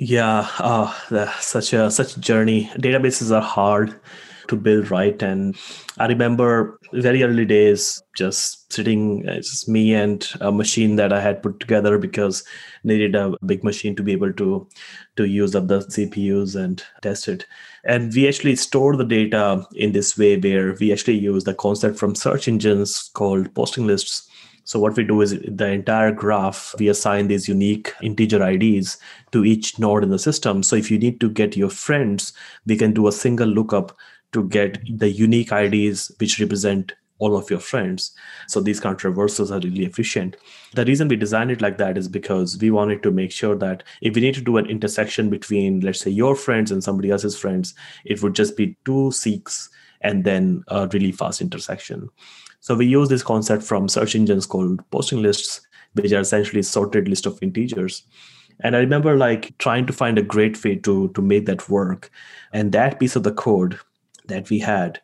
yeah 0.00 0.48
uh, 0.58 0.90
such 1.38 1.72
a 1.72 1.90
such 1.90 2.16
a 2.16 2.20
journey. 2.20 2.70
Databases 2.76 3.34
are 3.34 3.42
hard 3.42 3.94
to 4.50 4.56
build 4.56 4.90
right. 4.90 5.22
And 5.22 5.56
I 5.98 6.06
remember 6.06 6.78
very 6.92 7.22
early 7.22 7.46
days 7.46 8.02
just 8.16 8.70
sitting, 8.72 9.26
uh, 9.28 9.36
just 9.36 9.68
me 9.68 9.94
and 9.94 10.28
a 10.40 10.52
machine 10.52 10.96
that 10.96 11.12
I 11.12 11.20
had 11.20 11.42
put 11.42 11.58
together 11.60 11.96
because 11.98 12.44
needed 12.84 13.14
a 13.14 13.34
big 13.46 13.64
machine 13.64 13.96
to 13.96 14.02
be 14.02 14.12
able 14.12 14.32
to 14.34 14.68
to 15.16 15.24
use 15.24 15.54
up 15.54 15.68
the 15.68 15.80
CPUs 15.80 16.56
and 16.56 16.82
test 17.02 17.28
it. 17.28 17.46
And 17.84 18.12
we 18.14 18.28
actually 18.28 18.56
store 18.56 18.96
the 18.96 19.04
data 19.04 19.64
in 19.74 19.92
this 19.92 20.18
way 20.18 20.38
where 20.38 20.74
we 20.78 20.92
actually 20.92 21.18
use 21.18 21.44
the 21.44 21.54
concept 21.54 21.98
from 21.98 22.14
search 22.14 22.48
engines 22.48 23.10
called 23.14 23.54
posting 23.54 23.86
lists. 23.86 24.28
So 24.64 24.78
what 24.78 24.96
we 24.96 25.02
do 25.02 25.20
is 25.20 25.32
the 25.48 25.66
entire 25.66 26.12
graph, 26.12 26.76
we 26.78 26.88
assign 26.88 27.26
these 27.26 27.48
unique 27.48 27.92
integer 28.02 28.40
IDs 28.46 28.98
to 29.32 29.44
each 29.44 29.78
node 29.80 30.04
in 30.04 30.10
the 30.10 30.18
system. 30.18 30.62
So 30.62 30.76
if 30.76 30.90
you 30.90 30.98
need 30.98 31.20
to 31.20 31.28
get 31.28 31.56
your 31.56 31.70
friends, 31.70 32.32
we 32.66 32.76
can 32.76 32.92
do 32.92 33.08
a 33.08 33.12
single 33.12 33.48
lookup 33.48 33.96
to 34.32 34.48
get 34.48 34.78
the 34.98 35.10
unique 35.10 35.52
IDs 35.52 36.12
which 36.18 36.38
represent 36.38 36.92
all 37.20 37.36
of 37.36 37.48
your 37.50 37.60
friends. 37.60 38.12
So 38.48 38.60
these 38.60 38.80
traversals 38.80 39.50
are 39.50 39.60
really 39.60 39.84
efficient. 39.84 40.36
The 40.74 40.84
reason 40.84 41.06
we 41.06 41.16
designed 41.16 41.50
it 41.50 41.60
like 41.60 41.76
that 41.76 41.96
is 41.96 42.08
because 42.08 42.58
we 42.58 42.70
wanted 42.70 43.02
to 43.04 43.10
make 43.10 43.30
sure 43.30 43.54
that 43.56 43.84
if 44.00 44.14
we 44.14 44.22
need 44.22 44.34
to 44.34 44.40
do 44.40 44.56
an 44.56 44.66
intersection 44.66 45.30
between, 45.30 45.80
let's 45.80 46.00
say, 46.00 46.10
your 46.10 46.34
friends 46.34 46.72
and 46.72 46.82
somebody 46.82 47.10
else's 47.10 47.38
friends, 47.38 47.74
it 48.04 48.22
would 48.22 48.34
just 48.34 48.56
be 48.56 48.76
two 48.84 49.12
seeks 49.12 49.68
and 50.00 50.24
then 50.24 50.64
a 50.68 50.88
really 50.88 51.12
fast 51.12 51.42
intersection. 51.42 52.08
So 52.60 52.74
we 52.74 52.86
use 52.86 53.08
this 53.08 53.22
concept 53.22 53.62
from 53.62 53.88
search 53.88 54.14
engines 54.14 54.46
called 54.46 54.80
posting 54.90 55.22
lists, 55.22 55.60
which 55.92 56.12
are 56.12 56.20
essentially 56.20 56.62
sorted 56.62 57.06
list 57.06 57.26
of 57.26 57.38
integers. 57.42 58.02
And 58.62 58.76
I 58.76 58.80
remember 58.80 59.16
like 59.16 59.56
trying 59.58 59.86
to 59.86 59.92
find 59.92 60.18
a 60.18 60.22
great 60.22 60.62
way 60.64 60.76
to 60.76 61.08
to 61.08 61.22
make 61.22 61.46
that 61.46 61.68
work. 61.68 62.10
And 62.52 62.72
that 62.72 63.00
piece 63.00 63.16
of 63.16 63.22
the 63.22 63.32
code 63.32 63.78
that 64.30 64.50
we 64.50 64.58
had, 64.58 65.00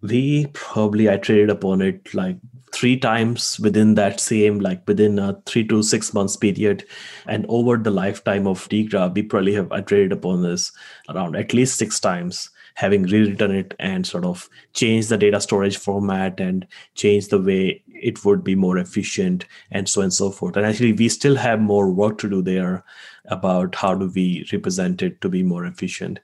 we 0.00 0.46
probably 0.48 1.06
iterated 1.06 1.50
upon 1.50 1.80
it 1.80 2.12
like 2.12 2.36
three 2.72 2.96
times 2.96 3.60
within 3.60 3.94
that 3.94 4.18
same 4.18 4.58
like 4.58 4.82
within 4.88 5.18
a 5.18 5.40
three 5.46 5.66
to 5.68 5.82
six 5.82 6.14
months 6.14 6.36
period. 6.36 6.84
And 7.26 7.46
over 7.48 7.76
the 7.76 7.90
lifetime 7.90 8.46
of 8.46 8.68
dgraph 8.68 9.14
we 9.14 9.22
probably 9.22 9.54
have 9.54 9.70
iterated 9.72 10.12
upon 10.12 10.42
this 10.42 10.72
around 11.08 11.36
at 11.36 11.52
least 11.52 11.76
six 11.76 12.00
times 12.00 12.50
having 12.74 13.02
rewritten 13.02 13.50
it 13.50 13.74
and 13.78 14.06
sort 14.06 14.24
of 14.24 14.48
changed 14.72 15.10
the 15.10 15.18
data 15.18 15.40
storage 15.40 15.76
format 15.76 16.40
and 16.40 16.66
change 16.94 17.28
the 17.28 17.38
way 17.38 17.82
it 17.88 18.24
would 18.24 18.42
be 18.42 18.54
more 18.54 18.78
efficient 18.78 19.44
and 19.70 19.88
so 19.88 20.00
on 20.00 20.04
and 20.04 20.14
so 20.14 20.30
forth. 20.30 20.56
And 20.56 20.64
actually 20.64 20.94
we 20.94 21.10
still 21.10 21.36
have 21.36 21.60
more 21.60 21.90
work 21.90 22.16
to 22.18 22.30
do 22.30 22.40
there 22.40 22.82
about 23.26 23.74
how 23.74 23.94
do 23.94 24.10
we 24.14 24.48
represent 24.52 25.02
it 25.02 25.20
to 25.20 25.28
be 25.28 25.42
more 25.42 25.66
efficient 25.66 26.18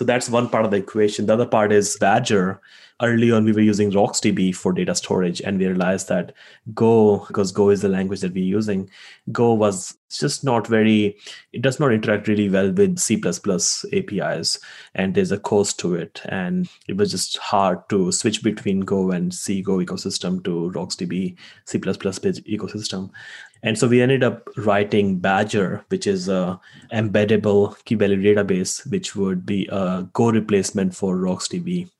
so 0.00 0.04
that's 0.06 0.30
one 0.30 0.48
part 0.48 0.64
of 0.64 0.70
the 0.70 0.78
equation. 0.78 1.26
The 1.26 1.34
other 1.34 1.44
part 1.44 1.72
is 1.72 1.98
Badger. 2.00 2.58
Early 3.02 3.30
on, 3.32 3.44
we 3.44 3.52
were 3.52 3.60
using 3.60 3.90
RocksDB 3.90 4.56
for 4.56 4.72
data 4.72 4.94
storage, 4.94 5.42
and 5.42 5.58
we 5.58 5.66
realized 5.66 6.08
that 6.08 6.32
Go, 6.72 7.26
because 7.26 7.52
Go 7.52 7.68
is 7.68 7.82
the 7.82 7.90
language 7.90 8.22
that 8.22 8.32
we're 8.32 8.42
using, 8.42 8.88
Go 9.30 9.52
was 9.52 9.98
just 10.10 10.42
not 10.42 10.66
very, 10.66 11.18
it 11.52 11.60
does 11.60 11.78
not 11.78 11.92
interact 11.92 12.28
really 12.28 12.48
well 12.48 12.72
with 12.72 12.98
C 12.98 13.20
APIs, 13.92 14.58
and 14.94 15.14
there's 15.14 15.32
a 15.32 15.38
cost 15.38 15.78
to 15.80 15.96
it. 15.96 16.22
And 16.30 16.66
it 16.88 16.96
was 16.96 17.10
just 17.10 17.36
hard 17.36 17.86
to 17.90 18.10
switch 18.10 18.42
between 18.42 18.80
Go 18.80 19.10
and 19.10 19.34
C 19.34 19.60
Go 19.60 19.80
ecosystem 19.80 20.42
to 20.44 20.72
RocksDB 20.74 21.36
C 21.66 21.78
ecosystem. 21.78 23.10
And 23.62 23.78
so 23.78 23.88
we 23.88 24.00
ended 24.00 24.24
up 24.24 24.48
writing 24.56 25.18
Badger, 25.18 25.84
which 25.88 26.06
is 26.06 26.28
a 26.28 26.58
embeddable 26.92 27.82
key 27.84 27.94
value 27.94 28.22
database, 28.22 28.90
which 28.90 29.14
would 29.14 29.44
be 29.44 29.68
a 29.70 30.08
Go 30.12 30.30
replacement 30.30 30.94
for 30.94 31.16
RocksDB. 31.16 31.90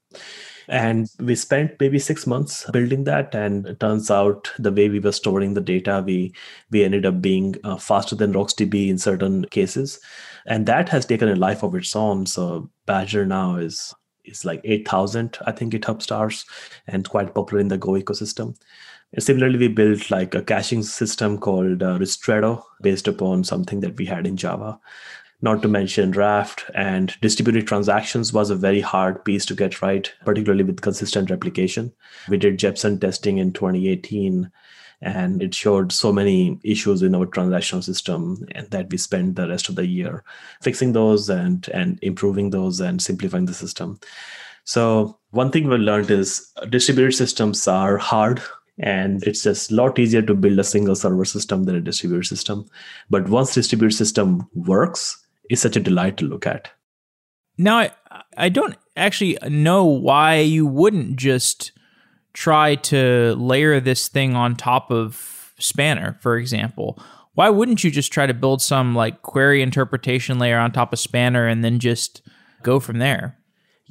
And 0.69 1.11
we 1.19 1.35
spent 1.35 1.81
maybe 1.81 1.99
six 1.99 2.27
months 2.27 2.71
building 2.71 3.05
that. 3.05 3.35
And 3.35 3.67
it 3.67 3.81
turns 3.81 4.11
out 4.11 4.53
the 4.59 4.73
way 4.73 4.89
we 4.89 5.01
were 5.01 5.13
storing 5.13 5.55
the 5.55 5.61
data, 5.61 6.03
we 6.07 6.33
we 6.71 6.85
ended 6.85 7.05
up 7.05 7.21
being 7.21 7.57
uh, 7.65 7.77
faster 7.77 8.15
than 8.15 8.33
RocksDB 8.33 8.89
in 8.89 8.97
certain 8.97 9.45
cases. 9.47 10.01
And 10.47 10.67
that 10.67 10.89
has 10.89 11.05
taken 11.05 11.29
a 11.29 11.37
life 11.37 11.63
of 11.63 11.75
its 11.75 11.95
own. 11.97 12.25
So 12.27 12.71
Badger 12.87 13.27
now 13.27 13.57
is 13.57 13.95
is 14.25 14.45
like 14.45 14.61
8,000, 14.65 15.39
I 15.47 15.53
think, 15.53 15.73
GitHub 15.73 16.03
stars 16.03 16.45
and 16.87 17.09
quite 17.09 17.35
popular 17.35 17.61
in 17.61 17.69
the 17.69 17.79
Go 17.79 17.93
ecosystem. 17.93 18.57
Similarly, 19.19 19.59
we 19.59 19.69
built 19.69 20.11
like 20.11 20.35
a 20.35 20.43
caching 20.43 20.83
system 20.83 21.39
called 21.39 21.83
uh, 21.83 21.99
Ristretto 21.99 22.63
based 22.81 23.09
upon 23.09 23.43
something 23.43 23.81
that 23.81 23.97
we 23.97 24.07
had 24.07 24.27
in 24.27 24.37
Java. 24.37 24.79
Not 25.43 25.63
to 25.63 25.69
mention 25.69 26.13
Raft 26.13 26.65
and 26.75 27.15
distributed 27.21 27.67
transactions 27.67 28.33
was 28.33 28.51
a 28.51 28.55
very 28.57 28.81
hard 28.81 29.25
piece 29.25 29.47
to 29.47 29.55
get 29.55 29.83
right, 29.83 30.13
particularly 30.25 30.65
with 30.65 30.83
consistent 30.83 31.31
replication. 31.31 31.93
We 32.29 32.37
did 32.37 32.59
Jepsen 32.59 33.01
testing 33.01 33.39
in 33.39 33.53
2018 33.53 34.51
and 35.03 35.43
it 35.43 35.55
showed 35.55 35.93
so 35.93 36.13
many 36.13 36.59
issues 36.63 37.03
in 37.03 37.15
our 37.15 37.27
transactional 37.27 37.83
system 37.83 38.47
and 38.55 38.71
that 38.71 38.91
we 38.91 38.99
spent 38.99 39.37
the 39.37 39.49
rest 39.49 39.69
of 39.69 39.75
the 39.75 39.87
year 39.87 40.25
fixing 40.61 40.93
those 40.93 41.31
and 41.31 41.69
and 41.73 41.99
improving 42.03 42.51
those 42.51 42.81
and 42.81 43.01
simplifying 43.01 43.47
the 43.47 43.55
system 43.55 43.99
so 44.65 45.19
one 45.31 45.51
thing 45.51 45.69
we 45.69 45.77
learned 45.77 46.11
is 46.11 46.53
distributed 46.69 47.13
systems 47.13 47.67
are 47.67 47.97
hard 47.97 48.43
and 48.81 49.23
it's 49.25 49.43
just 49.43 49.71
a 49.71 49.75
lot 49.75 49.99
easier 49.99 50.23
to 50.23 50.35
build 50.35 50.59
a 50.59 50.65
single 50.65 50.97
server 50.97 51.25
system 51.25 51.65
than 51.65 51.77
a 51.77 51.81
distributed 51.81 52.27
system. 52.27 52.67
But 53.09 53.29
once 53.29 53.55
distributed 53.55 53.97
system 53.97 54.49
works 54.55 55.17
it's 55.49 55.63
such 55.63 55.75
a 55.75 55.81
delight 55.81 56.17
to 56.17 56.27
look 56.27 56.47
at. 56.47 56.71
Now 57.59 57.79
i, 57.79 57.91
I 58.37 58.49
don't 58.49 58.77
actually 58.97 59.37
know 59.49 59.85
why 59.85 60.37
you 60.37 60.67
wouldn't 60.67 61.17
just 61.17 61.73
try 62.33 62.77
to 62.77 63.35
layer 63.37 63.81
this 63.81 64.09
thing 64.09 64.37
on 64.37 64.57
top 64.57 64.91
of 64.91 65.53
spanner 65.59 66.19
for 66.21 66.37
example. 66.37 67.03
Why 67.35 67.49
wouldn't 67.49 67.85
you 67.85 67.91
just 67.91 68.13
try 68.13 68.27
to 68.27 68.35
build 68.35 68.61
some 68.63 68.95
like 68.95 69.23
query 69.23 69.63
interpretation 69.63 70.39
layer 70.39 70.59
on 70.59 70.73
top 70.73 70.93
of 70.93 70.99
spanner 70.99 71.47
and 71.47 71.65
then 71.65 71.79
just 71.79 72.23
go 72.63 72.81
from 72.81 72.99
there 72.99 73.40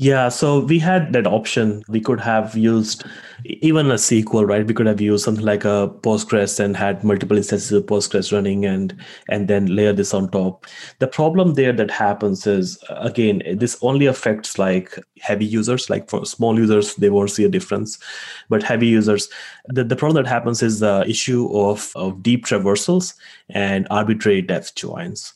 Yeah, 0.01 0.29
so 0.29 0.61
we 0.61 0.79
had 0.79 1.11
that 1.11 1.27
option. 1.27 1.83
We 1.89 1.99
could 1.99 2.21
have 2.21 2.55
used 2.55 3.03
even 3.43 3.91
a 3.91 3.95
SQL, 3.95 4.47
right? 4.47 4.65
We 4.65 4.73
could 4.73 4.85
have 4.85 5.01
used 5.01 5.25
something 5.25 5.43
like 5.43 5.65
a 5.65 5.89
Postgres 6.03 6.57
and 6.57 6.77
had 6.77 7.03
multiple 7.03 7.35
instances 7.35 7.73
of 7.73 7.85
Postgres 7.85 8.31
running 8.31 8.63
and 8.65 8.95
and 9.27 9.49
then 9.49 9.65
layer 9.65 9.91
this 9.91 10.13
on 10.13 10.31
top. 10.31 10.65
The 10.99 11.07
problem 11.07 11.55
there 11.55 11.73
that 11.73 11.91
happens 11.91 12.47
is 12.47 12.81
again, 12.91 13.43
this 13.57 13.77
only 13.81 14.05
affects 14.05 14.57
like 14.57 14.97
heavy 15.19 15.45
users. 15.45 15.89
Like 15.89 16.09
for 16.09 16.25
small 16.25 16.57
users, 16.57 16.95
they 16.95 17.09
won't 17.09 17.31
see 17.31 17.43
a 17.43 17.49
difference, 17.49 17.99
but 18.47 18.63
heavy 18.63 18.87
users, 18.87 19.27
the, 19.67 19.83
the 19.83 19.97
problem 19.97 20.23
that 20.23 20.29
happens 20.29 20.63
is 20.63 20.79
the 20.79 21.03
issue 21.09 21.53
of, 21.53 21.91
of 21.95 22.23
deep 22.23 22.45
traversals 22.45 23.15
and 23.49 23.85
arbitrary 23.91 24.41
depth 24.43 24.75
joins 24.75 25.33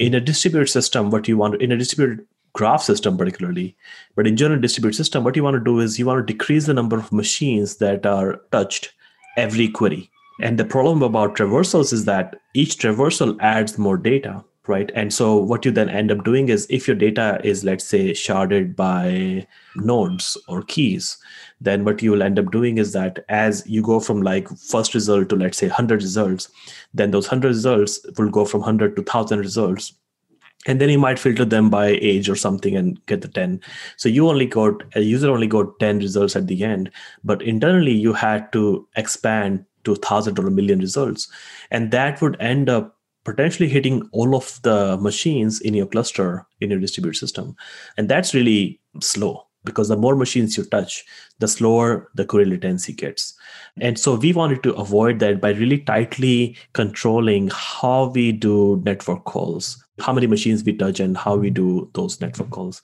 in 0.00 0.14
a 0.14 0.20
distributed 0.20 0.68
system 0.68 1.10
what 1.10 1.28
you 1.28 1.36
want 1.36 1.62
in 1.62 1.70
a 1.70 1.76
distributed 1.76 2.26
graph 2.52 2.82
system 2.82 3.16
particularly 3.16 3.76
but 4.16 4.26
in 4.26 4.36
general 4.36 4.60
distributed 4.60 4.96
system 4.96 5.24
what 5.24 5.36
you 5.36 5.44
want 5.44 5.54
to 5.54 5.64
do 5.64 5.80
is 5.80 5.98
you 5.98 6.06
want 6.06 6.26
to 6.26 6.32
decrease 6.32 6.66
the 6.66 6.74
number 6.74 6.98
of 6.98 7.12
machines 7.12 7.76
that 7.76 8.04
are 8.06 8.40
touched 8.52 8.92
every 9.36 9.68
query. 9.68 10.10
And 10.42 10.58
the 10.58 10.64
problem 10.64 11.02
about 11.02 11.36
traversals 11.36 11.92
is 11.92 12.04
that 12.06 12.40
each 12.54 12.78
traversal 12.78 13.36
adds 13.40 13.78
more 13.78 13.96
data 13.96 14.44
right? 14.66 14.92
And 14.94 15.12
so 15.12 15.36
what 15.36 15.64
you 15.64 15.72
then 15.72 15.88
end 15.88 16.12
up 16.12 16.22
doing 16.22 16.48
is 16.48 16.66
if 16.70 16.86
your 16.86 16.96
data 16.96 17.40
is 17.42 17.64
let's 17.64 17.84
say 17.84 18.10
sharded 18.10 18.76
by 18.76 19.46
nodes 19.74 20.36
or 20.48 20.62
keys 20.62 21.16
then 21.60 21.84
what 21.84 22.02
you 22.02 22.10
will 22.12 22.22
end 22.22 22.38
up 22.38 22.50
doing 22.52 22.78
is 22.78 22.92
that 22.92 23.24
as 23.28 23.62
you 23.66 23.82
go 23.82 24.00
from 24.00 24.22
like 24.22 24.48
first 24.58 24.94
result 24.94 25.28
to 25.30 25.36
let's 25.36 25.58
say 25.58 25.66
100 25.66 26.02
results 26.02 26.48
then 26.94 27.10
those 27.10 27.26
100 27.26 27.48
results 27.48 28.00
will 28.16 28.30
go 28.30 28.44
from 28.44 28.60
100 28.60 28.96
to 28.96 29.02
1000 29.02 29.38
results 29.38 29.92
and 30.66 30.78
then 30.80 30.90
you 30.90 30.98
might 30.98 31.18
filter 31.18 31.44
them 31.44 31.70
by 31.70 31.86
age 31.86 32.28
or 32.28 32.36
something 32.36 32.76
and 32.76 33.04
get 33.06 33.22
the 33.22 33.28
10 33.28 33.60
so 33.96 34.08
you 34.08 34.28
only 34.28 34.46
got 34.46 34.82
a 34.94 35.00
user 35.00 35.30
only 35.30 35.46
got 35.46 35.78
10 35.80 36.00
results 36.00 36.36
at 36.36 36.46
the 36.48 36.62
end 36.62 36.90
but 37.24 37.40
internally 37.42 37.92
you 37.92 38.12
had 38.12 38.52
to 38.52 38.86
expand 38.96 39.64
to 39.84 39.92
1000 39.92 40.38
or 40.38 40.46
a 40.46 40.50
million 40.50 40.78
results. 40.78 41.28
And 41.70 41.90
that 41.90 42.20
would 42.20 42.36
end 42.40 42.68
up 42.68 42.96
potentially 43.24 43.68
hitting 43.68 44.08
all 44.12 44.34
of 44.34 44.60
the 44.62 44.96
machines 44.98 45.60
in 45.60 45.74
your 45.74 45.86
cluster 45.86 46.46
in 46.60 46.70
your 46.70 46.80
distributed 46.80 47.18
system. 47.18 47.54
And 47.96 48.08
that's 48.08 48.34
really 48.34 48.80
slow 49.00 49.46
because 49.64 49.88
the 49.88 49.96
more 49.96 50.16
machines 50.16 50.56
you 50.56 50.64
touch 50.64 51.04
the 51.38 51.46
slower 51.46 52.10
the 52.14 52.24
query 52.24 52.46
latency 52.46 52.94
gets. 52.94 53.34
And 53.78 53.98
so 53.98 54.14
we 54.14 54.32
wanted 54.32 54.62
to 54.62 54.74
avoid 54.74 55.18
that 55.18 55.40
by 55.40 55.50
really 55.50 55.78
tightly 55.78 56.56
controlling 56.72 57.50
how 57.52 58.10
we 58.14 58.32
do 58.32 58.80
network 58.84 59.24
calls 59.24 59.82
how 60.00 60.12
many 60.12 60.26
machines 60.26 60.64
we 60.64 60.72
touch 60.72 61.00
and 61.00 61.16
how 61.16 61.36
we 61.36 61.50
do 61.50 61.90
those 61.94 62.20
network 62.20 62.48
mm-hmm. 62.48 62.54
calls. 62.54 62.82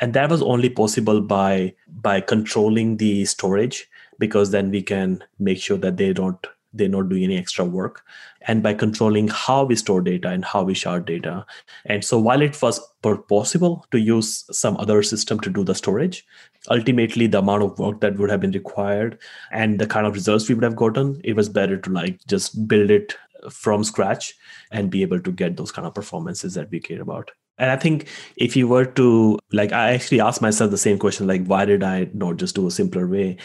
And 0.00 0.14
that 0.14 0.30
was 0.30 0.42
only 0.42 0.70
possible 0.70 1.20
by 1.20 1.74
by 1.88 2.20
controlling 2.20 2.96
the 2.98 3.24
storage 3.24 3.88
because 4.18 4.50
then 4.50 4.70
we 4.70 4.82
can 4.82 5.22
make 5.38 5.58
sure 5.58 5.78
that 5.78 5.96
they 5.96 6.12
don't 6.12 6.46
they're 6.72 6.88
not 6.88 7.08
doing 7.08 7.24
any 7.24 7.38
extra 7.38 7.64
work 7.64 8.04
and 8.42 8.62
by 8.62 8.74
controlling 8.74 9.28
how 9.28 9.64
we 9.64 9.74
store 9.74 10.00
data 10.02 10.28
and 10.28 10.44
how 10.44 10.62
we 10.62 10.74
shard 10.74 11.06
data. 11.06 11.46
And 11.86 12.04
so 12.04 12.18
while 12.18 12.42
it 12.42 12.60
was 12.60 12.80
possible 13.28 13.86
to 13.92 13.98
use 13.98 14.44
some 14.50 14.76
other 14.76 15.02
system 15.02 15.40
to 15.40 15.50
do 15.50 15.64
the 15.64 15.74
storage 15.74 16.26
ultimately 16.70 17.26
the 17.26 17.38
amount 17.38 17.62
of 17.62 17.78
work 17.78 18.00
that 18.00 18.18
would 18.18 18.30
have 18.30 18.40
been 18.40 18.50
required 18.52 19.18
and 19.52 19.78
the 19.78 19.86
kind 19.86 20.06
of 20.06 20.14
results 20.14 20.48
we 20.48 20.54
would 20.54 20.64
have 20.64 20.76
gotten 20.76 21.20
it 21.24 21.34
was 21.34 21.48
better 21.48 21.76
to 21.76 21.90
like 21.90 22.18
just 22.26 22.66
build 22.66 22.90
it 22.90 23.16
from 23.50 23.84
scratch 23.84 24.34
and 24.70 24.90
be 24.90 25.02
able 25.02 25.20
to 25.20 25.32
get 25.32 25.56
those 25.56 25.72
kind 25.72 25.86
of 25.86 25.94
performances 25.94 26.54
that 26.54 26.70
we 26.70 26.80
care 26.80 27.02
about. 27.02 27.30
And 27.58 27.70
i 27.70 27.76
think 27.76 28.08
if 28.36 28.54
you 28.54 28.68
were 28.68 28.84
to 28.84 29.38
like 29.52 29.72
i 29.72 29.92
actually 29.94 30.20
asked 30.20 30.42
myself 30.42 30.70
the 30.70 30.78
same 30.78 30.98
question 30.98 31.26
like 31.26 31.46
why 31.46 31.64
did 31.64 31.82
i 31.82 32.08
not 32.12 32.36
just 32.36 32.54
do 32.54 32.66
a 32.66 32.70
simpler 32.70 33.06
way? 33.06 33.38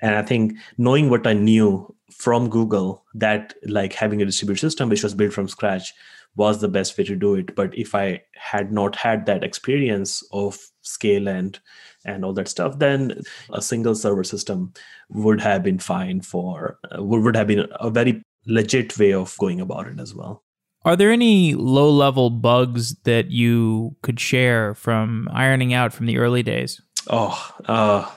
And 0.00 0.14
i 0.14 0.22
think 0.22 0.54
knowing 0.78 1.10
what 1.10 1.26
i 1.26 1.34
knew 1.34 1.94
from 2.10 2.48
google 2.48 3.04
that 3.14 3.54
like 3.66 3.92
having 3.92 4.22
a 4.22 4.24
distributed 4.24 4.60
system 4.60 4.88
which 4.88 5.02
was 5.02 5.14
built 5.14 5.32
from 5.32 5.48
scratch 5.48 5.92
was 6.36 6.60
the 6.60 6.68
best 6.68 6.96
way 6.96 7.04
to 7.04 7.16
do 7.16 7.34
it. 7.34 7.54
But 7.54 7.76
if 7.76 7.94
i 7.94 8.22
had 8.34 8.72
not 8.72 8.96
had 8.96 9.26
that 9.26 9.44
experience 9.44 10.22
of 10.32 10.58
scale 10.82 11.28
and 11.28 11.58
and 12.04 12.24
all 12.24 12.32
that 12.32 12.48
stuff 12.48 12.78
then 12.78 13.20
a 13.52 13.60
single 13.60 13.94
server 13.94 14.24
system 14.24 14.72
would 15.10 15.40
have 15.40 15.62
been 15.62 15.78
fine 15.78 16.20
for 16.20 16.78
uh, 16.90 17.02
would 17.02 17.36
have 17.36 17.46
been 17.46 17.66
a 17.78 17.90
very 17.90 18.22
legit 18.46 18.98
way 18.98 19.12
of 19.12 19.36
going 19.38 19.60
about 19.60 19.86
it 19.86 20.00
as 20.00 20.14
well. 20.14 20.42
Are 20.84 20.96
there 20.96 21.10
any 21.10 21.54
low 21.54 21.90
level 21.90 22.30
bugs 22.30 22.94
that 23.04 23.30
you 23.30 23.96
could 24.02 24.18
share 24.18 24.74
from 24.74 25.28
ironing 25.30 25.74
out 25.74 25.92
from 25.92 26.06
the 26.06 26.16
early 26.16 26.42
days? 26.42 26.80
Oh, 27.08 27.54
uh, 27.66 28.10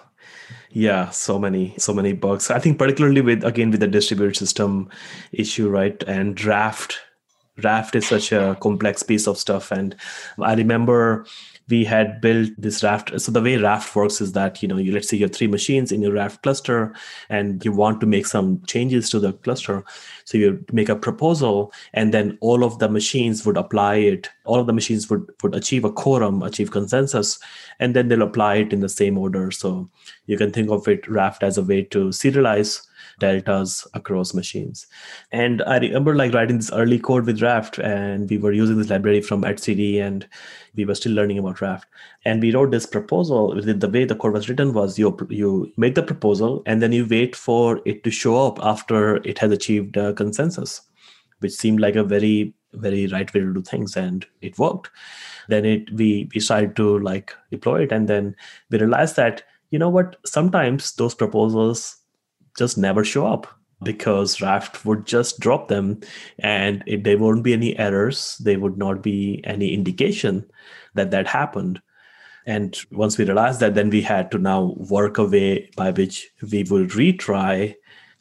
yeah, 0.69 1.09
so 1.09 1.37
many, 1.37 1.75
so 1.77 1.93
many 1.93 2.13
bugs. 2.13 2.49
I 2.49 2.59
think 2.59 2.79
particularly 2.79 3.21
with 3.21 3.43
again 3.43 3.71
with 3.71 3.81
the 3.81 3.87
distributed 3.87 4.37
system 4.37 4.89
issue, 5.31 5.69
right? 5.69 6.01
And 6.03 6.41
Raft, 6.43 6.99
Raft 7.61 7.95
is 7.95 8.07
such 8.07 8.31
a 8.31 8.57
complex 8.61 9.03
piece 9.03 9.27
of 9.27 9.37
stuff. 9.37 9.71
And 9.71 9.95
I 10.39 10.55
remember 10.55 11.25
we 11.73 11.83
had 11.83 12.21
built 12.21 12.51
this 12.57 12.83
raft. 12.83 13.19
So 13.19 13.31
the 13.31 13.41
way 13.41 13.57
raft 13.57 13.95
works 13.95 14.21
is 14.21 14.33
that 14.33 14.61
you 14.61 14.67
know 14.67 14.77
you 14.77 14.91
let's 14.93 15.09
say 15.09 15.17
you 15.17 15.25
have 15.25 15.35
three 15.35 15.47
machines 15.47 15.91
in 15.91 16.03
your 16.03 16.13
raft 16.13 16.43
cluster 16.43 16.93
and 17.29 17.65
you 17.65 17.71
want 17.71 17.99
to 18.01 18.11
make 18.15 18.27
some 18.27 18.61
changes 18.73 19.09
to 19.09 19.19
the 19.19 19.33
cluster. 19.47 19.83
So 20.25 20.37
you 20.37 20.63
make 20.71 20.89
a 20.89 20.95
proposal 21.07 21.73
and 21.93 22.13
then 22.13 22.37
all 22.41 22.63
of 22.63 22.77
the 22.77 22.89
machines 22.89 23.43
would 23.45 23.57
apply 23.57 23.95
it. 23.95 24.29
All 24.45 24.59
of 24.59 24.67
the 24.67 24.77
machines 24.79 25.09
would 25.09 25.25
would 25.41 25.55
achieve 25.55 25.83
a 25.83 25.91
quorum 26.03 26.43
achieve 26.43 26.71
consensus 26.77 27.39
and 27.79 27.95
then 27.95 28.07
they'll 28.07 28.29
apply 28.29 28.55
it 28.65 28.73
in 28.73 28.81
the 28.81 28.95
same 28.99 29.17
order. 29.17 29.49
So 29.49 29.89
you 30.27 30.37
can 30.37 30.51
think 30.51 30.69
of 30.69 30.87
it 30.87 31.07
raft 31.19 31.41
as 31.41 31.57
a 31.57 31.67
way 31.73 31.83
to 31.95 32.09
serialize 32.21 32.81
deltas 33.19 33.87
across 33.93 34.33
machines. 34.33 34.87
And 35.31 35.61
I 35.63 35.77
remember 35.77 36.15
like 36.15 36.33
writing 36.33 36.57
this 36.57 36.71
early 36.71 36.99
code 36.99 37.25
with 37.25 37.41
Raft, 37.41 37.79
and 37.79 38.29
we 38.29 38.37
were 38.37 38.51
using 38.51 38.77
this 38.77 38.89
library 38.89 39.21
from 39.21 39.43
etcd, 39.43 40.01
and 40.01 40.27
we 40.75 40.85
were 40.85 40.95
still 40.95 41.13
learning 41.13 41.37
about 41.37 41.61
Raft. 41.61 41.87
And 42.25 42.41
we 42.41 42.53
wrote 42.53 42.71
this 42.71 42.85
proposal. 42.85 43.53
The 43.61 43.89
way 43.89 44.05
the 44.05 44.15
code 44.15 44.33
was 44.33 44.49
written 44.49 44.73
was 44.73 44.97
you 44.97 45.15
you 45.29 45.71
make 45.77 45.95
the 45.95 46.03
proposal, 46.03 46.63
and 46.65 46.81
then 46.81 46.91
you 46.91 47.05
wait 47.09 47.35
for 47.35 47.81
it 47.85 48.03
to 48.03 48.11
show 48.11 48.47
up 48.47 48.59
after 48.61 49.17
it 49.17 49.37
has 49.39 49.51
achieved 49.51 49.93
consensus, 50.15 50.81
which 51.39 51.53
seemed 51.53 51.79
like 51.79 51.95
a 51.95 52.03
very 52.03 52.53
very 52.73 53.05
right 53.07 53.31
way 53.33 53.41
to 53.41 53.53
do 53.53 53.61
things, 53.61 53.95
and 53.95 54.25
it 54.41 54.57
worked. 54.57 54.89
Then 55.47 55.65
it 55.65 55.91
we 55.93 56.29
we 56.33 56.39
started 56.39 56.75
to 56.77 56.99
like 56.99 57.35
deploy 57.51 57.83
it, 57.83 57.91
and 57.91 58.07
then 58.07 58.35
we 58.69 58.79
realized 58.79 59.15
that 59.17 59.43
you 59.69 59.79
know 59.79 59.89
what 59.89 60.17
sometimes 60.25 60.93
those 60.93 61.15
proposals 61.15 61.97
just 62.57 62.77
never 62.77 63.03
show 63.03 63.25
up 63.25 63.47
because 63.83 64.41
Raft 64.41 64.85
would 64.85 65.05
just 65.05 65.39
drop 65.39 65.67
them 65.67 66.01
and 66.39 66.83
it, 66.85 67.03
there 67.03 67.17
won't 67.17 67.43
be 67.43 67.53
any 67.53 67.77
errors. 67.77 68.37
There 68.37 68.59
would 68.59 68.77
not 68.77 69.01
be 69.01 69.41
any 69.43 69.73
indication 69.73 70.45
that 70.93 71.11
that 71.11 71.27
happened. 71.27 71.81
And 72.45 72.77
once 72.91 73.17
we 73.17 73.25
realized 73.25 73.59
that, 73.61 73.75
then 73.75 73.89
we 73.89 74.01
had 74.01 74.29
to 74.31 74.37
now 74.37 74.75
work 74.77 75.17
a 75.17 75.25
way 75.25 75.69
by 75.77 75.91
which 75.91 76.29
we 76.51 76.63
will 76.63 76.85
retry 76.87 77.75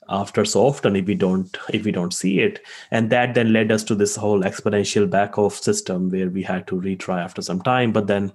after 0.09 0.44
so 0.44 0.66
often 0.66 0.96
if 0.96 1.07
we 1.07 1.14
don't 1.14 1.57
if 1.72 1.85
we 1.85 1.92
don't 1.92 2.12
see 2.12 2.40
it 2.40 2.61
and 2.90 3.11
that 3.11 3.35
then 3.35 3.53
led 3.53 3.70
us 3.70 3.85
to 3.85 3.94
this 3.94 4.16
whole 4.16 4.42
exponential 4.42 5.09
back 5.09 5.38
off 5.38 5.55
system 5.55 6.11
where 6.11 6.29
we 6.29 6.42
had 6.42 6.66
to 6.66 6.81
retry 6.81 7.22
after 7.22 7.40
some 7.40 7.61
time 7.62 7.92
but 7.92 8.07
then 8.07 8.33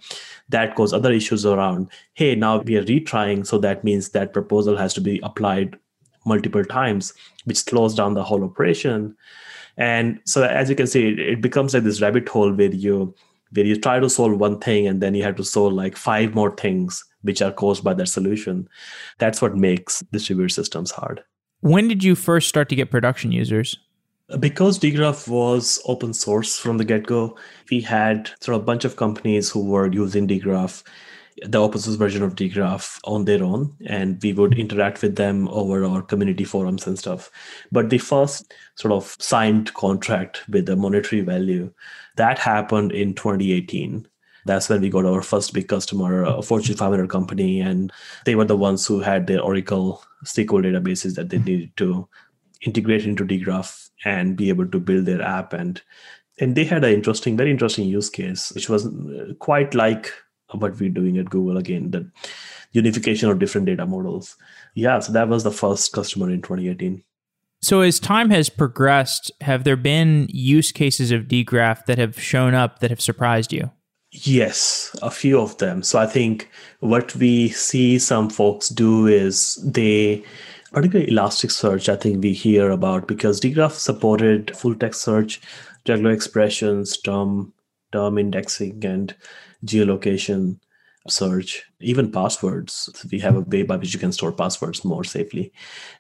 that 0.50 0.76
caused 0.76 0.94
other 0.94 1.12
issues 1.12 1.46
around 1.46 1.90
hey 2.14 2.36
now 2.36 2.60
we 2.60 2.78
are 2.78 2.84
retrying 2.84 3.46
so 3.46 3.58
that 3.58 3.84
means 3.84 4.10
that 4.10 4.34
proposal 4.34 4.78
has 4.78 4.94
to 4.94 5.02
be 5.02 5.20
applied 5.24 5.78
multiple 6.28 6.64
times, 6.66 7.14
which 7.46 7.58
slows 7.58 7.96
down 7.96 8.14
the 8.14 8.24
whole 8.24 8.44
operation. 8.44 9.16
And 9.78 10.20
so, 10.26 10.44
as 10.44 10.70
you 10.70 10.76
can 10.76 10.88
see, 10.88 11.10
it, 11.10 11.42
becomes 11.42 11.74
like 11.74 11.84
this 11.84 12.02
rabbit 12.02 12.28
hole 12.28 12.52
where 12.52 12.74
you 12.74 13.14
where 13.54 13.66
you 13.66 13.80
try 13.80 14.00
to 14.00 14.10
solve 14.10 14.38
one 14.38 14.60
thing 14.60 14.88
and 14.88 15.02
then 15.02 15.16
you 15.16 15.24
have 15.24 15.38
to 15.38 15.44
solve 15.44 15.72
like 15.72 15.96
five 15.96 16.36
more 16.36 16.54
things 16.56 17.04
which 17.22 17.42
are 17.42 17.52
caused 17.52 17.84
by 17.84 17.94
that 17.94 18.08
solution. 18.08 18.68
That's 19.20 19.42
what 19.42 19.56
makes 19.56 20.02
distributed 20.12 20.54
systems 20.54 20.92
hard. 20.92 21.24
When 21.62 21.88
did 21.88 22.04
you 22.04 22.16
first 22.16 22.50
start 22.50 22.68
to 22.70 22.76
get 22.76 22.92
production 22.92 23.32
users? 23.32 23.78
Because 24.40 24.78
dgraph 24.78 25.30
was 25.30 25.82
open 25.86 26.14
source 26.14 26.58
from 26.60 26.78
the 26.78 26.84
get-go, 26.84 27.38
we 27.72 27.80
had 27.80 28.30
sort 28.42 28.58
of 28.58 28.64
a 28.64 28.66
bunch 28.66 28.84
of 28.84 28.98
companies 28.98 29.50
who 29.50 29.64
were 29.64 29.88
using 29.88 30.28
dgraph 30.28 30.84
the 31.46 31.60
open 31.60 31.80
source 31.80 31.96
version 31.98 32.24
of 32.24 32.36
dgraph 32.36 33.00
on 33.04 33.26
their 33.26 33.44
own 33.44 33.76
and 33.86 34.22
we 34.24 34.34
would 34.34 34.58
interact 34.58 35.02
with 35.02 35.16
them 35.16 35.48
over 35.50 35.86
our 35.86 36.02
community 36.02 36.44
forums 36.44 36.88
and 36.88 36.98
stuff. 36.98 37.30
But 37.72 37.90
the 37.90 38.00
first 38.00 38.54
sort 38.76 38.92
of 38.92 39.16
signed 39.20 39.74
contract 39.74 40.48
with 40.50 40.68
a 40.70 40.76
monetary 40.76 41.22
value 41.22 41.72
that 42.16 42.40
happened 42.40 42.92
in 42.92 43.14
2018 43.14 44.08
that's 44.46 44.70
when 44.70 44.80
we 44.80 44.90
got 44.90 45.06
our 45.06 45.22
first 45.22 45.54
big 45.54 45.68
customer 45.68 46.24
a 46.24 46.42
fortune 46.42 46.76
500 46.76 47.10
company 47.10 47.60
and 47.60 47.92
they 48.24 48.34
were 48.34 48.46
the 48.46 48.56
ones 48.56 48.88
who 48.88 49.02
had 49.02 49.28
their 49.28 49.42
oracle 49.42 50.02
sql 50.24 50.64
databases 50.64 51.16
that 51.16 51.30
they 51.30 51.38
needed 51.40 51.76
to 51.76 52.08
integrate 52.62 53.06
into 53.06 53.26
dgraph 53.26 53.90
and 54.06 54.36
be 54.36 54.50
able 54.50 54.68
to 54.68 54.80
build 54.80 55.06
their 55.06 55.22
app. 55.22 55.54
And 55.54 55.82
and 56.40 56.56
they 56.56 56.66
had 56.66 56.84
an 56.84 56.94
interesting 56.94 57.36
very 57.36 57.52
interesting 57.52 57.88
use 57.88 58.10
case 58.10 58.52
which 58.52 58.70
was 58.70 58.86
uh, 58.86 59.34
quite 59.40 59.74
like 59.74 60.14
what 60.52 60.80
we're 60.80 60.90
doing 60.90 61.18
at 61.18 61.30
Google 61.30 61.58
again, 61.58 61.92
the 61.92 62.10
unification 62.72 63.30
of 63.30 63.40
different 63.40 63.68
data 63.68 63.86
models. 63.86 64.36
Yeah, 64.76 65.00
so 65.00 65.12
that 65.14 65.30
was 65.30 65.44
the 65.44 65.52
first 65.52 65.92
customer 65.94 66.30
in 66.30 66.42
2018. 66.42 67.04
So 67.62 67.82
as 67.82 68.00
time 68.00 68.30
has 68.30 68.50
progressed, 68.50 69.32
have 69.42 69.64
there 69.64 69.76
been 69.76 70.28
use 70.30 70.72
cases 70.72 71.12
of 71.12 71.24
dgraph 71.24 71.86
that 71.86 71.98
have 71.98 72.20
shown 72.20 72.54
up 72.54 72.80
that 72.80 72.92
have 72.92 73.02
surprised 73.02 73.52
you? 73.52 73.72
Yes, 74.12 74.96
a 75.02 75.12
few 75.12 75.40
of 75.40 75.58
them. 75.58 75.84
So 75.84 76.00
I 76.00 76.06
think 76.06 76.50
what 76.80 77.16
we 77.16 77.50
see 77.50 78.00
some 78.00 78.30
folks 78.30 78.70
do 78.70 79.08
is 79.08 79.56
they 79.66 80.24
particularly 80.72 81.12
Elasticsearch, 81.12 81.90
I 81.90 81.96
think 81.96 82.24
we 82.24 82.34
hear 82.34 82.70
about 82.70 83.08
because 83.08 83.42
dgraph 83.42 83.72
supported 83.72 84.56
full 84.56 84.76
text 84.76 85.02
search, 85.02 85.42
regular 85.88 86.12
expressions, 86.12 86.98
term 86.98 87.54
term 87.92 88.18
indexing, 88.18 88.84
and 88.86 89.16
geolocation 89.66 90.60
search, 91.10 91.64
even 91.80 92.12
passwords. 92.12 92.90
We 93.12 93.20
have 93.20 93.36
a 93.36 93.42
way 93.42 93.64
by 93.64 93.78
which 93.78 93.94
you 93.94 94.00
can 94.00 94.12
store 94.12 94.32
passwords 94.32 94.84
more 94.84 95.04
safely. 95.04 95.54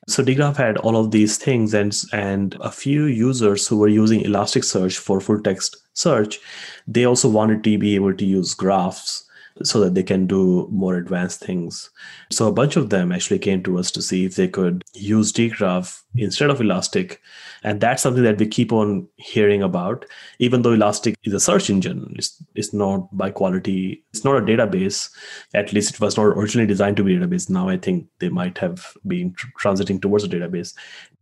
So 0.07 0.23
dgraph 0.23 0.57
had 0.57 0.77
all 0.77 0.97
of 0.97 1.11
these 1.11 1.37
things, 1.37 1.73
and 1.73 1.95
and 2.11 2.55
a 2.61 2.71
few 2.71 3.05
users 3.05 3.67
who 3.67 3.77
were 3.77 3.87
using 3.87 4.23
Elasticsearch 4.23 4.97
for 4.97 5.21
full 5.21 5.41
text 5.41 5.77
search, 5.93 6.39
they 6.87 7.05
also 7.05 7.29
wanted 7.29 7.63
to 7.63 7.77
be 7.77 7.95
able 7.95 8.13
to 8.13 8.25
use 8.25 8.53
graphs 8.53 9.23
so 9.63 9.79
that 9.79 9.95
they 9.95 10.03
can 10.03 10.27
do 10.27 10.67
more 10.71 10.95
advanced 10.95 11.39
things. 11.39 11.89
So 12.31 12.47
a 12.47 12.51
bunch 12.51 12.75
of 12.75 12.89
them 12.89 13.11
actually 13.11 13.39
came 13.39 13.63
to 13.63 13.79
us 13.79 13.89
to 13.91 14.01
see 14.01 14.25
if 14.25 14.35
they 14.35 14.47
could 14.47 14.83
use 14.93 15.33
dgraph 15.33 16.01
instead 16.17 16.49
of 16.49 16.61
Elastic. 16.61 17.21
And 17.63 17.81
that's 17.81 18.03
something 18.03 18.23
that 18.23 18.37
we 18.37 18.47
keep 18.47 18.71
on 18.71 19.07
hearing 19.17 19.63
about. 19.63 20.05
Even 20.39 20.61
though 20.61 20.73
Elastic 20.73 21.17
is 21.23 21.33
a 21.33 21.39
search 21.39 21.69
engine, 21.69 22.13
it's, 22.17 22.41
it's 22.55 22.73
not 22.73 23.15
by 23.17 23.31
quality, 23.31 24.03
it's 24.13 24.23
not 24.23 24.37
a 24.37 24.41
database. 24.41 25.09
At 25.53 25.73
least 25.73 25.95
it 25.95 25.99
was 25.99 26.17
not 26.17 26.23
originally 26.23 26.67
designed 26.67 26.97
to 26.97 27.03
be 27.03 27.15
a 27.15 27.19
database. 27.19 27.49
Now 27.49 27.67
I 27.69 27.77
think 27.77 28.07
they 28.19 28.29
might 28.29 28.57
have 28.59 28.93
been 29.05 29.33
tr- 29.33 29.47
transiting 29.59 30.01
towards 30.01 30.23
a 30.23 30.29
database. 30.29 30.73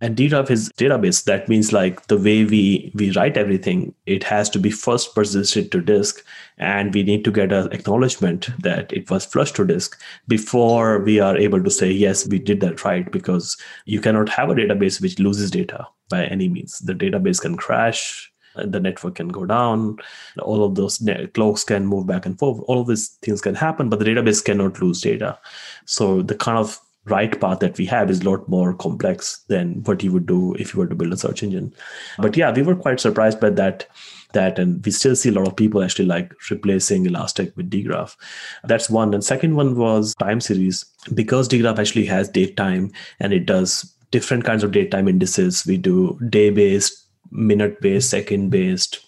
And 0.02 0.18
dgraph 0.18 0.52
is 0.52 0.70
database. 0.78 1.24
That 1.24 1.48
means 1.48 1.72
like 1.72 2.08
the 2.08 2.18
way 2.18 2.44
we 2.44 2.92
we 2.96 3.12
write 3.12 3.38
everything, 3.38 3.96
it 4.06 4.24
has 4.26 4.50
to 4.50 4.60
be 4.60 4.70
first 4.70 5.16
persisted 5.16 5.72
to 5.72 5.82
disk, 5.82 6.24
and 6.58 6.94
we 6.94 7.02
need 7.02 7.24
to 7.24 7.32
get 7.32 7.54
an 7.54 7.72
acknowledgement 7.72 8.50
that 8.62 8.92
it 8.92 9.10
was 9.10 9.26
flushed 9.26 9.56
to 9.56 9.66
disk 9.66 10.00
before 10.28 11.00
we 11.00 11.20
are 11.20 11.38
able 11.38 11.64
to 11.64 11.72
say 11.72 11.90
yes, 11.90 12.28
we 12.28 12.40
did 12.40 12.60
that 12.60 12.84
right. 12.84 13.10
Because 13.10 13.56
you 13.86 14.02
cannot 14.02 14.28
have 14.28 14.50
a 14.50 14.54
database 14.56 14.85
which 15.02 15.20
loses 15.20 15.52
data 15.52 15.88
by 16.10 16.26
any 16.26 16.48
means. 16.48 16.80
The 16.80 16.94
database 16.94 17.42
can 17.42 17.58
crash, 17.58 18.32
the 18.56 18.80
network 18.80 19.16
can 19.16 19.28
go 19.28 19.46
down 19.46 19.98
all 20.42 20.64
of 20.64 20.76
those 20.76 21.06
clocks 21.34 21.66
can 21.66 21.86
move 21.86 22.08
back 22.08 22.26
and 22.26 22.40
forth 22.40 22.64
all 22.68 22.80
of 22.80 22.88
these 22.88 23.10
things 23.22 23.42
can 23.42 23.54
happen 23.54 23.90
but 23.90 24.00
the 24.00 24.06
database 24.06 24.42
cannot 24.42 24.82
lose 24.82 25.02
data 25.02 25.38
so 25.84 26.22
the 26.22 26.36
kind 26.36 26.58
of 26.58 26.80
write 27.06 27.40
path 27.40 27.60
that 27.60 27.78
we 27.78 27.86
have 27.86 28.10
is 28.10 28.22
a 28.22 28.30
lot 28.30 28.48
more 28.50 28.74
complex 28.74 29.44
than 29.48 29.84
what 29.84 30.04
you 30.04 30.12
would 30.12 30.26
do 30.26 30.54
if 30.56 30.74
you 30.74 30.80
were 30.80 30.88
to 30.88 30.96
build 30.96 31.14
a 31.14 31.18
search 31.18 31.44
engine. 31.44 31.74
But 32.18 32.36
yeah, 32.36 32.52
we 32.52 32.64
were 32.64 32.76
quite 32.76 33.00
surprised 33.00 33.40
by 33.40 33.52
that. 33.52 33.88
That 34.34 34.60
and 34.60 34.84
we 34.84 34.92
still 34.92 35.16
see 35.16 35.30
a 35.30 35.32
lot 35.32 35.48
of 35.48 35.56
people 35.56 35.82
actually 35.82 36.08
like 36.08 36.34
replacing 36.52 37.06
Elastic 37.06 37.56
with 37.56 37.70
dgraph. 37.70 38.18
That's 38.66 38.90
one. 38.90 39.14
And 39.14 39.24
second 39.24 39.56
one 39.56 39.78
was 39.78 40.14
time 40.16 40.42
series 40.42 40.84
because 41.14 41.48
dgraph 41.48 41.80
actually 41.80 42.06
has 42.08 42.28
date 42.28 42.58
time 42.58 42.92
and 43.22 43.32
it 43.32 43.46
does 43.46 43.95
different 44.16 44.46
kinds 44.46 44.64
of 44.64 44.72
date 44.72 44.92
time 44.92 45.10
indices. 45.10 45.66
We 45.66 45.76
do 45.76 46.18
day 46.30 46.50
based, 46.50 47.06
minute 47.32 47.82
based, 47.82 48.10
second 48.10 48.50
based, 48.50 49.00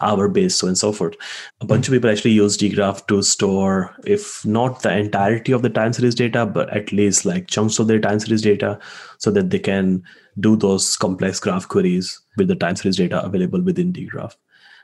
hour 0.00 0.28
based, 0.28 0.58
so 0.58 0.68
and 0.68 0.78
so 0.78 0.90
forth. 0.90 1.16
A 1.60 1.66
bunch 1.66 1.86
of 1.86 1.92
people 1.92 2.10
actually 2.10 2.30
use 2.30 2.56
dgraph 2.56 3.06
to 3.08 3.20
store, 3.22 3.94
if 4.06 4.44
not 4.46 4.80
the 4.80 4.96
entirety 4.96 5.52
of 5.52 5.60
the 5.60 5.68
time 5.68 5.92
series 5.92 6.14
data, 6.14 6.46
but 6.46 6.70
at 6.70 6.92
least 6.92 7.26
like 7.26 7.48
chunks 7.48 7.78
of 7.78 7.88
their 7.88 8.00
time 8.00 8.20
series 8.20 8.40
data 8.40 8.78
so 9.18 9.30
that 9.32 9.50
they 9.50 9.58
can 9.58 10.02
do 10.40 10.56
those 10.56 10.96
complex 10.96 11.40
graph 11.40 11.68
queries 11.68 12.18
with 12.38 12.48
the 12.48 12.56
time 12.56 12.76
series 12.76 12.96
data 12.96 13.22
available 13.22 13.60
within 13.60 13.92
dgraph. 13.92 14.34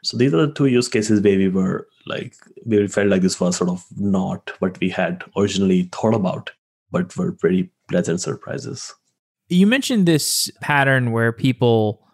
So 0.03 0.17
these 0.19 0.35
are 0.35 0.47
the 0.47 0.53
two 0.53 0.67
use 0.67 0.89
cases 0.89 1.23
where 1.23 1.39
we 1.39 1.49
were 1.49 1.89
like, 2.07 2.35
we 2.67 2.87
felt 2.87 3.09
like 3.09 3.23
this 3.23 3.41
was 3.41 3.57
sort 3.57 3.71
of 3.71 3.85
not 3.97 4.53
what 4.59 4.79
we 4.81 4.91
had 4.91 5.25
originally 5.37 5.89
thought 5.93 6.15
about, 6.15 6.51
but 6.91 7.17
were 7.17 7.33
pretty 7.33 7.71
pleasant 7.89 8.21
surprises. 8.21 8.95
You 9.51 9.67
mentioned 9.67 10.07
this 10.07 10.51
pattern 10.61 11.11
where 11.11 11.33
people 11.33 12.07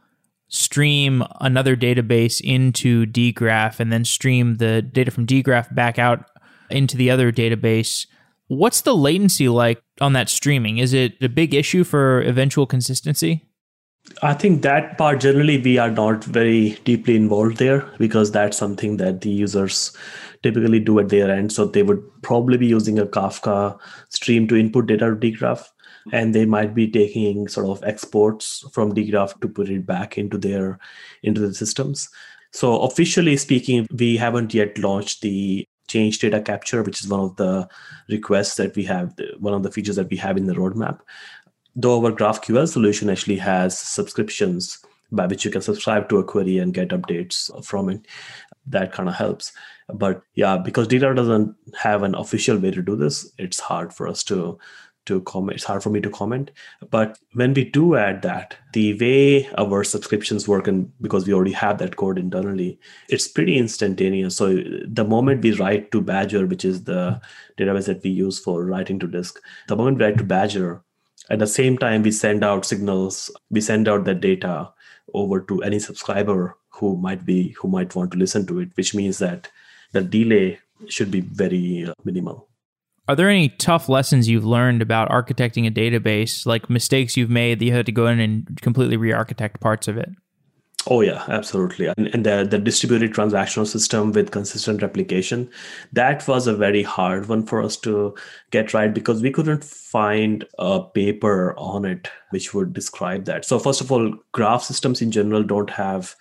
stream 0.49 1.22
another 1.40 1.77
database 1.77 2.40
into 2.40 3.05
dgraph 3.07 3.79
and 3.79 3.92
then 3.92 4.05
stream 4.05 4.57
the 4.57 4.81
data 4.81 5.11
from 5.11 5.27
dgraph 5.27 5.72
back 5.75 5.99
out 5.99 6.31
into 6.70 6.96
the 6.96 7.11
other 7.11 7.31
database. 7.31 8.07
What's 8.49 8.81
the 8.81 8.96
latency 8.96 9.49
like 9.49 9.83
on 10.01 10.14
that 10.14 10.31
streaming? 10.31 10.79
Is 10.79 10.94
it 10.94 11.14
a 11.20 11.29
big 11.29 11.53
issue 11.53 11.85
for 11.85 12.22
eventual 12.22 12.64
consistency? 12.64 13.46
I 14.22 14.35
think 14.35 14.62
that 14.62 14.96
part 14.96 15.20
generally 15.20 15.61
we 15.61 15.79
are 15.79 15.90
not 15.90 16.25
very 16.25 16.79
deeply 16.85 17.16
involved 17.16 17.59
there 17.59 17.90
because 17.99 18.31
that's 18.31 18.57
something 18.57 18.96
that 18.96 19.20
the 19.20 19.31
users 19.31 19.96
typically 20.42 20.81
do 20.81 21.01
at 21.01 21.09
their 21.09 21.31
end. 21.31 21.53
So 21.53 21.66
they 21.66 21.83
would 21.83 22.03
probably 22.22 22.57
be 22.57 22.66
using 22.66 22.99
a 22.99 23.07
kafka 23.07 23.79
stream 24.11 24.46
to 24.49 24.57
input 24.57 24.87
data 24.87 25.11
to 25.11 25.16
dgraph 25.16 25.66
and 26.12 26.35
they 26.35 26.47
might 26.47 26.75
be 26.75 26.88
taking 26.90 27.49
sort 27.49 27.66
of 27.66 27.83
exports 27.85 28.64
from 28.73 28.95
dgraph 28.95 29.38
to 29.40 29.49
put 29.49 29.69
it 29.69 29.87
back 29.87 30.19
into 30.19 30.38
their 30.38 30.79
into 31.23 31.40
the 31.40 31.55
systems. 31.55 32.09
So 32.53 32.81
officially 32.81 33.37
speaking 33.37 33.87
we 33.92 34.16
haven't 34.16 34.55
yet 34.55 34.79
launched 34.79 35.23
the 35.23 35.66
change 35.88 36.19
data 36.19 36.40
capture 36.40 36.83
which 36.83 37.01
is 37.01 37.09
one 37.09 37.21
of 37.21 37.37
the 37.37 37.69
requests 38.09 38.57
that 38.57 38.75
we 38.75 38.85
have 38.85 39.14
one 39.38 39.55
of 39.55 39.62
the 39.62 39.71
features 39.71 39.97
that 39.97 40.11
we 40.11 40.16
have 40.16 40.37
in 40.37 40.47
the 40.47 40.55
roadmap. 40.55 41.01
Though 41.75 42.05
our 42.05 42.12
graphql 42.12 42.69
solution 42.69 43.11
actually 43.11 43.37
has 43.37 43.79
subscriptions 43.79 44.79
by 45.12 45.27
which 45.27 45.45
you 45.45 45.51
can 45.51 45.62
subscribe 45.62 46.09
to 46.09 46.19
a 46.19 46.25
query 46.25 46.59
and 46.59 46.75
get 46.75 46.88
updates 46.88 47.64
from 47.64 47.88
it 47.88 48.07
that 48.69 48.92
kind 48.92 49.09
of 49.09 49.14
helps. 49.14 49.53
But 49.92 50.23
yeah 50.35 50.57
because 50.57 50.88
dgraph 50.88 51.16
doesn't 51.16 51.55
have 51.79 52.03
an 52.03 52.14
official 52.14 52.59
way 52.59 52.71
to 52.71 52.83
do 52.83 52.97
this 52.97 53.31
it's 53.38 53.61
hard 53.61 53.92
for 53.92 54.09
us 54.09 54.25
to 54.25 54.59
to 55.07 55.21
comment. 55.23 55.57
It's 55.57 55.64
hard 55.64 55.83
for 55.83 55.90
me 55.90 56.01
to 56.01 56.11
comment. 56.11 56.51
But 56.90 57.19
when 57.33 57.55
we 57.55 57.64
do 57.64 57.97
add 57.97 58.23
that, 58.23 58.57
the 58.73 58.99
way 58.99 59.49
our 59.57 59.83
subscriptions 59.85 60.47
work, 60.47 60.69
and 60.69 60.92
because 61.01 61.27
we 61.27 61.33
already 61.33 61.53
have 61.53 61.79
that 61.79 61.97
code 61.97 62.19
internally, 62.19 62.79
it's 63.09 63.29
pretty 63.29 63.57
instantaneous. 63.57 64.37
So 64.37 64.62
the 64.87 65.05
moment 65.05 65.42
we 65.42 65.53
write 65.53 65.90
to 65.92 66.01
Badger, 66.01 66.47
which 66.47 66.64
is 66.64 66.85
the 66.85 67.21
database 67.59 67.87
that 67.87 68.03
we 68.03 68.11
use 68.11 68.38
for 68.38 68.64
writing 68.64 68.99
to 69.01 69.07
disk, 69.07 69.40
the 69.69 69.77
moment 69.77 69.99
we 69.99 70.05
write 70.05 70.19
to 70.19 70.25
Badger, 70.25 70.83
at 71.31 71.38
the 71.38 71.47
same 71.47 71.77
time 71.79 72.03
we 72.03 72.12
send 72.12 72.45
out 72.45 72.64
signals, 72.64 73.31
we 73.51 73.61
send 73.61 73.88
out 73.88 74.05
that 74.05 74.21
data 74.21 74.73
over 75.14 75.40
to 75.40 75.62
any 75.62 75.79
subscriber 75.79 76.57
who 76.69 76.97
might 76.97 77.25
be 77.25 77.51
who 77.53 77.69
might 77.69 77.95
want 77.95 78.11
to 78.12 78.19
listen 78.19 78.47
to 78.47 78.61
it, 78.61 78.69
which 78.75 78.95
means 78.95 79.19
that 79.19 79.51
the 79.92 80.03
delay 80.03 80.59
should 80.88 81.11
be 81.11 81.21
very 81.21 81.87
uh, 81.88 81.95
minimal. 82.05 82.49
Are 83.09 83.14
there 83.14 83.29
any 83.29 83.51
tough 83.51 83.88
lessons 83.88 84.29
you've 84.29 84.45
learned 84.45 84.83
about 84.83 85.11
architecting 85.11 85.66
a 85.66 85.71
database, 85.71 86.45
like 86.45 86.69
mistakes 86.69 87.16
you've 87.16 87.31
made 87.31 87.61
that 87.61 87.64
you 87.64 87.73
had 87.73 87.87
to 87.87 87.92
go 87.92 88.09
in 88.09 88.19
and 88.19 88.61
completely 88.62 88.97
re-architect 88.97 89.61
parts 89.61 89.87
of 89.87 89.97
it? 89.97 90.11
Oh 90.88 91.01
yeah, 91.01 91.25
absolutely. 91.29 91.87
And, 91.87 92.09
and 92.14 92.25
the, 92.25 92.47
the 92.49 92.59
distributed 92.59 93.12
transactional 93.12 93.66
system 93.66 94.12
with 94.12 94.31
consistent 94.31 94.83
replication, 94.83 95.51
that 95.92 96.27
was 96.29 96.47
a 96.47 96.55
very 96.55 96.83
hard 96.83 97.29
one 97.29 97.45
for 97.45 97.61
us 97.61 97.77
to 97.79 98.14
get 98.51 98.73
right 98.73 98.92
because 98.92 99.21
we 99.21 99.33
couldn't 99.33 99.64
find 99.64 100.45
a 100.59 100.81
paper 100.81 101.55
on 101.59 101.85
it 101.85 102.09
which 102.31 102.55
would 102.55 102.73
describe 102.73 103.25
that. 103.25 103.45
So 103.45 103.59
first 103.59 103.81
of 103.81 103.90
all, 103.90 104.14
graph 104.33 104.62
systems 104.62 105.03
in 105.03 105.11
general 105.11 105.42
don't 105.42 105.71
have 105.71 106.14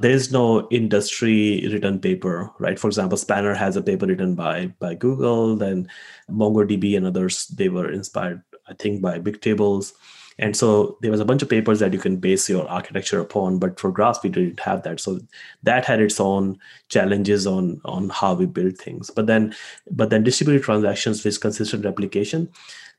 there 0.00 0.10
is 0.10 0.32
no 0.32 0.68
industry 0.70 1.68
written 1.72 1.98
paper 1.98 2.50
right? 2.58 2.78
For 2.78 2.88
example 2.88 3.18
spanner 3.18 3.54
has 3.54 3.76
a 3.76 3.82
paper 3.82 4.06
written 4.06 4.34
by 4.34 4.66
by 4.78 4.94
google 4.94 5.56
then 5.56 5.88
mongodb 6.30 6.96
and 6.96 7.06
others 7.06 7.46
they 7.48 7.68
were 7.68 7.90
inspired 7.90 8.42
i 8.68 8.74
think 8.74 9.02
by 9.02 9.18
Bigtables. 9.18 9.92
and 10.38 10.56
so 10.56 10.96
there 11.02 11.10
was 11.10 11.20
a 11.20 11.24
bunch 11.24 11.42
of 11.42 11.48
papers 11.48 11.80
that 11.80 11.92
you 11.92 11.98
can 11.98 12.16
base 12.16 12.48
your 12.48 12.68
architecture 12.68 13.20
upon 13.20 13.58
but 13.58 13.78
for 13.80 13.90
graphs 13.90 14.22
we 14.22 14.30
didn't 14.30 14.60
have 14.60 14.82
that. 14.84 15.00
So 15.00 15.20
that 15.64 15.84
had 15.84 16.00
its 16.00 16.20
own 16.20 16.58
challenges 16.88 17.46
on 17.46 17.80
on 17.84 18.08
how 18.10 18.34
we 18.34 18.46
build 18.46 18.78
things. 18.78 19.10
But 19.10 19.26
then 19.26 19.54
but 19.90 20.10
then 20.10 20.22
distributed 20.22 20.64
transactions 20.64 21.24
with 21.24 21.40
consistent 21.40 21.84
replication 21.84 22.50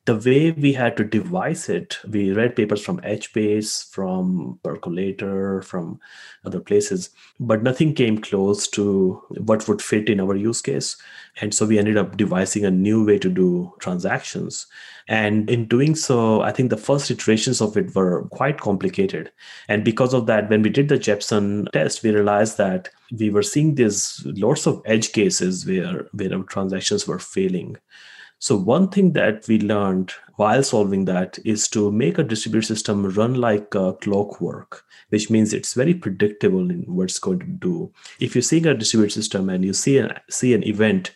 the 0.05 0.15
way 0.15 0.51
we 0.51 0.73
had 0.73 0.97
to 0.97 1.03
devise 1.03 1.69
it, 1.69 1.99
we 2.07 2.31
read 2.31 2.55
papers 2.55 2.83
from 2.83 2.99
HBase, 3.01 3.91
from 3.91 4.59
Percolator, 4.63 5.61
from 5.61 5.99
other 6.45 6.59
places, 6.59 7.11
but 7.39 7.63
nothing 7.63 7.93
came 7.93 8.17
close 8.17 8.67
to 8.69 9.21
what 9.37 9.67
would 9.67 9.81
fit 9.81 10.09
in 10.09 10.19
our 10.19 10.35
use 10.35 10.61
case. 10.61 10.97
And 11.41 11.53
so 11.53 11.65
we 11.65 11.77
ended 11.77 11.97
up 11.97 12.17
devising 12.17 12.65
a 12.65 12.71
new 12.71 13.05
way 13.05 13.19
to 13.19 13.29
do 13.29 13.73
transactions. 13.79 14.67
And 15.07 15.49
in 15.49 15.67
doing 15.67 15.95
so, 15.95 16.41
I 16.41 16.51
think 16.51 16.69
the 16.69 16.77
first 16.77 17.11
iterations 17.11 17.61
of 17.61 17.75
it 17.77 17.93
were 17.95 18.23
quite 18.29 18.59
complicated. 18.59 19.31
And 19.67 19.83
because 19.83 20.13
of 20.13 20.27
that, 20.27 20.49
when 20.49 20.61
we 20.61 20.69
did 20.69 20.87
the 20.87 20.97
Jepsen 20.97 21.69
test, 21.71 22.03
we 22.03 22.11
realized 22.11 22.57
that 22.57 22.89
we 23.17 23.29
were 23.29 23.43
seeing 23.43 23.75
these 23.75 24.25
lots 24.25 24.65
of 24.65 24.81
edge 24.85 25.11
cases 25.11 25.65
where, 25.65 26.07
where 26.13 26.33
our 26.33 26.43
transactions 26.43 27.07
were 27.07 27.19
failing. 27.19 27.77
So, 28.41 28.55
one 28.55 28.87
thing 28.87 29.11
that 29.13 29.45
we 29.49 29.59
learned 29.59 30.13
while 30.37 30.63
solving 30.63 31.03
that 31.05 31.37
is 31.43 31.67
to 31.69 31.91
make 31.91 32.17
a 32.17 32.23
distributed 32.23 32.67
system 32.67 33.05
run 33.09 33.35
like 33.35 33.75
a 33.75 33.91
clockwork, 33.93 34.85
which 35.09 35.29
means 35.29 35.53
it's 35.53 35.73
very 35.73 35.93
predictable 35.93 36.71
in 36.71 36.83
what 36.83 37.03
it's 37.03 37.19
going 37.19 37.39
to 37.39 37.45
do. 37.45 37.91
If 38.21 38.33
you're 38.33 38.41
seeing 38.41 38.65
a 38.65 38.73
distributed 38.73 39.13
system 39.13 39.49
and 39.49 39.65
you 39.65 39.73
see 39.73 39.97
an, 39.97 40.17
see 40.29 40.53
an 40.53 40.63
event, 40.63 41.11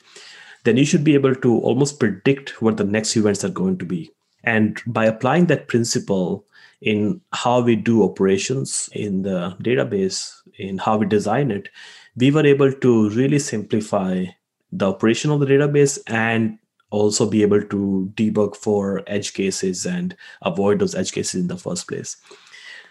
then 0.65 0.75
you 0.75 0.83
should 0.83 1.05
be 1.05 1.13
able 1.13 1.33
to 1.33 1.59
almost 1.59 1.97
predict 1.97 2.62
what 2.62 2.75
the 2.75 2.83
next 2.83 3.15
events 3.15 3.45
are 3.45 3.49
going 3.49 3.77
to 3.77 3.86
be. 3.86 4.12
And 4.43 4.81
by 4.86 5.05
applying 5.05 5.45
that 5.45 5.69
principle 5.69 6.45
in 6.81 7.21
how 7.31 7.62
we 7.62 7.77
do 7.77 8.03
operations 8.03 8.89
in 8.91 9.21
the 9.21 9.55
database, 9.63 10.41
in 10.57 10.77
how 10.77 10.97
we 10.97 11.05
design 11.05 11.51
it, 11.51 11.69
we 12.17 12.31
were 12.31 12.45
able 12.45 12.73
to 12.73 13.09
really 13.12 13.39
simplify 13.39 14.25
the 14.73 14.89
operation 14.89 15.31
of 15.31 15.39
the 15.39 15.45
database 15.45 15.99
and 16.07 16.59
also 16.93 17.27
be 17.29 17.41
able 17.41 17.62
to 17.62 18.12
debug 18.15 18.56
for 18.56 19.03
edge 19.08 19.34
cases 19.34 19.86
and 19.86 20.15
avoid 20.43 20.79
those 20.79 20.95
edge 20.95 21.12
cases 21.12 21.41
in 21.41 21.47
the 21.47 21.58
first 21.58 21.88
place. 21.88 22.17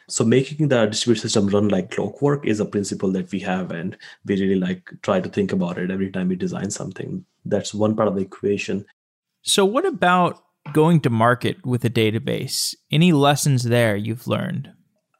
So 0.08 0.24
making 0.24 0.68
the 0.68 0.86
distributed 0.86 1.22
system 1.22 1.46
run 1.46 1.68
like 1.68 1.92
clockwork 1.92 2.44
is 2.44 2.58
a 2.58 2.66
principle 2.66 3.12
that 3.12 3.30
we 3.30 3.38
have, 3.40 3.70
and 3.70 3.96
we 4.26 4.38
really 4.40 4.56
like 4.56 4.90
try 5.02 5.20
to 5.20 5.28
think 5.28 5.52
about 5.52 5.78
it 5.78 5.90
every 5.90 6.10
time 6.10 6.28
we 6.28 6.36
design 6.36 6.70
something. 6.70 7.24
That's 7.44 7.72
one 7.72 7.94
part 7.94 8.08
of 8.08 8.16
the 8.16 8.22
equation. 8.22 8.84
So 9.42 9.64
what 9.64 9.86
about 9.86 10.42
going 10.72 11.00
to 11.02 11.10
market 11.10 11.64
with 11.64 11.84
a 11.84 11.90
database? 11.90 12.74
Any 12.90 13.12
lessons 13.12 13.62
there 13.62 13.96
you've 13.96 14.26
learned? 14.26 14.72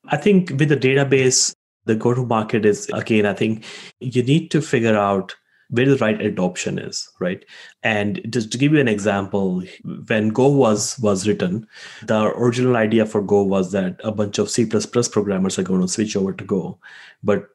I 0.07 0.17
think 0.17 0.51
with 0.51 0.69
the 0.69 0.77
database, 0.77 1.55
the 1.85 1.95
go 1.95 2.15
to 2.15 2.27
market 2.27 2.65
is 2.65 2.89
again, 2.93 3.27
I 3.27 3.35
think 3.35 3.65
you 4.01 4.23
need 4.23 4.51
to 4.51 4.61
figure 4.61 4.97
out 4.97 5.35
where 5.73 5.87
the 5.87 5.97
right 5.97 6.21
adoption 6.21 6.79
is 6.79 7.11
right? 7.19 7.45
And 7.83 8.21
just 8.31 8.53
to 8.53 8.59
give 8.59 8.73
you 8.73 8.81
an 8.81 8.89
example 8.89 9.63
when 10.07 10.29
go 10.29 10.49
was 10.49 10.99
was 10.99 11.27
written 11.27 11.67
the 12.03 12.25
original 12.37 12.77
idea 12.77 13.07
for 13.07 13.23
go 13.23 13.43
was 13.43 13.73
that 13.73 14.01
a 14.05 14.13
bunch 14.13 14.39
of 14.39 14.51
c++ 14.51 14.67
programmers 14.67 15.59
are 15.59 15.63
going 15.63 15.81
to 15.81 15.89
switch 15.89 16.15
over 16.15 16.33
to 16.33 16.45
go. 16.45 16.79
But 17.23 17.49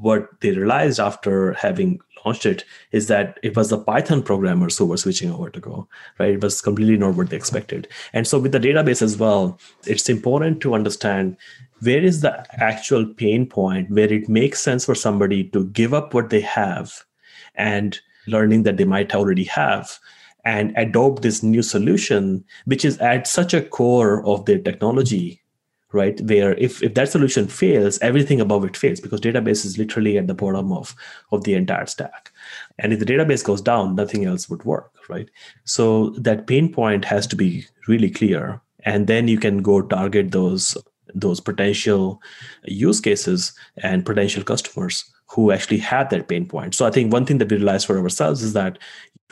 what 0.00 0.28
they 0.40 0.50
realized 0.50 1.00
after 1.00 1.54
having 1.54 2.00
launched 2.24 2.46
it 2.46 2.64
is 2.92 3.06
that 3.06 3.38
it 3.42 3.56
was 3.56 3.70
the 3.70 3.78
python 3.78 4.22
programmers 4.22 4.76
who 4.76 4.86
were 4.86 4.96
switching 4.96 5.30
over 5.30 5.48
to 5.50 5.60
go 5.60 5.88
right? 6.18 6.34
It 6.34 6.42
was 6.42 6.60
completely 6.60 6.98
not 6.98 7.14
what 7.14 7.30
they 7.30 7.36
expected. 7.36 7.88
And 8.12 8.26
so 8.26 8.38
with 8.38 8.52
the 8.52 8.60
database 8.60 9.00
as 9.00 9.16
well 9.16 9.58
it's 9.86 10.10
important 10.10 10.60
to 10.62 10.74
understand 10.74 11.36
where 11.80 12.02
is 12.02 12.20
the 12.20 12.44
actual 12.62 13.06
pain 13.06 13.46
point 13.46 13.90
where 13.90 14.12
it 14.12 14.28
makes 14.28 14.60
sense 14.60 14.84
for 14.84 14.94
somebody 14.94 15.44
to 15.44 15.64
give 15.66 15.94
up 15.94 16.12
what 16.12 16.30
they 16.30 16.40
have 16.40 17.04
and 17.54 18.00
learning 18.26 18.62
that 18.62 18.76
they 18.76 18.84
might 18.84 19.14
already 19.14 19.44
have 19.44 19.98
and 20.44 20.72
adopt 20.76 21.22
this 21.22 21.42
new 21.42 21.62
solution 21.62 22.44
which 22.66 22.84
is 22.84 22.98
at 22.98 23.26
such 23.26 23.54
a 23.54 23.62
core 23.62 24.24
of 24.26 24.44
their 24.44 24.58
technology 24.58 25.40
right? 25.94 26.20
Where 26.22 26.54
if, 26.54 26.82
if 26.82 26.94
that 26.94 27.08
solution 27.08 27.46
fails 27.46 27.98
everything 28.00 28.40
above 28.40 28.64
it 28.64 28.76
fails 28.76 29.00
because 29.00 29.20
database 29.20 29.64
is 29.64 29.78
literally 29.78 30.18
at 30.18 30.26
the 30.26 30.34
bottom 30.34 30.72
of, 30.72 30.94
of 31.30 31.44
the 31.44 31.54
entire 31.54 31.86
stack. 31.86 32.32
And 32.80 32.92
if 32.92 32.98
the 32.98 33.06
database 33.06 33.44
goes 33.44 33.62
down 33.62 33.94
nothing 33.94 34.24
else 34.26 34.50
would 34.50 34.64
work 34.64 34.90
right? 35.08 35.30
So 35.64 36.10
that 36.10 36.46
pain 36.46 36.72
point 36.72 37.04
has 37.04 37.26
to 37.28 37.36
be 37.36 37.66
really 37.88 38.10
clear 38.10 38.60
and 38.84 39.06
then 39.06 39.28
you 39.28 39.38
can 39.38 39.62
go 39.62 39.80
target 39.82 40.32
those 40.32 40.76
those 41.14 41.40
potential 41.40 42.20
use 42.64 43.00
cases 43.00 43.52
and 43.78 44.04
potential 44.04 44.42
customers 44.42 45.04
who 45.30 45.52
actually 45.52 45.78
have 45.78 46.10
that 46.10 46.28
pain 46.28 46.46
point. 46.46 46.74
So 46.74 46.86
I 46.86 46.90
think 46.90 47.12
one 47.12 47.26
thing 47.26 47.38
that 47.38 47.50
we 47.50 47.56
realized 47.56 47.86
for 47.86 47.98
ourselves 47.98 48.42
is 48.42 48.52
that 48.52 48.78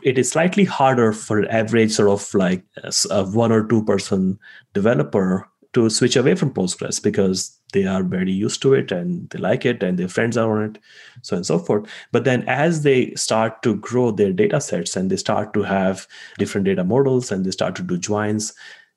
it 0.03 0.19
is 0.19 0.31
slightly 0.31 0.65
harder 0.65 1.13
for 1.13 1.49
average 1.51 1.93
sort 1.93 2.09
of 2.09 2.35
like 2.35 2.65
a 3.11 3.25
one 3.25 3.53
or 3.53 3.67
two 3.67 3.85
person 3.85 4.39
developer 4.73 5.49
to 5.75 5.89
switch 5.89 6.17
away 6.17 6.35
from 6.35 6.53
Postgres 6.53 7.03
because 7.03 7.59
they 7.73 7.87
are 7.87 8.03
very 8.03 8.31
used 8.31 8.61
to 8.63 8.75
it 8.75 8.93
and 8.93 9.29
they 9.31 9.39
like 9.39 9.65
it 9.65 9.83
and 9.83 9.99
their 9.99 10.09
friends 10.09 10.37
are 10.37 10.59
on 10.59 10.71
it, 10.71 10.79
so 11.23 11.37
and 11.37 11.47
so 11.47 11.59
forth. 11.59 11.89
But 12.11 12.25
then 12.25 12.43
as 12.47 12.83
they 12.83 13.15
start 13.15 13.63
to 13.63 13.77
grow 13.77 14.11
their 14.11 14.33
data 14.33 14.61
sets 14.61 14.97
and 14.97 15.11
they 15.11 15.17
start 15.17 15.55
to 15.55 15.63
have 15.63 16.07
different 16.39 16.67
data 16.67 16.85
models 16.85 17.33
and 17.33 17.47
they 17.47 17.51
start 17.51 17.75
to 17.77 17.83
do 17.83 17.97
joins, 17.97 18.53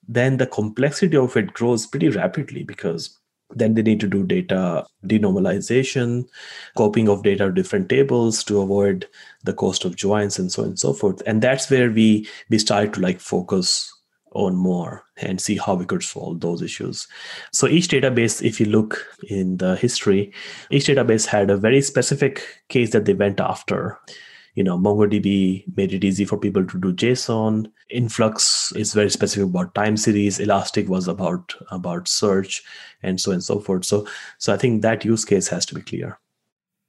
then 0.07 0.37
the 0.37 0.47
complexity 0.47 1.17
of 1.17 1.35
it 1.35 1.53
grows 1.53 1.85
pretty 1.87 2.09
rapidly 2.09 2.63
because 2.63 3.17
then 3.51 3.75
they 3.75 3.81
need 3.81 3.99
to 3.99 4.07
do 4.07 4.23
data 4.23 4.85
denormalization, 5.05 6.27
copying 6.75 7.07
of 7.07 7.23
data 7.23 7.45
to 7.45 7.51
different 7.51 7.89
tables 7.89 8.43
to 8.43 8.61
avoid 8.61 9.07
the 9.43 9.53
cost 9.53 9.85
of 9.85 9.95
joins 9.95 10.39
and 10.39 10.51
so 10.51 10.63
on 10.63 10.69
and 10.69 10.79
so 10.79 10.93
forth. 10.93 11.21
And 11.25 11.41
that's 11.41 11.69
where 11.69 11.91
we 11.91 12.27
we 12.49 12.57
started 12.57 12.93
to 12.93 13.01
like 13.01 13.19
focus 13.19 13.91
on 14.31 14.55
more 14.55 15.03
and 15.17 15.39
see 15.39 15.57
how 15.57 15.75
we 15.75 15.85
could 15.85 16.03
solve 16.03 16.41
those 16.41 16.61
issues. 16.61 17.07
So 17.53 17.67
each 17.67 17.87
database, 17.87 18.45
if 18.45 18.59
you 18.59 18.65
look 18.65 19.05
in 19.29 19.57
the 19.57 19.77
history, 19.77 20.33
each 20.69 20.87
database 20.87 21.25
had 21.25 21.49
a 21.49 21.57
very 21.57 21.81
specific 21.81 22.43
case 22.67 22.91
that 22.91 23.05
they 23.05 23.13
went 23.13 23.39
after 23.39 23.97
you 24.55 24.63
know 24.63 24.77
mongodb 24.77 25.77
made 25.77 25.93
it 25.93 26.03
easy 26.03 26.25
for 26.25 26.37
people 26.37 26.65
to 26.65 26.79
do 26.79 26.93
json. 26.93 27.71
Influx 27.89 28.73
is 28.75 28.93
very 28.93 29.11
specific 29.11 29.49
about 29.49 29.75
time 29.75 29.95
series. 29.95 30.39
Elastic 30.39 30.89
was 30.89 31.07
about 31.07 31.53
about 31.69 32.07
search 32.07 32.63
and 33.03 33.21
so 33.21 33.31
on 33.31 33.35
and 33.35 33.43
so 33.43 33.59
forth. 33.59 33.85
So 33.85 34.07
so 34.39 34.53
i 34.53 34.57
think 34.57 34.81
that 34.81 35.05
use 35.05 35.25
case 35.25 35.47
has 35.49 35.65
to 35.67 35.75
be 35.75 35.81
clear. 35.81 36.19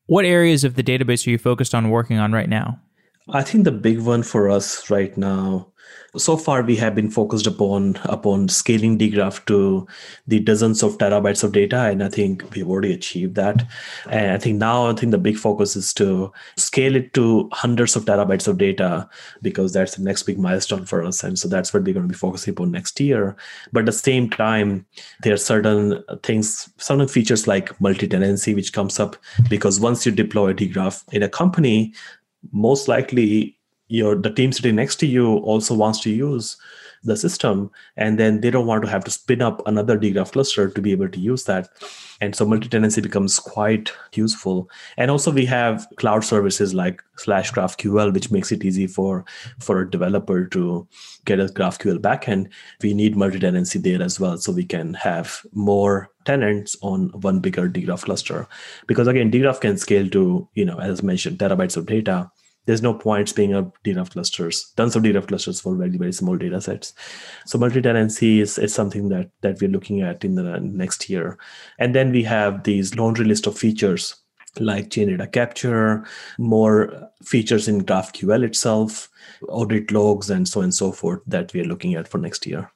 What 0.06 0.24
areas 0.24 0.62
of 0.62 0.76
the 0.76 0.84
database 0.84 1.26
are 1.26 1.30
you 1.30 1.38
focused 1.38 1.74
on 1.74 1.90
working 1.90 2.18
on 2.18 2.32
right 2.32 2.48
now 2.48 2.80
i 3.30 3.42
think 3.42 3.64
the 3.64 3.72
big 3.72 4.00
one 4.00 4.22
for 4.22 4.48
us 4.50 4.90
right 4.90 5.16
now 5.16 5.66
so 6.16 6.36
far 6.36 6.62
we 6.62 6.76
have 6.76 6.94
been 6.94 7.10
focused 7.10 7.46
upon 7.46 7.96
upon 8.04 8.48
scaling 8.48 8.98
dgraph 8.98 9.44
to 9.46 9.86
the 10.26 10.40
dozens 10.40 10.82
of 10.82 10.96
terabytes 10.98 11.44
of 11.44 11.52
data 11.52 11.84
and 11.84 12.02
i 12.02 12.08
think 12.08 12.44
we've 12.54 12.68
already 12.68 12.92
achieved 12.92 13.34
that. 13.34 13.66
And 14.08 14.32
i 14.32 14.38
think 14.38 14.58
now 14.58 14.86
i 14.86 14.94
think 14.94 15.10
the 15.12 15.18
big 15.18 15.36
focus 15.36 15.76
is 15.76 15.92
to 15.94 16.32
scale 16.56 16.96
it 16.96 17.12
to 17.14 17.48
hundreds 17.52 17.96
of 17.96 18.04
terabytes 18.04 18.48
of 18.48 18.58
data 18.58 19.08
because 19.42 19.72
that's 19.72 19.96
the 19.96 20.02
next 20.02 20.22
big 20.24 20.38
milestone 20.38 20.84
for 20.86 21.02
us 21.02 21.22
and 21.22 21.38
so 21.38 21.48
that's 21.48 21.72
what 21.72 21.84
we're 21.84 21.94
going 21.94 22.08
to 22.08 22.12
be 22.12 22.18
focusing 22.18 22.52
upon 22.52 22.70
next 22.70 22.98
year. 23.00 23.36
But 23.72 23.80
at 23.80 23.86
the 23.86 23.92
same 23.92 24.30
time 24.30 24.86
there 25.22 25.34
are 25.34 25.38
certain 25.38 26.02
things 26.22 26.68
certain 26.78 27.08
features 27.08 27.46
like 27.46 27.78
multi-tenancy 27.80 28.54
which 28.54 28.72
comes 28.72 28.98
up 28.98 29.16
because 29.50 29.80
once 29.80 30.06
you 30.06 30.12
deploy 30.12 30.52
dgraph 30.52 31.04
in 31.12 31.22
a 31.22 31.28
company 31.28 31.92
most 32.52 32.88
likely 32.88 33.56
your 33.88 34.16
the 34.16 34.30
team 34.30 34.52
sitting 34.52 34.76
next 34.76 34.96
to 34.96 35.06
you 35.06 35.36
also 35.38 35.74
wants 35.74 36.00
to 36.00 36.10
use 36.10 36.56
the 37.06 37.16
system 37.16 37.70
and 37.96 38.18
then 38.18 38.40
they 38.40 38.50
don't 38.50 38.66
want 38.66 38.82
to 38.84 38.90
have 38.90 39.04
to 39.04 39.10
spin 39.10 39.42
up 39.42 39.66
another 39.66 39.98
dgraph 39.98 40.32
cluster 40.32 40.68
to 40.68 40.82
be 40.82 40.92
able 40.92 41.08
to 41.08 41.20
use 41.20 41.44
that. 41.44 41.68
And 42.20 42.34
so 42.34 42.46
multi-tenancy 42.46 43.00
becomes 43.00 43.38
quite 43.38 43.92
useful. 44.14 44.70
And 44.96 45.10
also 45.10 45.30
we 45.30 45.44
have 45.46 45.86
cloud 45.96 46.24
services 46.24 46.74
like 46.74 47.02
slash 47.16 47.52
graphql 47.52 48.12
which 48.12 48.30
makes 48.30 48.52
it 48.52 48.64
easy 48.64 48.86
for 48.86 49.24
for 49.58 49.80
a 49.80 49.90
developer 49.90 50.46
to 50.46 50.86
get 51.24 51.40
a 51.40 51.46
graphql 51.46 51.98
backend. 51.98 52.50
We 52.82 52.94
need 52.94 53.16
multi-tenancy 53.16 53.78
there 53.78 54.02
as 54.02 54.18
well 54.20 54.38
so 54.38 54.52
we 54.52 54.64
can 54.64 54.94
have 54.94 55.44
more 55.52 56.10
tenants 56.24 56.76
on 56.82 57.08
one 57.20 57.40
bigger 57.40 57.68
dgraph 57.68 58.04
cluster. 58.04 58.46
Because 58.86 59.06
again 59.06 59.30
dgraph 59.30 59.60
can 59.60 59.78
scale 59.78 60.08
to 60.10 60.48
you 60.54 60.64
know 60.64 60.78
as 60.80 61.02
mentioned 61.02 61.38
terabytes 61.38 61.76
of 61.76 61.86
data 61.86 62.30
there's 62.66 62.82
no 62.82 62.92
point 62.92 63.28
spinning 63.28 63.56
up 63.56 63.76
dgraph 63.84 64.10
clusters, 64.10 64.72
tons 64.76 64.94
of 64.94 65.02
dgraph 65.02 65.28
clusters 65.28 65.60
for 65.60 65.74
very, 65.74 65.96
very 65.96 66.12
small 66.12 66.36
data 66.36 66.60
sets. 66.60 66.92
So 67.46 67.58
multi-tenancy 67.58 68.40
is, 68.40 68.58
is 68.58 68.74
something 68.74 69.08
that, 69.08 69.30
that 69.40 69.60
we're 69.60 69.70
looking 69.70 70.02
at 70.02 70.24
in 70.24 70.34
the 70.34 70.60
next 70.60 71.08
year. 71.08 71.38
And 71.78 71.94
then 71.94 72.12
we 72.12 72.22
have 72.24 72.64
these 72.64 72.94
laundry 72.96 73.24
list 73.24 73.46
of 73.46 73.56
features 73.56 74.16
like 74.60 74.90
change 74.90 75.10
data 75.10 75.26
capture, 75.26 76.04
more 76.38 77.10
features 77.22 77.68
in 77.68 77.84
GraphQL 77.84 78.42
itself, 78.42 79.08
audit 79.48 79.90
logs, 79.90 80.30
and 80.30 80.48
so 80.48 80.60
on 80.60 80.64
and 80.64 80.74
so 80.74 80.92
forth 80.92 81.20
that 81.26 81.52
we 81.52 81.60
are 81.60 81.64
looking 81.64 81.94
at 81.94 82.08
for 82.08 82.18
next 82.18 82.46
year. 82.46 82.70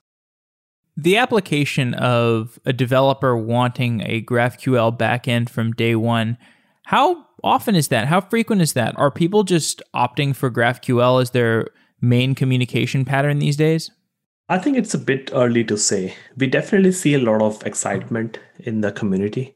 The 0.97 1.17
application 1.17 1.95
of 1.95 2.59
a 2.67 2.73
developer 2.73 3.37
wanting 3.37 4.03
a 4.03 4.23
GraphQL 4.23 4.99
backend 4.99 5.49
from 5.49 5.73
day 5.73 5.95
one, 5.95 6.37
how 6.85 7.27
often 7.43 7.75
is 7.75 7.89
that? 7.89 8.09
How 8.09 8.21
frequent 8.21 8.63
is 8.63 8.73
that? 8.75 8.99
Are 8.99 9.11
people 9.11 9.45
just 9.45 9.83
opting 9.95 10.35
for 10.35 10.51
GraphQL 10.51 11.23
as 11.23 11.31
their 11.31 11.69
main 12.01 12.35
communication 12.35 13.05
pattern 13.05 13.39
these 13.39 13.57
days? 13.57 13.91
I 14.49 14.59
think 14.59 14.77
it's 14.77 14.95
a 14.95 14.99
bit 14.99 15.31
early 15.33 15.63
to 15.65 15.77
say. 15.79 16.15
We 16.37 16.49
definitely 16.49 16.93
see 16.93 17.15
a 17.15 17.21
lot 17.21 17.41
of 17.41 17.65
excitement 17.65 18.41
in 18.59 18.81
the 18.81 18.91
community. 18.91 19.55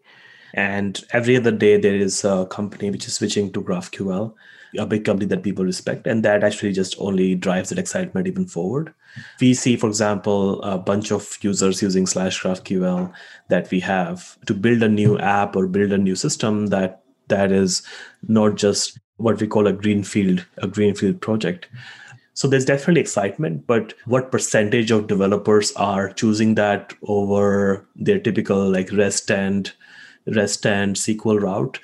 And 0.55 1.03
every 1.13 1.37
other 1.37 1.51
day, 1.51 1.79
there 1.79 1.97
is 1.97 2.25
a 2.25 2.47
company 2.49 2.91
which 2.91 3.09
is 3.09 3.15
switching 3.15 3.53
to 3.53 3.61
GraphQL, 3.61 4.33
a 4.79 4.87
big 4.87 5.05
company 5.05 5.27
that 5.27 5.43
people 5.43 5.65
respect. 5.65 6.07
And 6.07 6.25
that 6.25 6.45
actually 6.45 6.73
just 6.73 6.95
only 6.99 7.35
drives 7.35 7.71
that 7.71 7.79
excitement 7.79 8.29
even 8.29 8.47
forward. 8.47 8.95
We 9.41 9.55
see, 9.55 9.77
for 9.77 9.89
example, 9.89 10.63
a 10.63 10.79
bunch 10.79 11.11
of 11.11 11.39
users 11.41 11.83
using 11.83 12.07
slash 12.07 12.41
GraphQL 12.41 13.13
that 13.49 13.71
we 13.73 13.81
have 13.81 14.39
to 14.47 14.55
build 14.55 14.85
a 14.85 14.89
new 14.89 15.19
app 15.19 15.57
or 15.57 15.67
build 15.67 15.93
a 15.93 15.99
new 15.99 16.15
system 16.15 16.69
that 16.69 17.04
that 17.29 17.53
is 17.53 17.83
not 18.29 18.57
just 18.57 18.99
what 19.17 19.41
we 19.41 19.47
call 19.47 19.67
a 19.67 19.73
greenfield, 19.73 20.45
a 20.59 20.67
greenfield 20.67 21.21
project 21.21 21.69
so 22.35 22.49
there's 22.49 22.65
definitely 22.65 23.01
excitement, 23.01 23.65
but 23.69 23.95
what 24.07 24.33
percentage 24.33 24.91
of 24.91 25.07
developers 25.07 25.71
are 25.77 26.13
choosing 26.13 26.57
that 26.57 26.93
over 27.05 27.87
their 27.95 28.19
typical 28.19 28.71
like 28.71 28.91
REST 28.93 29.31
and 29.31 29.73
REST 30.27 30.67
and 30.67 30.97
SQL 30.97 31.41
route? 31.41 31.79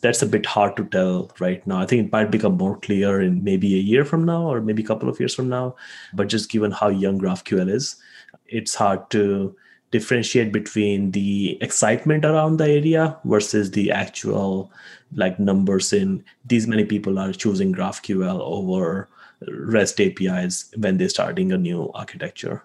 That's 0.00 0.22
a 0.22 0.26
bit 0.26 0.46
hard 0.46 0.78
to 0.78 0.86
tell 0.86 1.30
right 1.38 1.64
now. 1.66 1.78
I 1.78 1.86
think 1.86 2.06
it 2.06 2.12
might 2.12 2.30
become 2.30 2.56
more 2.56 2.78
clear 2.78 3.20
in 3.20 3.44
maybe 3.44 3.74
a 3.74 3.82
year 3.82 4.06
from 4.06 4.24
now 4.24 4.50
or 4.50 4.62
maybe 4.62 4.82
a 4.82 4.86
couple 4.86 5.10
of 5.10 5.20
years 5.20 5.34
from 5.34 5.50
now. 5.50 5.76
But 6.14 6.28
just 6.28 6.50
given 6.50 6.70
how 6.70 6.88
young 6.88 7.20
GraphQL 7.20 7.70
is, 7.70 7.96
it's 8.46 8.74
hard 8.74 9.10
to 9.10 9.54
differentiate 9.92 10.52
between 10.52 11.12
the 11.12 11.58
excitement 11.60 12.24
around 12.24 12.56
the 12.56 12.68
area 12.68 13.16
versus 13.24 13.70
the 13.70 13.92
actual 13.92 14.72
like 15.14 15.38
numbers 15.38 15.92
in 15.92 16.24
these 16.44 16.66
many 16.66 16.84
people 16.84 17.18
are 17.18 17.32
choosing 17.32 17.74
GraphQL 17.74 18.40
over 18.40 19.08
REST 19.48 20.00
APIs 20.00 20.72
when 20.76 20.96
they're 20.96 21.08
starting 21.08 21.52
a 21.52 21.58
new 21.58 21.90
architecture. 21.94 22.64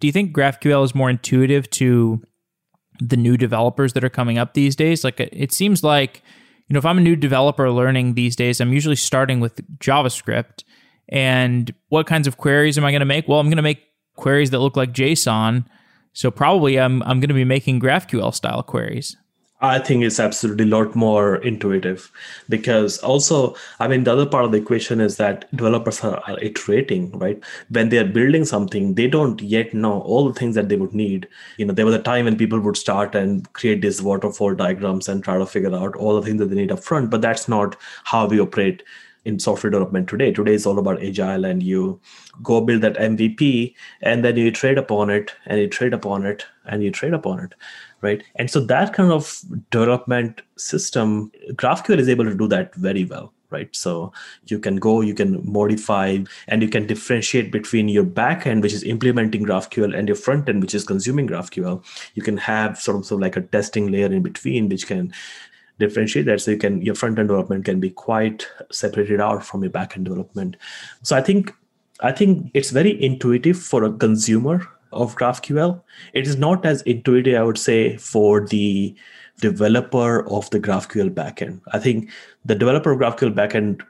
Do 0.00 0.06
you 0.06 0.12
think 0.12 0.36
GraphQL 0.36 0.84
is 0.84 0.94
more 0.94 1.08
intuitive 1.08 1.68
to 1.70 2.22
the 3.00 3.16
new 3.16 3.36
developers 3.36 3.94
that 3.94 4.04
are 4.04 4.10
coming 4.10 4.36
up 4.36 4.52
these 4.52 4.76
days? 4.76 5.02
Like 5.02 5.18
it 5.18 5.52
seems 5.52 5.82
like, 5.82 6.22
you 6.68 6.74
know, 6.74 6.78
if 6.78 6.84
I'm 6.84 6.98
a 6.98 7.02
new 7.02 7.16
developer 7.16 7.70
learning 7.70 8.14
these 8.14 8.36
days, 8.36 8.60
I'm 8.60 8.72
usually 8.72 8.96
starting 8.96 9.40
with 9.40 9.66
JavaScript. 9.78 10.64
And 11.08 11.72
what 11.88 12.06
kinds 12.06 12.26
of 12.26 12.36
queries 12.36 12.76
am 12.76 12.84
I 12.84 12.90
going 12.90 13.00
to 13.00 13.06
make? 13.06 13.28
Well, 13.28 13.40
I'm 13.40 13.46
going 13.46 13.56
to 13.56 13.62
make 13.62 13.82
queries 14.16 14.50
that 14.50 14.58
look 14.58 14.76
like 14.76 14.92
JSON. 14.92 15.64
So 16.16 16.30
probably 16.30 16.80
I'm 16.80 17.02
I'm 17.02 17.20
going 17.20 17.28
to 17.28 17.34
be 17.34 17.44
making 17.44 17.78
GraphQL 17.78 18.32
style 18.32 18.62
queries. 18.62 19.18
I 19.60 19.78
think 19.78 20.02
it's 20.02 20.18
absolutely 20.18 20.64
a 20.64 20.68
lot 20.68 20.94
more 20.94 21.36
intuitive 21.36 22.10
because 22.48 22.98
also, 22.98 23.54
I 23.80 23.88
mean, 23.88 24.04
the 24.04 24.12
other 24.12 24.24
part 24.24 24.46
of 24.46 24.52
the 24.52 24.58
equation 24.58 25.00
is 25.00 25.16
that 25.18 25.44
developers 25.54 26.02
are, 26.04 26.22
are, 26.26 26.38
iterating, 26.40 27.10
right? 27.18 27.42
When 27.70 27.88
they 27.88 27.98
are 27.98 28.04
building 28.04 28.44
something, 28.44 28.94
they 28.94 29.08
don't 29.08 29.40
yet 29.40 29.72
know 29.72 30.00
all 30.02 30.28
the 30.28 30.38
things 30.38 30.54
that 30.56 30.68
they 30.68 30.76
would 30.76 30.94
need. 30.94 31.26
You 31.56 31.66
know, 31.66 31.72
there 31.72 31.86
was 31.86 31.94
a 31.94 32.02
time 32.02 32.26
when 32.26 32.36
people 32.36 32.60
would 32.60 32.76
start 32.76 33.14
and 33.14 33.50
create 33.54 33.80
these 33.80 34.02
waterfall 34.02 34.54
diagrams 34.54 35.08
and 35.08 35.24
try 35.24 35.38
to 35.38 35.46
figure 35.46 35.74
out 35.74 35.96
all 35.96 36.20
the 36.20 36.26
things 36.26 36.38
that 36.38 36.46
they 36.46 36.56
need 36.56 36.72
up 36.72 36.84
front, 36.84 37.10
but 37.10 37.22
that's 37.22 37.48
not 37.48 37.76
how 38.04 38.26
we 38.26 38.38
operate 38.38 38.82
in 39.26 39.38
software 39.38 39.70
development 39.70 40.08
today. 40.08 40.32
Today 40.32 40.54
is 40.54 40.66
all 40.66 40.78
about 40.78 41.02
agile, 41.02 41.44
and 41.44 41.62
you 41.62 42.00
go 42.42 42.60
build 42.60 42.82
that 42.82 42.96
MVP, 42.96 43.74
and 44.00 44.24
then 44.24 44.36
you 44.36 44.50
trade 44.50 44.78
upon 44.78 45.10
it, 45.10 45.32
and 45.46 45.60
you 45.60 45.68
trade 45.68 45.92
upon 45.92 46.24
it, 46.24 46.46
and 46.64 46.82
you 46.82 46.90
trade 46.90 47.14
upon 47.14 47.40
it 47.40 47.54
right? 48.00 48.22
And 48.36 48.50
so 48.50 48.60
that 48.60 48.92
kind 48.92 49.12
of 49.12 49.40
development 49.70 50.42
system, 50.56 51.30
GraphQL 51.52 51.98
is 51.98 52.08
able 52.08 52.24
to 52.24 52.34
do 52.34 52.48
that 52.48 52.74
very 52.74 53.04
well, 53.04 53.32
right? 53.50 53.74
So 53.74 54.12
you 54.46 54.58
can 54.58 54.76
go, 54.76 55.00
you 55.00 55.14
can 55.14 55.40
modify, 55.50 56.18
and 56.48 56.62
you 56.62 56.68
can 56.68 56.86
differentiate 56.86 57.50
between 57.52 57.88
your 57.88 58.04
backend, 58.04 58.62
which 58.62 58.72
is 58.72 58.84
implementing 58.84 59.44
GraphQL, 59.44 59.96
and 59.96 60.08
your 60.08 60.16
front 60.16 60.48
end, 60.48 60.62
which 60.62 60.74
is 60.74 60.84
consuming 60.84 61.28
GraphQL. 61.28 61.84
You 62.14 62.22
can 62.22 62.36
have 62.36 62.78
sort 62.78 62.98
of, 62.98 63.06
sort 63.06 63.18
of 63.18 63.22
like 63.22 63.36
a 63.36 63.42
testing 63.42 63.90
layer 63.90 64.12
in 64.12 64.22
between, 64.22 64.68
which 64.68 64.86
can 64.86 65.12
differentiate 65.78 66.26
that 66.26 66.40
so 66.40 66.50
you 66.50 66.56
can 66.56 66.80
your 66.82 66.94
front 66.94 67.18
end 67.18 67.28
development 67.28 67.64
can 67.64 67.80
be 67.80 67.90
quite 67.90 68.46
separated 68.70 69.20
out 69.20 69.44
from 69.44 69.62
your 69.62 69.70
back 69.70 69.96
end 69.96 70.06
development 70.06 70.56
so 71.02 71.16
i 71.16 71.20
think 71.20 71.52
i 72.00 72.10
think 72.10 72.50
it's 72.54 72.70
very 72.70 73.02
intuitive 73.02 73.58
for 73.58 73.84
a 73.84 73.92
consumer 73.92 74.66
of 74.92 75.16
GraphQL. 75.16 75.80
It 76.12 76.26
is 76.26 76.36
not 76.36 76.64
as 76.64 76.82
intuitive, 76.82 77.38
I 77.38 77.42
would 77.42 77.58
say, 77.58 77.96
for 77.96 78.46
the 78.46 78.94
developer 79.40 80.28
of 80.30 80.48
the 80.50 80.60
GraphQL 80.60 81.10
backend. 81.10 81.60
I 81.72 81.78
think 81.78 82.10
the 82.44 82.54
developer 82.54 82.92
of 82.92 82.98
GraphQL 82.98 83.34
backend, 83.34 83.82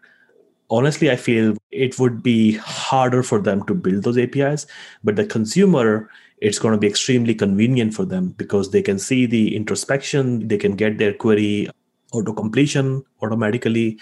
honestly, 0.70 1.11
I 1.11 1.16
feel 1.16 1.57
it 1.70 1.99
would 1.99 2.22
be 2.22 2.55
harder 2.57 3.22
for 3.22 3.41
them 3.41 3.64
to 3.66 3.74
build 3.74 4.03
those 4.05 4.18
APIs. 4.18 4.66
But 5.05 5.16
the 5.16 5.26
consumer, 5.26 6.11
it's 6.39 6.59
going 6.59 6.72
to 6.72 6.78
be 6.78 6.87
extremely 6.87 7.34
convenient 7.34 7.95
for 7.95 8.05
them 8.05 8.28
because 8.30 8.70
they 8.70 8.82
can 8.82 8.99
see 8.99 9.26
the 9.26 9.57
introspection, 9.57 10.47
they 10.49 10.59
can 10.59 10.76
get 10.76 10.99
their 10.99 11.12
query 11.12 11.68
auto 12.12 12.32
completion 12.32 13.05
automatically. 13.22 13.99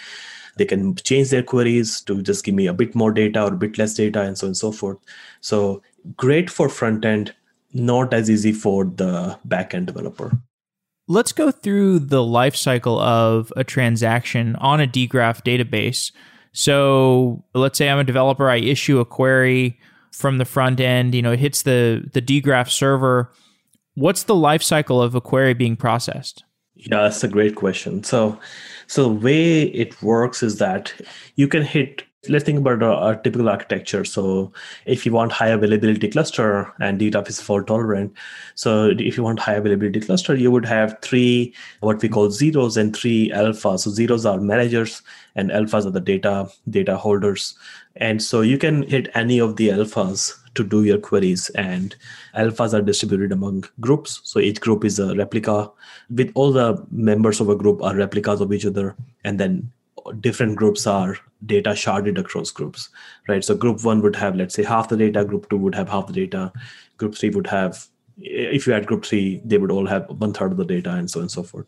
They 0.57 0.65
can 0.65 0.95
change 0.95 1.29
their 1.29 1.43
queries 1.43 2.01
to 2.01 2.21
just 2.21 2.45
give 2.45 2.55
me 2.55 2.67
a 2.67 2.73
bit 2.73 2.95
more 2.95 3.11
data 3.11 3.43
or 3.43 3.53
a 3.53 3.57
bit 3.57 3.77
less 3.77 3.93
data 3.93 4.21
and 4.21 4.37
so 4.37 4.47
on 4.47 4.49
and 4.49 4.57
so 4.57 4.71
forth. 4.71 4.97
So 5.41 5.81
great 6.15 6.49
for 6.49 6.69
front 6.69 7.03
end, 7.03 7.33
not 7.73 8.13
as 8.13 8.29
easy 8.29 8.53
for 8.53 8.85
the 8.85 9.37
back 9.45 9.73
end 9.73 9.87
developer. 9.87 10.31
Let's 11.07 11.33
go 11.33 11.51
through 11.51 11.99
the 11.99 12.23
life 12.23 12.55
cycle 12.55 12.99
of 12.99 13.51
a 13.55 13.63
transaction 13.63 14.55
on 14.55 14.81
a 14.81 14.87
dgraph 14.87 15.43
database. 15.43 16.11
So 16.51 17.43
let's 17.53 17.77
say 17.77 17.89
I'm 17.89 17.99
a 17.99 18.03
developer, 18.03 18.49
I 18.49 18.57
issue 18.57 18.99
a 18.99 19.05
query 19.05 19.77
from 20.15 20.37
the 20.37 20.45
front 20.45 20.79
end, 20.79 21.13
you 21.13 21.21
know, 21.21 21.33
it 21.33 21.39
hits 21.39 21.63
the 21.63 22.09
the 22.13 22.21
dgraph 22.21 22.69
server. 22.69 23.31
What's 23.95 24.23
the 24.23 24.35
life 24.35 24.63
cycle 24.63 25.01
of 25.01 25.15
a 25.15 25.21
query 25.21 25.53
being 25.53 25.75
processed? 25.75 26.43
Yeah, 26.75 27.03
that's 27.03 27.23
a 27.23 27.27
great 27.27 27.55
question. 27.55 28.03
So 28.03 28.39
so 28.87 29.03
the 29.03 29.09
way 29.09 29.63
it 29.63 30.01
works 30.01 30.41
is 30.41 30.57
that 30.59 30.93
you 31.35 31.47
can 31.47 31.63
hit 31.63 32.03
let's 32.29 32.43
think 32.43 32.59
about 32.59 32.81
a, 32.83 33.07
a, 33.07 33.21
typical 33.23 33.49
architecture. 33.49 34.05
So 34.05 34.51
if 34.85 35.05
you 35.05 35.11
want 35.11 35.31
high 35.31 35.49
availability 35.49 36.07
cluster 36.07 36.73
and 36.79 36.99
dgraph 36.99 37.29
is 37.29 37.41
fault 37.41 37.67
tolerant, 37.67 38.13
so 38.55 38.91
if 38.97 39.17
you 39.17 39.23
want 39.23 39.39
high 39.39 39.53
availability 39.53 40.01
cluster, 40.01 40.35
you 40.35 40.51
would 40.51 40.65
have 40.65 40.97
three 41.01 41.53
what 41.79 42.01
we 42.01 42.09
call 42.09 42.31
zeros 42.31 42.77
and 42.77 42.95
three 42.95 43.29
alphas. 43.29 43.79
So 43.79 43.91
zeros 43.91 44.25
are 44.25 44.39
managers 44.39 45.01
and 45.35 45.49
alphas 45.49 45.85
are 45.85 45.91
the 45.91 46.01
data 46.01 46.49
data 46.69 46.97
holders. 46.97 47.55
And 47.97 48.21
so 48.21 48.41
you 48.41 48.57
can 48.57 48.83
hit 48.83 49.09
any 49.15 49.39
of 49.39 49.55
the 49.55 49.69
alphas 49.69 50.33
to 50.55 50.63
do 50.63 50.83
your 50.83 50.97
queries 50.97 51.49
and 51.51 51.95
alphas 52.35 52.73
are 52.73 52.81
distributed 52.81 53.31
among 53.31 53.65
groups 53.79 54.21
so 54.23 54.39
each 54.39 54.61
group 54.61 54.83
is 54.83 54.99
a 54.99 55.13
replica 55.15 55.69
with 56.09 56.31
all 56.33 56.51
the 56.51 56.83
members 56.91 57.39
of 57.39 57.49
a 57.49 57.55
group 57.55 57.81
are 57.83 57.95
replicas 57.95 58.41
of 58.41 58.51
each 58.53 58.65
other 58.65 58.95
and 59.23 59.39
then 59.39 59.69
different 60.19 60.55
groups 60.55 60.87
are 60.87 61.17
data 61.45 61.71
sharded 61.71 62.17
across 62.17 62.51
groups, 62.51 62.89
right? 63.27 63.43
So 63.43 63.55
group 63.55 63.83
one 63.83 64.01
would 64.01 64.15
have, 64.15 64.35
let's 64.35 64.55
say, 64.55 64.63
half 64.63 64.89
the 64.89 64.97
data, 64.97 65.25
group 65.25 65.49
two 65.49 65.57
would 65.57 65.75
have 65.75 65.89
half 65.89 66.07
the 66.07 66.13
data, 66.13 66.51
group 66.97 67.15
three 67.15 67.29
would 67.29 67.47
have, 67.47 67.87
if 68.17 68.65
you 68.65 68.73
had 68.73 68.87
group 68.87 69.05
three, 69.05 69.41
they 69.43 69.57
would 69.57 69.71
all 69.71 69.85
have 69.85 70.09
one 70.09 70.33
third 70.33 70.51
of 70.51 70.57
the 70.57 70.65
data 70.65 70.91
and 70.91 71.09
so 71.09 71.19
on 71.19 71.23
and 71.23 71.31
so 71.31 71.43
forth. 71.43 71.67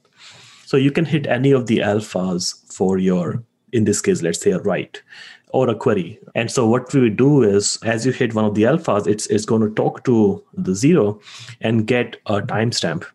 So 0.66 0.78
you 0.78 0.92
can 0.92 1.06
hit 1.06 1.28
any 1.28 1.52
of 1.52 1.68
the 1.68 1.80
alphas 1.80 2.56
for 2.74 2.98
your, 2.98 3.44
in 3.72 3.86
this 3.86 4.02
case, 4.02 4.22
let's 4.22 4.42
say 4.42 4.52
a 4.52 4.60
write 4.60 5.02
or 5.50 5.70
a 5.70 5.76
query. 5.76 6.20
And 6.36 6.52
so 6.52 6.68
what 6.68 6.94
we 6.94 7.02
would 7.02 7.18
do 7.18 7.44
is 7.44 7.80
as 7.84 8.06
you 8.06 8.12
hit 8.12 8.36
one 8.36 8.46
of 8.46 8.56
the 8.56 8.64
alphas, 8.64 9.08
it's, 9.08 9.28
it's 9.28 9.46
going 9.46 9.62
to 9.62 9.74
talk 9.74 10.04
to 10.06 10.44
the 10.54 10.76
zero 10.76 11.22
and 11.62 11.88
get 11.88 12.18
a 12.26 12.42
timestamp. 12.42 13.06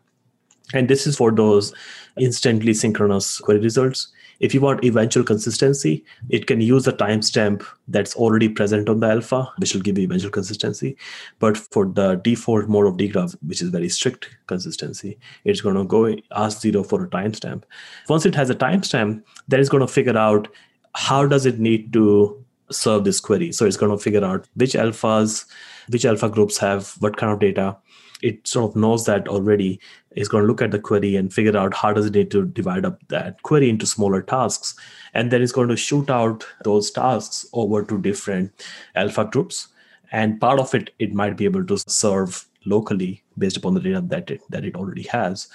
And 0.72 0.88
this 0.88 1.06
is 1.06 1.16
for 1.16 1.30
those 1.30 1.74
instantly 2.18 2.72
synchronous 2.72 3.38
query 3.38 3.60
results. 3.60 4.08
If 4.42 4.52
you 4.52 4.60
want 4.60 4.84
eventual 4.84 5.22
consistency, 5.22 6.04
it 6.28 6.48
can 6.48 6.60
use 6.60 6.86
a 6.88 6.92
timestamp 6.92 7.64
that's 7.86 8.16
already 8.16 8.48
present 8.48 8.88
on 8.88 8.98
the 8.98 9.08
alpha, 9.08 9.48
which 9.58 9.72
will 9.72 9.82
give 9.82 9.96
you 9.96 10.04
eventual 10.04 10.32
consistency. 10.32 10.96
But 11.38 11.56
for 11.56 11.86
the 11.86 12.16
default 12.16 12.68
mode 12.68 12.88
of 12.88 12.96
dgraph, 12.96 13.36
which 13.46 13.62
is 13.62 13.68
very 13.68 13.88
strict 13.88 14.28
consistency, 14.48 15.16
it's 15.44 15.60
going 15.60 15.76
to 15.76 15.84
go 15.84 16.14
ask 16.32 16.60
zero 16.60 16.82
for 16.82 17.04
a 17.04 17.08
timestamp. 17.08 17.62
Once 18.08 18.26
it 18.26 18.34
has 18.34 18.50
a 18.50 18.54
timestamp, 18.54 19.22
then 19.46 19.60
it's 19.60 19.68
going 19.68 19.86
to 19.86 19.92
figure 19.92 20.18
out 20.18 20.48
how 20.94 21.24
does 21.24 21.46
it 21.46 21.60
need 21.60 21.92
to 21.92 22.44
serve 22.70 23.04
this 23.04 23.20
query. 23.20 23.52
So 23.52 23.64
it's 23.64 23.76
going 23.76 23.96
to 23.96 24.02
figure 24.02 24.24
out 24.24 24.48
which 24.54 24.72
alphas, 24.72 25.46
which 25.88 26.04
alpha 26.04 26.28
groups 26.28 26.58
have 26.58 26.94
what 26.98 27.16
kind 27.16 27.32
of 27.32 27.38
data. 27.38 27.76
It 28.22 28.46
sort 28.46 28.70
of 28.70 28.76
knows 28.76 29.04
that 29.06 29.28
already 29.28 29.80
is 30.16 30.28
going 30.28 30.42
to 30.42 30.48
look 30.48 30.62
at 30.62 30.70
the 30.70 30.78
query 30.78 31.16
and 31.16 31.32
figure 31.32 31.56
out 31.56 31.74
how 31.74 31.92
does 31.92 32.06
it 32.06 32.14
need 32.14 32.30
to 32.30 32.46
divide 32.46 32.84
up 32.84 33.00
that 33.08 33.42
query 33.42 33.68
into 33.68 33.86
smaller 33.86 34.22
tasks. 34.22 34.74
And 35.14 35.30
then 35.30 35.42
it's 35.42 35.52
going 35.52 35.68
to 35.68 35.76
shoot 35.76 36.10
out 36.10 36.46
those 36.64 36.90
tasks 36.90 37.46
over 37.52 37.82
to 37.82 38.00
different 38.00 38.52
alpha 38.94 39.24
groups. 39.24 39.68
And 40.10 40.40
part 40.40 40.60
of 40.60 40.74
it 40.74 40.90
it 40.98 41.14
might 41.14 41.36
be 41.36 41.44
able 41.44 41.64
to 41.66 41.78
serve 41.78 42.46
locally 42.64 43.22
based 43.38 43.56
upon 43.56 43.74
the 43.74 43.80
data 43.80 44.00
that 44.02 44.30
it, 44.30 44.40
that 44.50 44.64
it 44.64 44.76
already 44.76 45.02
has. 45.04 45.48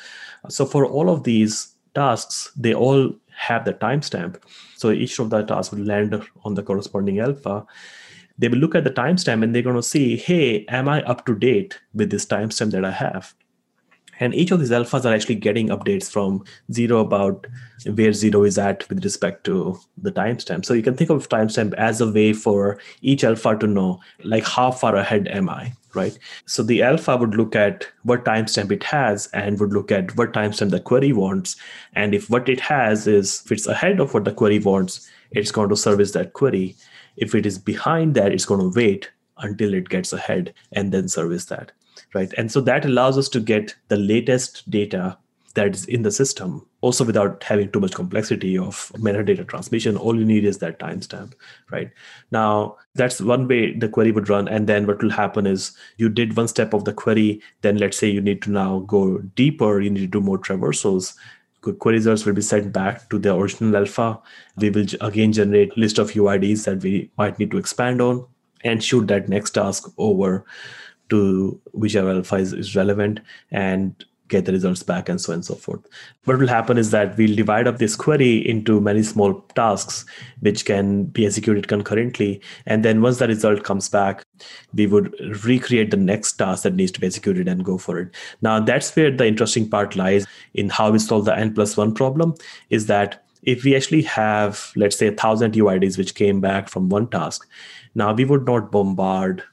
So 0.49 0.65
for 0.65 0.85
all 0.85 1.09
of 1.09 1.23
these 1.23 1.75
tasks 1.95 2.51
they 2.55 2.73
all 2.73 3.13
have 3.37 3.65
the 3.65 3.73
timestamp. 3.73 4.41
So 4.75 4.91
each 4.91 5.19
of 5.19 5.29
the 5.29 5.43
tasks 5.43 5.73
will 5.73 5.85
land 5.85 6.21
on 6.43 6.55
the 6.55 6.63
corresponding 6.63 7.19
alpha. 7.19 7.65
They 8.39 8.47
will 8.47 8.57
look 8.57 8.75
at 8.75 8.83
the 8.83 8.91
timestamp 8.91 9.43
and 9.43 9.53
they're 9.53 9.61
going 9.61 9.75
to 9.75 9.83
see, 9.83 10.17
hey, 10.17 10.65
am 10.65 10.87
I 10.87 11.01
up 11.03 11.25
to 11.25 11.35
date 11.35 11.79
with 11.93 12.11
this 12.11 12.25
timestamp 12.25 12.71
that 12.71 12.85
I 12.85 12.91
have? 12.91 13.33
And 14.19 14.33
each 14.33 14.51
of 14.51 14.59
these 14.59 14.71
alphas 14.71 15.05
are 15.05 15.13
actually 15.13 15.35
getting 15.35 15.69
updates 15.69 16.09
from 16.09 16.43
zero 16.71 16.99
about 16.99 17.47
where 17.93 18.13
zero 18.13 18.43
is 18.43 18.57
at 18.57 18.87
with 18.89 19.03
respect 19.03 19.43
to 19.45 19.79
the 19.97 20.11
timestamp. 20.11 20.65
So 20.65 20.73
you 20.73 20.81
can 20.81 20.95
think 20.95 21.09
of 21.09 21.29
timestamp 21.29 21.73
as 21.75 22.01
a 22.01 22.11
way 22.11 22.33
for 22.33 22.79
each 23.01 23.23
alpha 23.23 23.55
to 23.57 23.67
know, 23.67 23.99
like, 24.23 24.43
how 24.43 24.71
far 24.71 24.95
ahead 24.95 25.27
am 25.27 25.49
I, 25.49 25.73
right? 25.93 26.17
So 26.45 26.63
the 26.63 26.81
alpha 26.81 27.15
would 27.15 27.35
look 27.35 27.55
at 27.55 27.87
what 28.03 28.25
timestamp 28.25 28.71
it 28.71 28.83
has 28.83 29.27
and 29.33 29.59
would 29.59 29.73
look 29.73 29.91
at 29.91 30.15
what 30.17 30.33
timestamp 30.33 30.71
the 30.71 30.79
query 30.79 31.13
wants. 31.13 31.55
And 31.93 32.15
if 32.15 32.29
what 32.29 32.49
it 32.49 32.59
has 32.61 33.07
is, 33.07 33.43
if 33.45 33.51
it's 33.51 33.67
ahead 33.67 33.99
of 33.99 34.13
what 34.13 34.25
the 34.25 34.33
query 34.33 34.59
wants, 34.59 35.09
it's 35.31 35.51
going 35.51 35.69
to 35.69 35.77
service 35.77 36.11
that 36.13 36.33
query. 36.33 36.75
If 37.17 37.35
it 37.35 37.45
is 37.45 37.59
behind 37.59 38.15
that, 38.15 38.31
it's 38.31 38.45
going 38.45 38.61
to 38.61 38.75
wait 38.75 39.11
until 39.39 39.73
it 39.73 39.89
gets 39.89 40.13
ahead 40.13 40.53
and 40.71 40.91
then 40.91 41.07
service 41.07 41.45
that 41.45 41.71
right? 42.17 42.33
And 42.37 42.51
so 42.51 42.61
that 42.61 42.85
allows 42.85 43.17
us 43.17 43.29
to 43.29 43.39
get 43.39 43.75
the 43.89 43.97
latest 43.97 44.69
data 44.69 45.17
that 45.53 45.73
is 45.73 45.85
in 45.85 46.03
the 46.03 46.11
system, 46.11 46.65
also 46.81 47.03
without 47.03 47.43
having 47.43 47.71
too 47.71 47.79
much 47.79 47.93
complexity 47.93 48.57
of 48.57 48.91
metadata 48.95 49.47
transmission. 49.47 49.97
All 49.97 50.17
you 50.17 50.25
need 50.25 50.45
is 50.45 50.59
that 50.59 50.79
timestamp, 50.79 51.33
right? 51.71 51.89
Now, 52.31 52.77
that's 52.93 53.19
one 53.19 53.47
way 53.47 53.73
the 53.73 53.89
query 53.89 54.11
would 54.11 54.29
run. 54.29 54.47
And 54.47 54.67
then 54.67 54.85
what 54.85 55.01
will 55.01 55.09
happen 55.09 55.47
is 55.47 55.75
you 55.97 56.09
did 56.09 56.37
one 56.37 56.47
step 56.47 56.73
of 56.73 56.85
the 56.85 56.93
query, 56.93 57.41
then 57.61 57.77
let's 57.77 57.97
say 57.97 58.07
you 58.07 58.21
need 58.21 58.43
to 58.43 58.51
now 58.51 58.79
go 58.81 59.17
deeper, 59.41 59.81
you 59.81 59.89
need 59.89 60.01
to 60.01 60.19
do 60.19 60.21
more 60.21 60.37
traversals. 60.37 61.15
Query 61.61 61.97
results 61.97 62.25
will 62.25 62.33
be 62.33 62.41
sent 62.41 62.71
back 62.71 63.09
to 63.09 63.17
the 63.17 63.35
original 63.35 63.75
alpha. 63.75 64.19
We 64.57 64.69
will 64.69 64.85
again 65.01 65.33
generate 65.33 65.77
list 65.77 65.97
of 65.97 66.11
UIDs 66.11 66.65
that 66.65 66.83
we 66.83 67.11
might 67.17 67.39
need 67.39 67.51
to 67.51 67.57
expand 67.57 67.99
on 67.99 68.25
and 68.63 68.83
shoot 68.83 69.07
that 69.07 69.29
next 69.29 69.51
task 69.51 69.91
over 69.97 70.45
to 71.09 71.59
whichever 71.71 72.11
alpha 72.11 72.35
is, 72.35 72.53
is 72.53 72.75
relevant 72.75 73.19
and 73.51 74.05
get 74.27 74.45
the 74.45 74.51
results 74.51 74.83
back 74.83 75.09
and 75.09 75.19
so 75.21 75.31
on 75.31 75.35
and 75.35 75.45
so 75.45 75.55
forth. 75.55 75.79
What 76.25 76.37
will 76.37 76.47
happen 76.47 76.77
is 76.77 76.91
that 76.91 77.17
we'll 77.17 77.35
divide 77.35 77.67
up 77.67 77.77
this 77.77 77.95
query 77.95 78.47
into 78.47 78.81
many 78.81 79.03
small 79.03 79.41
tasks 79.55 80.05
which 80.41 80.65
can 80.65 81.05
be 81.05 81.25
executed 81.25 81.67
concurrently. 81.67 82.41
And 82.65 82.83
then 82.83 83.01
once 83.01 83.19
the 83.19 83.27
result 83.27 83.63
comes 83.63 83.89
back, 83.89 84.25
we 84.73 84.87
would 84.87 85.15
recreate 85.45 85.91
the 85.91 85.97
next 85.97 86.33
task 86.33 86.63
that 86.63 86.75
needs 86.75 86.91
to 86.93 86.99
be 86.99 87.07
executed 87.07 87.47
and 87.47 87.63
go 87.63 87.77
for 87.77 87.99
it. 87.99 88.15
Now 88.41 88.59
that's 88.59 88.95
where 88.95 89.11
the 89.11 89.27
interesting 89.27 89.69
part 89.69 89.95
lies 89.95 90.25
in 90.53 90.69
how 90.69 90.91
we 90.91 90.99
solve 90.99 91.25
the 91.25 91.37
n 91.37 91.53
plus 91.53 91.77
one 91.77 91.93
problem 91.93 92.35
is 92.69 92.87
that 92.87 93.23
if 93.43 93.63
we 93.63 93.75
actually 93.75 94.01
have, 94.01 94.71
let's 94.75 94.97
say, 94.97 95.07
a 95.07 95.11
thousand 95.11 95.53
UIDs 95.53 95.97
which 95.97 96.15
came 96.15 96.41
back 96.41 96.67
from 96.67 96.89
one 96.89 97.07
task, 97.07 97.47
now 97.95 98.13
we 98.13 98.25
would 98.25 98.45
not 98.45 98.71
bombard 98.71 99.43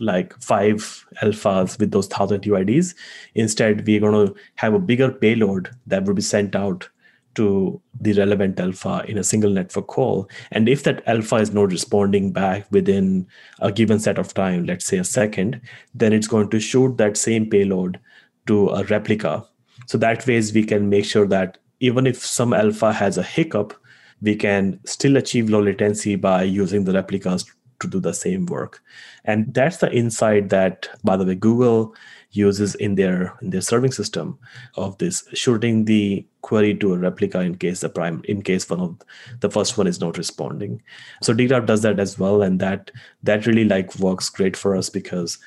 like 0.00 0.38
five 0.40 1.06
alphas 1.22 1.78
with 1.78 1.90
those 1.90 2.06
thousand 2.06 2.42
UIDs. 2.42 2.94
Instead, 3.34 3.86
we're 3.86 4.00
going 4.00 4.26
to 4.26 4.34
have 4.56 4.74
a 4.74 4.78
bigger 4.78 5.10
payload 5.10 5.70
that 5.86 6.04
will 6.04 6.14
be 6.14 6.22
sent 6.22 6.54
out 6.54 6.88
to 7.34 7.80
the 8.00 8.12
relevant 8.14 8.58
alpha 8.58 9.04
in 9.06 9.16
a 9.16 9.22
single 9.24 9.50
network 9.50 9.86
call. 9.86 10.28
And 10.50 10.68
if 10.68 10.82
that 10.82 11.06
alpha 11.06 11.36
is 11.36 11.52
not 11.52 11.70
responding 11.70 12.32
back 12.32 12.66
within 12.72 13.28
a 13.60 13.70
given 13.70 14.00
set 14.00 14.18
of 14.18 14.34
time, 14.34 14.66
let's 14.66 14.84
say 14.84 14.98
a 14.98 15.04
second, 15.04 15.60
then 15.94 16.12
it's 16.12 16.26
going 16.26 16.50
to 16.50 16.58
shoot 16.58 16.96
that 16.96 17.16
same 17.16 17.48
payload 17.48 18.00
to 18.46 18.70
a 18.70 18.82
replica. 18.84 19.46
So 19.86 19.98
that 19.98 20.26
ways 20.26 20.52
we 20.52 20.64
can 20.64 20.88
make 20.88 21.04
sure 21.04 21.28
that 21.28 21.58
even 21.80 22.06
if 22.08 22.24
some 22.24 22.52
alpha 22.52 22.92
has 22.92 23.18
a 23.18 23.22
hiccup, 23.22 23.72
we 24.20 24.34
can 24.34 24.80
still 24.84 25.16
achieve 25.16 25.48
low 25.48 25.62
latency 25.62 26.16
by 26.16 26.42
using 26.42 26.82
the 26.84 26.92
replicas 26.92 27.44
to 27.80 27.88
do 27.88 28.00
the 28.00 28.14
same 28.14 28.46
work. 28.46 28.82
And 29.24 29.52
that's 29.54 29.78
the 29.78 29.92
insight 29.92 30.48
that 30.50 30.88
by 31.04 31.16
the 31.16 31.24
way 31.24 31.34
google 31.34 31.94
uses 32.32 32.74
in 32.74 32.94
their 32.94 33.34
in 33.40 33.50
their 33.50 33.60
serving 33.60 33.92
system 33.92 34.38
of 34.76 34.98
this 34.98 35.26
shooting 35.32 35.84
the 35.84 36.26
query 36.42 36.74
to 36.74 36.94
a 36.94 36.98
replica 36.98 37.40
in 37.40 37.56
case 37.56 37.80
the 37.80 37.88
prime 37.88 38.20
in 38.24 38.42
case 38.42 38.68
one 38.68 38.80
of 38.80 38.98
the 39.40 39.50
first 39.50 39.78
one 39.78 39.86
is 39.86 40.00
not 40.00 40.18
responding. 40.18 40.82
So 41.22 41.34
dgraph 41.34 41.66
does 41.66 41.82
that 41.82 41.98
as 41.98 42.18
well 42.18 42.42
and 42.42 42.60
that 42.60 42.90
that 43.22 43.46
really 43.46 43.64
like 43.64 43.98
works 43.98 44.28
great 44.28 44.56
for 44.56 44.76
us 44.76 44.90
because 44.90 45.38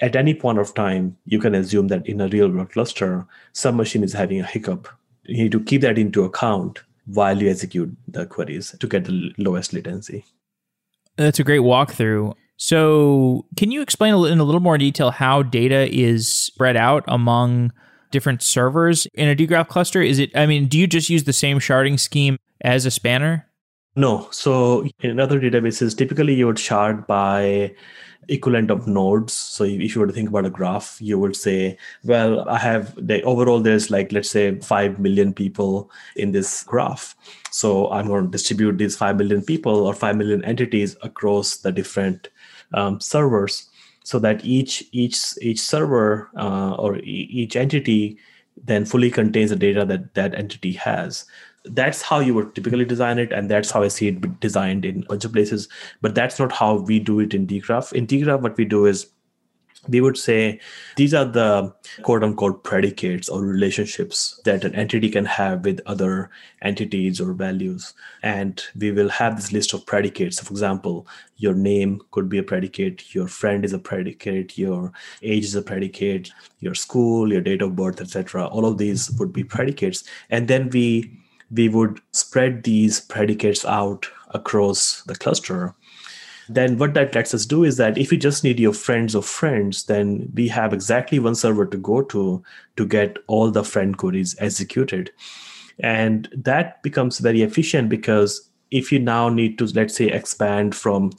at 0.00 0.16
any 0.16 0.34
point 0.34 0.58
of 0.58 0.74
time 0.74 1.16
you 1.24 1.38
can 1.38 1.54
assume 1.54 1.88
that 1.88 2.06
in 2.06 2.20
a 2.20 2.28
real 2.28 2.50
world 2.50 2.70
cluster 2.72 3.26
some 3.52 3.76
machine 3.76 4.04
is 4.04 4.12
having 4.12 4.40
a 4.40 4.46
hiccup. 4.46 4.88
You 5.24 5.44
need 5.44 5.52
to 5.52 5.60
keep 5.60 5.82
that 5.82 5.98
into 5.98 6.24
account 6.24 6.80
while 7.06 7.40
you 7.40 7.50
execute 7.50 7.94
the 8.08 8.26
queries 8.26 8.74
to 8.78 8.86
get 8.86 9.04
the 9.04 9.32
lowest 9.38 9.72
latency 9.72 10.24
that's 11.24 11.38
a 11.38 11.44
great 11.44 11.60
walkthrough. 11.60 12.34
So, 12.56 13.46
can 13.56 13.70
you 13.70 13.80
explain 13.80 14.12
in 14.12 14.38
a 14.38 14.44
little 14.44 14.60
more 14.60 14.76
detail 14.76 15.10
how 15.10 15.42
data 15.42 15.88
is 15.90 16.30
spread 16.30 16.76
out 16.76 17.04
among 17.08 17.72
different 18.10 18.42
servers 18.42 19.06
in 19.14 19.28
a 19.28 19.36
dgraph 19.36 19.68
cluster? 19.68 20.02
Is 20.02 20.18
it, 20.18 20.30
I 20.36 20.46
mean, 20.46 20.66
do 20.66 20.78
you 20.78 20.86
just 20.86 21.08
use 21.08 21.24
the 21.24 21.32
same 21.32 21.58
sharding 21.58 21.98
scheme 21.98 22.36
as 22.60 22.84
a 22.84 22.90
spanner? 22.90 23.46
No. 23.96 24.28
So, 24.30 24.86
in 25.00 25.18
other 25.18 25.40
databases, 25.40 25.96
typically 25.96 26.34
you 26.34 26.46
would 26.46 26.58
shard 26.58 27.06
by 27.06 27.74
equivalent 28.28 28.70
of 28.70 28.86
nodes. 28.86 29.32
So 29.32 29.64
if 29.64 29.94
you 29.94 30.00
were 30.00 30.06
to 30.06 30.12
think 30.12 30.28
about 30.28 30.46
a 30.46 30.50
graph, 30.50 30.98
you 31.00 31.18
would 31.18 31.36
say, 31.36 31.76
well, 32.04 32.48
I 32.48 32.58
have 32.58 32.94
the 32.94 33.22
overall 33.22 33.60
there's 33.60 33.90
like 33.90 34.12
let's 34.12 34.30
say 34.30 34.58
5 34.58 34.98
million 34.98 35.34
people 35.34 35.90
in 36.16 36.32
this 36.32 36.62
graph. 36.62 37.14
So 37.50 37.90
I'm 37.90 38.06
going 38.06 38.24
to 38.24 38.30
distribute 38.30 38.78
these 38.78 38.96
5 38.96 39.16
million 39.16 39.42
people 39.42 39.86
or 39.86 39.94
5 39.94 40.16
million 40.16 40.44
entities 40.44 40.96
across 41.02 41.58
the 41.58 41.72
different 41.72 42.28
um, 42.74 43.00
servers 43.00 43.68
so 44.04 44.18
that 44.18 44.44
each 44.44 44.84
each 44.92 45.34
each 45.40 45.60
server 45.60 46.30
uh, 46.36 46.74
or 46.74 46.98
each 47.02 47.56
entity 47.56 48.18
then 48.62 48.84
fully 48.84 49.10
contains 49.10 49.50
the 49.50 49.56
data 49.56 49.84
that 49.84 50.14
that 50.14 50.34
entity 50.34 50.72
has. 50.72 51.24
That's 51.64 52.00
how 52.00 52.20
you 52.20 52.34
would 52.34 52.54
typically 52.54 52.84
design 52.84 53.18
it 53.18 53.32
and 53.32 53.50
that's 53.50 53.70
how 53.70 53.82
i 53.82 53.88
see 53.88 54.08
it 54.08 54.40
designed 54.40 54.86
in 54.86 55.02
a 55.02 55.06
bunch 55.06 55.26
of 55.26 55.32
places 55.34 55.68
but 56.00 56.14
that's 56.14 56.38
not 56.38 56.50
how 56.50 56.76
we 56.76 56.98
do 56.98 57.20
it 57.20 57.34
in 57.34 57.46
dgraph 57.46 57.92
in 57.92 58.06
dgraph 58.06 58.40
what 58.40 58.56
we 58.56 58.64
do 58.64 58.86
is 58.86 59.10
we 59.88 60.00
would 60.00 60.18
say 60.18 60.60
these 60.96 61.14
are 61.14 61.24
the 61.24 61.72
quote 62.02 62.22
unquote 62.22 62.64
predicates 62.64 63.28
or 63.28 63.42
relationships 63.42 64.40
that 64.44 64.64
an 64.64 64.74
entity 64.74 65.08
can 65.08 65.24
have 65.24 65.64
with 65.64 65.80
other 65.86 66.30
entities 66.62 67.20
or 67.20 67.32
values. 67.32 67.94
And 68.22 68.62
we 68.76 68.92
will 68.92 69.08
have 69.08 69.36
this 69.36 69.52
list 69.52 69.72
of 69.72 69.86
predicates. 69.86 70.36
So 70.36 70.44
for 70.44 70.52
example, 70.52 71.06
your 71.36 71.54
name 71.54 72.00
could 72.10 72.28
be 72.28 72.38
a 72.38 72.42
predicate, 72.42 73.14
your 73.14 73.26
friend 73.26 73.64
is 73.64 73.72
a 73.72 73.78
predicate, 73.78 74.58
your 74.58 74.92
age 75.22 75.44
is 75.44 75.54
a 75.54 75.62
predicate, 75.62 76.30
your 76.58 76.74
school, 76.74 77.32
your 77.32 77.40
date 77.40 77.62
of 77.62 77.76
birth, 77.76 78.00
etc. 78.00 78.46
All 78.46 78.66
of 78.66 78.76
these 78.76 79.10
would 79.12 79.32
be 79.32 79.44
predicates. 79.44 80.04
And 80.28 80.48
then 80.48 80.68
we 80.70 81.16
we 81.50 81.68
would 81.68 82.00
spread 82.12 82.62
these 82.62 83.00
predicates 83.00 83.64
out 83.64 84.06
across 84.28 85.02
the 85.04 85.16
cluster 85.16 85.74
then 86.54 86.78
what 86.78 86.94
that 86.94 87.14
lets 87.14 87.32
us 87.32 87.46
do 87.46 87.62
is 87.62 87.76
that 87.76 87.96
if 87.96 88.10
you 88.10 88.18
just 88.18 88.42
need 88.42 88.58
your 88.58 88.72
friends 88.72 89.14
of 89.14 89.24
friends 89.24 89.84
then 89.84 90.28
we 90.34 90.48
have 90.48 90.72
exactly 90.72 91.18
one 91.18 91.34
server 91.34 91.64
to 91.64 91.76
go 91.76 92.02
to 92.02 92.42
to 92.76 92.86
get 92.86 93.18
all 93.28 93.50
the 93.50 93.62
friend 93.62 93.96
queries 93.96 94.34
executed. 94.38 95.12
And 95.78 96.28
that 96.36 96.82
becomes 96.82 97.20
very 97.20 97.42
efficient 97.42 97.88
because 97.88 98.50
if 98.70 98.90
you 98.90 98.98
now 98.98 99.28
need 99.28 99.58
to 99.58 99.66
let's 99.66 99.94
say 99.94 100.08
expand 100.08 100.74
from 100.74 101.12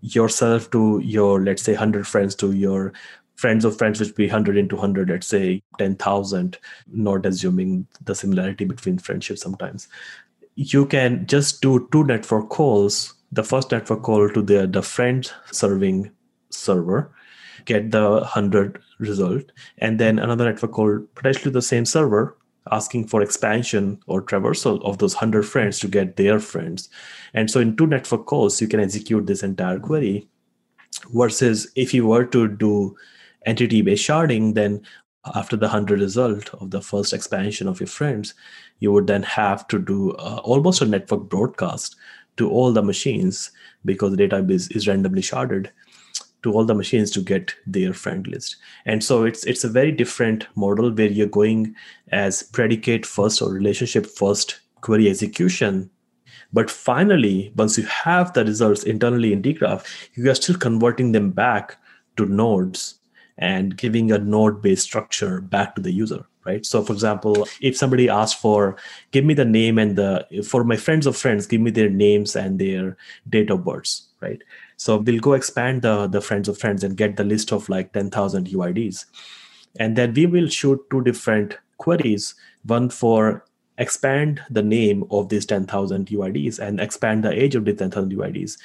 yourself 0.00 0.70
to 0.70 1.00
your 1.04 1.42
let's 1.42 1.62
say 1.62 1.72
100 1.72 2.06
friends 2.06 2.34
to 2.36 2.52
your 2.52 2.92
friends 3.34 3.64
of 3.64 3.76
friends 3.76 4.00
which 4.00 4.14
be 4.14 4.26
100 4.26 4.56
into 4.56 4.76
100 4.76 5.10
let's 5.10 5.26
say 5.26 5.62
10000 5.78 6.58
not 6.88 7.26
assuming 7.26 7.86
the 8.04 8.14
similarity 8.14 8.64
between 8.64 8.98
friendships 8.98 9.42
sometimes 9.42 9.88
you 10.54 10.86
can 10.86 11.26
just 11.26 11.60
do 11.60 11.88
two 11.92 12.04
network 12.04 12.48
calls 12.48 13.14
the 13.32 13.44
first 13.44 13.70
network 13.70 14.02
call 14.02 14.28
to 14.30 14.42
the 14.42 14.66
the 14.66 14.82
friend 14.82 15.30
serving 15.50 16.10
server 16.50 17.10
get 17.64 17.90
the 17.90 18.10
100 18.10 18.80
result 18.98 19.52
and 19.78 19.98
then 19.98 20.18
another 20.18 20.44
network 20.44 20.72
call 20.72 20.98
potentially 21.14 21.52
the 21.52 21.62
same 21.62 21.84
server 21.84 22.38
asking 22.72 23.06
for 23.06 23.22
expansion 23.22 23.98
or 24.06 24.22
traversal 24.22 24.82
of 24.84 24.98
those 24.98 25.14
100 25.14 25.42
friends 25.44 25.78
to 25.80 25.88
get 25.88 26.16
their 26.16 26.38
friends. 26.38 26.88
And 27.34 27.50
so 27.50 27.60
in 27.60 27.76
two 27.76 27.86
network 27.86 28.26
calls 28.26 28.60
you 28.60 28.68
can 28.68 28.80
execute 28.80 29.26
this 29.26 29.42
entire 29.42 29.78
query 29.78 30.28
versus 31.14 31.70
if 31.76 31.94
you 31.94 32.06
were 32.06 32.24
to 32.26 32.48
do 32.48 32.96
entity 33.46 33.82
based 33.82 34.06
sharding, 34.08 34.54
then 34.54 34.82
after 35.34 35.56
the 35.56 35.66
100 35.66 36.00
result 36.00 36.48
of 36.54 36.70
the 36.70 36.80
first 36.80 37.12
expansion 37.12 37.68
of 37.68 37.80
your 37.80 37.86
friends, 37.86 38.34
you 38.78 38.92
would 38.92 39.06
then 39.06 39.22
have 39.22 39.66
to 39.68 39.78
do 39.78 40.12
uh, 40.12 40.40
almost 40.42 40.80
a 40.80 40.86
network 40.86 41.28
broadcast 41.28 41.96
to 42.38 42.50
all 42.50 42.72
the 42.72 42.82
machines 42.82 43.50
because 43.84 44.16
the 44.16 44.28
database 44.28 44.74
is 44.74 44.88
randomly 44.88 45.22
sharded 45.22 45.70
to 46.42 46.52
all 46.52 46.64
the 46.64 46.74
machines 46.74 47.10
to 47.10 47.20
get 47.20 47.54
their 47.66 47.92
friend 47.92 48.26
list. 48.28 48.56
And 48.86 49.02
so 49.04 49.24
it's 49.24 49.44
it's 49.44 49.64
a 49.64 49.68
very 49.68 49.92
different 49.92 50.46
model 50.56 50.92
where 50.92 51.08
you're 51.08 51.26
going 51.26 51.74
as 52.12 52.42
predicate 52.42 53.06
first 53.06 53.42
or 53.42 53.50
relationship 53.50 54.06
first 54.06 54.60
query 54.80 55.08
execution 55.10 55.90
But 56.52 56.70
finally, 56.70 57.52
once 57.56 57.76
you 57.78 57.84
have 57.84 58.32
the 58.32 58.44
results 58.44 58.84
internally 58.84 59.32
in 59.32 59.42
dgraph, 59.42 59.84
you 60.14 60.30
are 60.30 60.34
still 60.34 60.56
converting 60.56 61.12
them 61.12 61.30
back 61.30 61.76
to 62.16 62.26
nodes 62.26 63.00
and 63.36 63.76
giving 63.76 64.10
a 64.12 64.18
node 64.18 64.62
based 64.62 64.84
structure 64.84 65.40
back 65.40 65.74
to 65.76 65.82
the 65.82 65.92
user 65.92 66.24
right? 66.48 66.66
So 66.66 66.82
for 66.82 66.92
example 66.92 67.46
if 67.60 67.76
somebody 67.76 68.08
asks 68.08 68.40
for 68.40 68.76
give 69.10 69.24
me 69.24 69.34
the 69.34 69.44
name 69.44 69.78
and 69.78 69.96
the 69.96 70.10
for 70.50 70.64
my 70.64 70.76
friends 70.76 71.06
of 71.06 71.16
friends 71.16 71.46
give 71.46 71.60
me 71.60 71.70
their 71.70 71.90
names 71.90 72.36
and 72.44 72.58
their 72.58 72.96
date 73.28 73.50
of 73.50 73.64
births 73.64 74.08
right? 74.20 74.42
So 74.76 74.96
we'll 74.96 75.20
go 75.28 75.34
expand 75.34 75.82
the 75.82 75.96
the 76.06 76.20
friends 76.20 76.48
of 76.48 76.58
friends 76.58 76.84
and 76.84 76.96
get 76.96 77.16
the 77.16 77.28
list 77.34 77.52
of 77.52 77.68
like 77.68 77.92
10000 77.92 78.48
uids 78.48 79.04
and 79.78 79.96
then 79.96 80.14
we 80.20 80.26
will 80.26 80.48
shoot 80.48 80.80
two 80.90 81.02
different 81.10 81.58
queries 81.76 82.34
one 82.64 82.90
for 82.90 83.44
expand 83.78 84.42
the 84.50 84.62
name 84.62 85.04
of 85.10 85.28
these 85.28 85.46
10000 85.46 86.08
uids 86.08 86.58
and 86.58 86.80
expand 86.80 87.24
the 87.24 87.32
age 87.32 87.54
of 87.54 87.64
the 87.64 87.72
10000 87.72 88.12
uids 88.12 88.58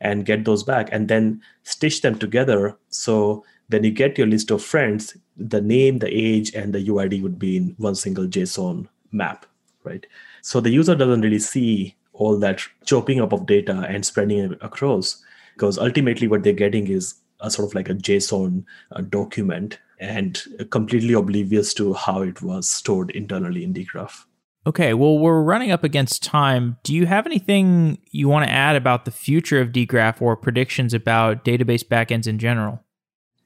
and 0.00 0.26
get 0.26 0.44
those 0.44 0.62
back 0.62 0.88
and 0.92 1.08
then 1.08 1.40
stitch 1.62 2.02
them 2.02 2.18
together. 2.18 2.76
So 2.88 3.44
then 3.68 3.84
you 3.84 3.90
get 3.90 4.18
your 4.18 4.26
list 4.26 4.50
of 4.50 4.62
friends 4.62 5.16
the 5.36 5.60
name 5.60 5.98
the 5.98 6.08
age 6.08 6.54
and 6.54 6.72
the 6.72 6.86
uid 6.88 7.22
would 7.22 7.38
be 7.38 7.56
in 7.56 7.74
one 7.78 7.94
single 7.94 8.26
json 8.26 8.86
map 9.12 9.46
right 9.84 10.06
so 10.42 10.60
the 10.60 10.70
user 10.70 10.94
doesn't 10.94 11.20
really 11.20 11.38
see 11.38 11.94
all 12.12 12.38
that 12.38 12.62
chopping 12.84 13.20
up 13.20 13.32
of 13.32 13.46
data 13.46 13.86
and 13.88 14.04
spreading 14.04 14.38
it 14.38 14.58
across 14.60 15.22
because 15.54 15.78
ultimately 15.78 16.28
what 16.28 16.42
they're 16.42 16.52
getting 16.52 16.88
is 16.88 17.14
a 17.40 17.50
sort 17.50 17.68
of 17.68 17.74
like 17.74 17.88
a 17.88 17.94
json 17.94 18.64
uh, 18.92 19.00
document 19.02 19.78
and 20.00 20.42
completely 20.70 21.14
oblivious 21.14 21.74
to 21.74 21.92
how 21.94 22.22
it 22.22 22.42
was 22.42 22.68
stored 22.68 23.10
internally 23.10 23.64
in 23.64 23.72
dgraph 23.72 24.24
Okay, 24.66 24.92
well, 24.92 25.18
we're 25.18 25.40
running 25.40 25.70
up 25.70 25.82
against 25.82 26.22
time. 26.22 26.76
Do 26.82 26.94
you 26.94 27.06
have 27.06 27.24
anything 27.24 27.96
you 28.10 28.28
want 28.28 28.46
to 28.46 28.52
add 28.52 28.76
about 28.76 29.06
the 29.06 29.10
future 29.10 29.62
of 29.62 29.70
dgraph 29.70 30.20
or 30.20 30.36
predictions 30.36 30.92
about 30.92 31.42
database 31.42 31.82
backends 31.82 32.26
in 32.26 32.38
general? 32.38 32.84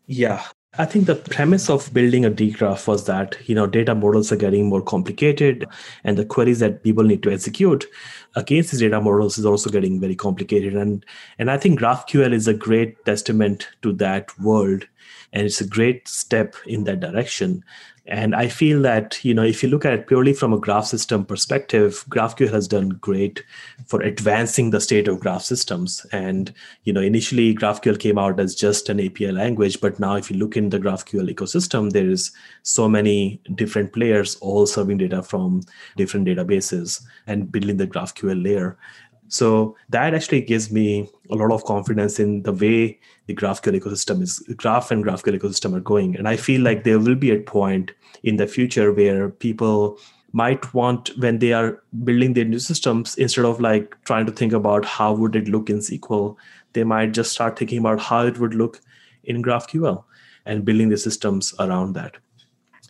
Yeah. 0.06 0.44
I 0.78 0.86
think 0.86 1.04
the 1.04 1.16
premise 1.16 1.68
of 1.68 1.92
building 1.92 2.24
a 2.24 2.30
dgraph 2.30 2.86
was 2.86 3.04
that, 3.04 3.36
you 3.46 3.54
know, 3.54 3.66
data 3.66 3.94
models 3.94 4.32
are 4.32 4.36
getting 4.36 4.70
more 4.70 4.80
complicated 4.80 5.66
and 6.02 6.16
the 6.16 6.24
queries 6.24 6.60
that 6.60 6.82
people 6.82 7.04
need 7.04 7.22
to 7.24 7.30
execute 7.30 7.84
against 8.36 8.70
these 8.70 8.80
data 8.80 8.98
models 8.98 9.36
is 9.36 9.44
also 9.44 9.68
getting 9.68 10.00
very 10.00 10.16
complicated. 10.16 10.74
And 10.74 11.04
and 11.38 11.50
I 11.50 11.58
think 11.58 11.78
GraphQL 11.78 12.32
is 12.32 12.48
a 12.48 12.54
great 12.54 13.04
testament 13.04 13.68
to 13.82 13.92
that 13.94 14.38
world. 14.38 14.86
And 15.34 15.46
it's 15.46 15.60
a 15.60 15.66
great 15.66 16.08
step 16.08 16.56
in 16.66 16.84
that 16.84 17.00
direction. 17.00 17.64
And 18.06 18.34
I 18.34 18.48
feel 18.48 18.82
that, 18.82 19.24
you 19.24 19.32
know, 19.32 19.44
if 19.44 19.62
you 19.62 19.68
look 19.68 19.84
at 19.84 19.92
it 19.92 20.08
purely 20.08 20.32
from 20.32 20.52
a 20.52 20.58
graph 20.58 20.86
system 20.86 21.24
perspective, 21.24 22.04
GraphQL 22.08 22.52
has 22.52 22.66
done 22.66 22.88
great 22.88 23.44
for 23.86 24.00
advancing 24.00 24.70
the 24.70 24.80
state 24.80 25.06
of 25.06 25.20
graph 25.20 25.42
systems. 25.42 26.04
And, 26.10 26.52
you 26.82 26.92
know, 26.92 27.00
initially 27.00 27.54
GraphQL 27.54 28.00
came 28.00 28.18
out 28.18 28.40
as 28.40 28.56
just 28.56 28.88
an 28.88 28.98
API 28.98 29.30
language, 29.30 29.80
but 29.80 30.00
now 30.00 30.16
if 30.16 30.30
you 30.30 30.36
look 30.36 30.56
in 30.56 30.70
the 30.70 30.80
GraphQL 30.80 31.32
ecosystem, 31.32 31.92
there 31.92 32.08
is 32.08 32.32
so 32.62 32.88
many 32.88 33.40
different 33.54 33.92
players 33.92 34.34
all 34.36 34.66
serving 34.66 34.98
data 34.98 35.22
from 35.22 35.62
different 35.96 36.26
databases 36.26 37.04
and 37.28 37.52
building 37.52 37.76
the 37.76 37.86
GraphQL 37.86 38.42
layer. 38.42 38.76
So 39.28 39.76
that 39.88 40.12
actually 40.12 40.42
gives 40.42 40.70
me 40.70 41.08
a 41.30 41.36
lot 41.36 41.52
of 41.52 41.64
confidence 41.64 42.18
in 42.18 42.42
the 42.42 42.52
way 42.52 42.98
the 43.26 43.34
GraphQL 43.34 43.80
ecosystem 43.80 44.20
is, 44.22 44.38
Graph 44.56 44.90
and 44.90 45.04
GraphQL 45.04 45.38
ecosystem 45.38 45.76
are 45.76 45.80
going. 45.80 46.16
And 46.16 46.28
I 46.28 46.36
feel 46.36 46.60
like 46.60 46.84
there 46.84 46.98
will 46.98 47.14
be 47.14 47.30
a 47.30 47.40
point 47.40 47.92
in 48.22 48.36
the 48.36 48.46
future 48.46 48.92
where 48.92 49.30
people 49.30 49.98
might 50.32 50.72
want 50.72 51.10
when 51.18 51.38
they 51.38 51.52
are 51.52 51.82
building 52.04 52.32
their 52.32 52.44
new 52.44 52.58
systems 52.58 53.14
instead 53.16 53.44
of 53.44 53.60
like 53.60 53.96
trying 54.04 54.26
to 54.26 54.32
think 54.32 54.52
about 54.52 54.84
how 54.84 55.12
would 55.12 55.36
it 55.36 55.46
look 55.46 55.68
in 55.68 55.76
sql 55.76 56.34
they 56.72 56.84
might 56.84 57.12
just 57.12 57.32
start 57.32 57.58
thinking 57.58 57.76
about 57.80 58.00
how 58.00 58.24
it 58.24 58.38
would 58.38 58.54
look 58.54 58.80
in 59.24 59.42
graphql 59.42 60.02
and 60.46 60.64
building 60.64 60.88
the 60.88 60.96
systems 60.96 61.52
around 61.58 61.92
that 61.92 62.16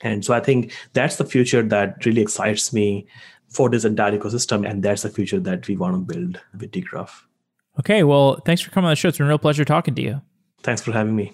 and 0.03 0.25
so 0.25 0.33
i 0.33 0.39
think 0.39 0.71
that's 0.93 1.17
the 1.17 1.25
future 1.25 1.65
that 1.65 2.07
really 2.07 2.23
excites 2.23 2.73
me 2.73 3.05
for 3.53 3.69
this 3.69 3.85
entire 3.85 4.19
ecosystem. 4.19 4.69
And 4.69 4.83
that's 4.83 5.03
the 5.03 5.11
future 5.11 5.41
that 5.41 5.69
we 5.69 5.77
want 5.77 5.95
to 5.95 6.15
build 6.15 6.41
with 6.59 6.73
dgraph. 6.73 7.11
Okay. 7.81 8.03
Well, 8.03 8.37
thanks 8.45 8.63
for 8.63 8.71
coming 8.71 8.87
on 8.87 8.93
the 8.93 8.97
show. 8.97 9.09
It's 9.09 9.19
been 9.19 9.27
a 9.27 9.31
real 9.31 9.39
pleasure 9.39 9.65
talking 9.65 9.95
to 9.95 10.03
you. 10.03 10.23
Thanks 10.63 10.83
for 10.83 10.93
having 10.93 11.17
me. 11.17 11.33